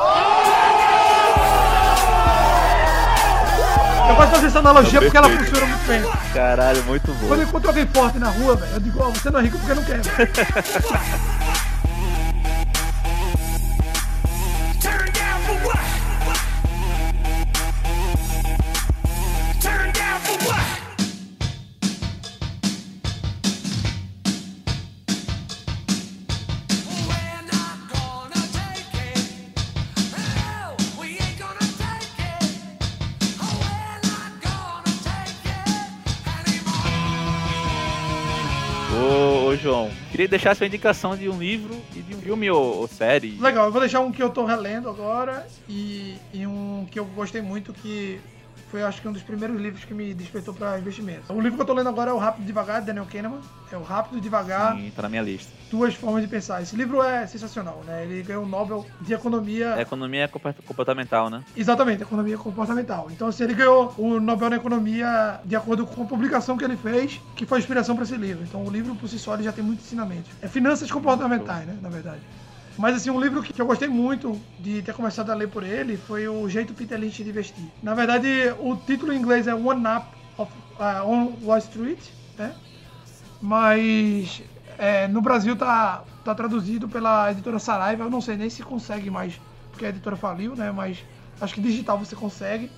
[4.08, 6.02] Eu gosto de fazer essa analogia porque ela funciona muito bem.
[6.32, 7.34] Caralho, muito Quando bom.
[7.36, 9.74] eu encontro alguém forte na rua, velho, eu digo, ó, você não é rico porque
[9.74, 10.00] não quer.
[40.20, 43.38] queria deixar sua indicação de um livro e de um filme ou, ou série.
[43.40, 47.06] Legal, eu vou deixar um que eu tô relendo agora e, e um que eu
[47.06, 48.20] gostei muito que
[48.70, 51.28] foi acho que um dos primeiros livros que me despertou para investimentos.
[51.28, 53.40] O livro que eu tô lendo agora é o Rápido e Devagar, de Daniel Kahneman.
[53.70, 55.52] É o Rápido e Devagar, Sim, tá na minha lista.
[55.68, 56.62] duas formas de pensar.
[56.62, 58.04] Esse livro é sensacional, né?
[58.04, 59.80] Ele ganhou o Nobel de Economia.
[59.80, 61.42] Economia é compa- comportamental, né?
[61.56, 63.08] Exatamente, economia comportamental.
[63.10, 66.76] Então, assim, ele ganhou o Nobel na Economia de acordo com a publicação que ele
[66.76, 68.44] fez, que foi a inspiração para esse livro.
[68.44, 70.30] Então, o livro por si só ele já tem muito ensinamento.
[70.40, 71.76] É finanças comportamentais, né?
[71.82, 72.22] Na verdade.
[72.78, 75.96] Mas, assim, um livro que eu gostei muito de ter começado a ler por ele
[75.96, 77.64] foi O Jeito Peter Lynch de Investir.
[77.82, 78.28] Na verdade,
[78.58, 80.06] o título em inglês é One Up
[80.38, 82.00] of, uh, on Wall Street,
[82.38, 82.54] né?
[83.40, 84.42] Mas
[84.78, 88.04] é, no Brasil tá, tá traduzido pela editora Saraiva.
[88.04, 89.38] Eu não sei nem se consegue mais,
[89.70, 90.72] porque a editora faliu, né?
[90.72, 91.04] Mas
[91.40, 92.70] acho que digital você consegue.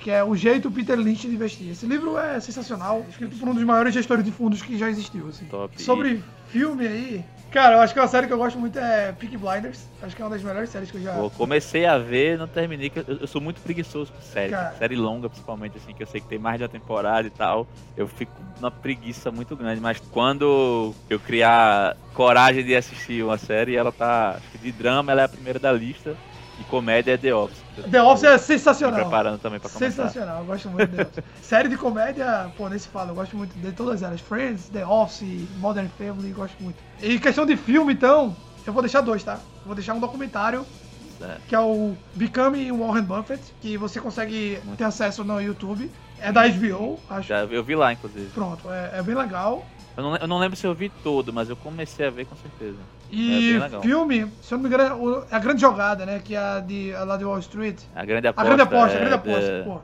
[0.00, 1.70] Que é O Jeito Peter Lynch de Investir.
[1.70, 5.28] Esse livro é sensacional, escrito por um dos maiores gestores de fundos que já existiu.
[5.28, 5.46] Assim.
[5.76, 9.36] Sobre filme aí, cara, eu acho que uma série que eu gosto muito é Peaky
[9.36, 9.86] Blinders.
[10.02, 11.14] Acho que é uma das melhores séries que eu já.
[11.14, 14.50] Pô, comecei a ver, não terminei, eu, eu sou muito preguiçoso com série.
[14.50, 14.74] Cara.
[14.78, 17.66] Série longa, principalmente, assim, que eu sei que tem mais de uma temporada e tal.
[17.96, 19.80] Eu fico numa preguiça muito grande.
[19.80, 24.36] Mas quando eu criar coragem de assistir uma série, ela tá.
[24.36, 26.16] Acho que de drama ela é a primeira da lista.
[26.60, 27.58] E comédia é The Office.
[27.90, 29.00] The Office é sensacional.
[29.00, 29.90] preparando também pra começar.
[29.90, 31.24] Sensacional, eu gosto muito de The Office.
[31.42, 34.20] Série de comédia, pô, nem se fala, eu gosto muito de todas elas.
[34.20, 36.76] Friends, The Office, Modern Family, gosto muito.
[37.00, 39.34] E questão de filme, então, eu vou deixar dois, tá?
[39.60, 40.66] Eu vou deixar um documentário,
[41.18, 41.40] Certo.
[41.48, 45.90] que é o Becoming Warren Buffett, que você consegue ter acesso no YouTube.
[46.20, 47.28] É da HBO, acho.
[47.28, 48.26] Já, eu vi lá, inclusive.
[48.34, 49.64] Pronto, é, é bem legal.
[49.96, 52.36] Eu não, eu não lembro se eu vi todo, mas eu comecei a ver com
[52.36, 52.76] certeza.
[53.12, 53.82] É E legal.
[53.82, 56.20] filme, se eu não me engano, é é a grande jogada, né?
[56.24, 57.78] Que é a de, a lá de Wall Street.
[57.94, 58.46] A grande A aposta.
[58.48, 59.80] grande aposta, é a grande aposta, da- pô.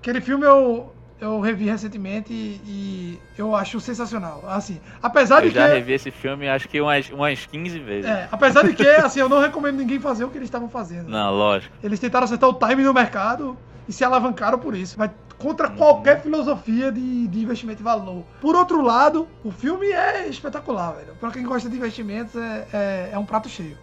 [0.00, 4.42] Aquele filme eu, eu revi recentemente e, e eu acho sensacional.
[4.48, 5.74] Assim, apesar Eu de já que.
[5.74, 8.10] revi esse filme acho que umas, umas 15 vezes.
[8.10, 11.08] É, apesar de que, assim, eu não recomendo ninguém fazer o que eles estavam fazendo.
[11.08, 11.74] Não, lógico.
[11.82, 13.56] Eles tentaram acertar o time no mercado
[13.88, 14.96] e se alavancaram por isso.
[15.38, 18.24] Contra qualquer filosofia de, de investimento e valor.
[18.40, 21.14] Por outro lado, o filme é espetacular, velho.
[21.20, 23.78] Pra quem gosta de investimentos, é, é, é um prato cheio.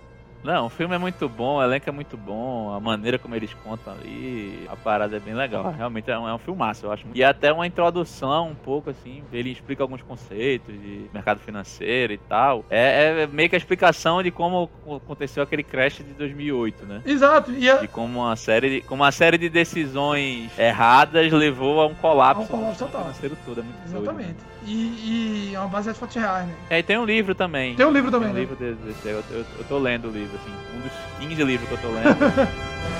[0.45, 3.51] Não, o filme é muito bom, o elenco é muito bom, a maneira como eles
[3.63, 5.73] contam ali, a parada é bem legal.
[5.75, 7.03] Realmente é um, é um filmaço, eu acho.
[7.15, 12.17] E até uma introdução um pouco assim, ele explica alguns conceitos de mercado financeiro e
[12.19, 12.63] tal.
[12.69, 14.69] É, é meio que a explicação de como
[15.03, 17.01] aconteceu aquele crash de 2008, né?
[17.03, 17.51] Exato.
[17.51, 21.87] E é, De como uma série de, como uma série de decisões erradas levou a
[21.87, 23.01] um colapso, A um colapso total.
[23.01, 23.61] financeiro todo.
[23.61, 24.35] É muito doido, né?
[24.65, 26.55] E, e é uma base de fatos reais, né?
[26.71, 27.75] É, e tem um livro também.
[27.75, 28.39] Tem um livro também, Tem um né?
[28.41, 30.91] livro desse, desse- eu, eu, eu tô lendo o livro, assim, um dos
[31.29, 32.05] 15 livros que eu tô lendo.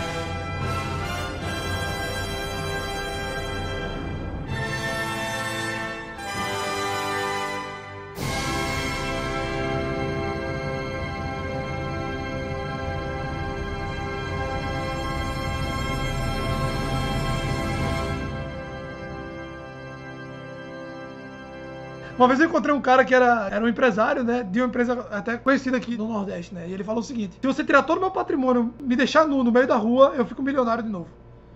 [22.18, 24.42] Uma vez eu encontrei um cara que era, era um empresário, né?
[24.42, 26.66] De uma empresa até conhecida aqui no Nordeste, né?
[26.68, 29.44] E ele falou o seguinte: se você tirar todo o meu patrimônio, me deixar nu
[29.44, 31.10] no meio da rua, eu fico milionário de novo.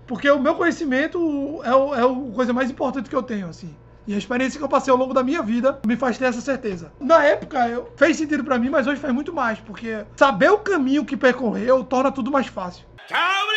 [0.05, 3.73] Porque o meu conhecimento é, o, é a coisa mais importante que eu tenho, assim.
[4.05, 6.41] E a experiência que eu passei ao longo da minha vida me faz ter essa
[6.41, 6.91] certeza.
[6.99, 10.57] Na época, eu, fez sentido pra mim, mas hoje faz muito mais, porque saber o
[10.57, 12.85] caminho que percorreu torna tudo mais fácil.
[13.07, 13.49] Tchau,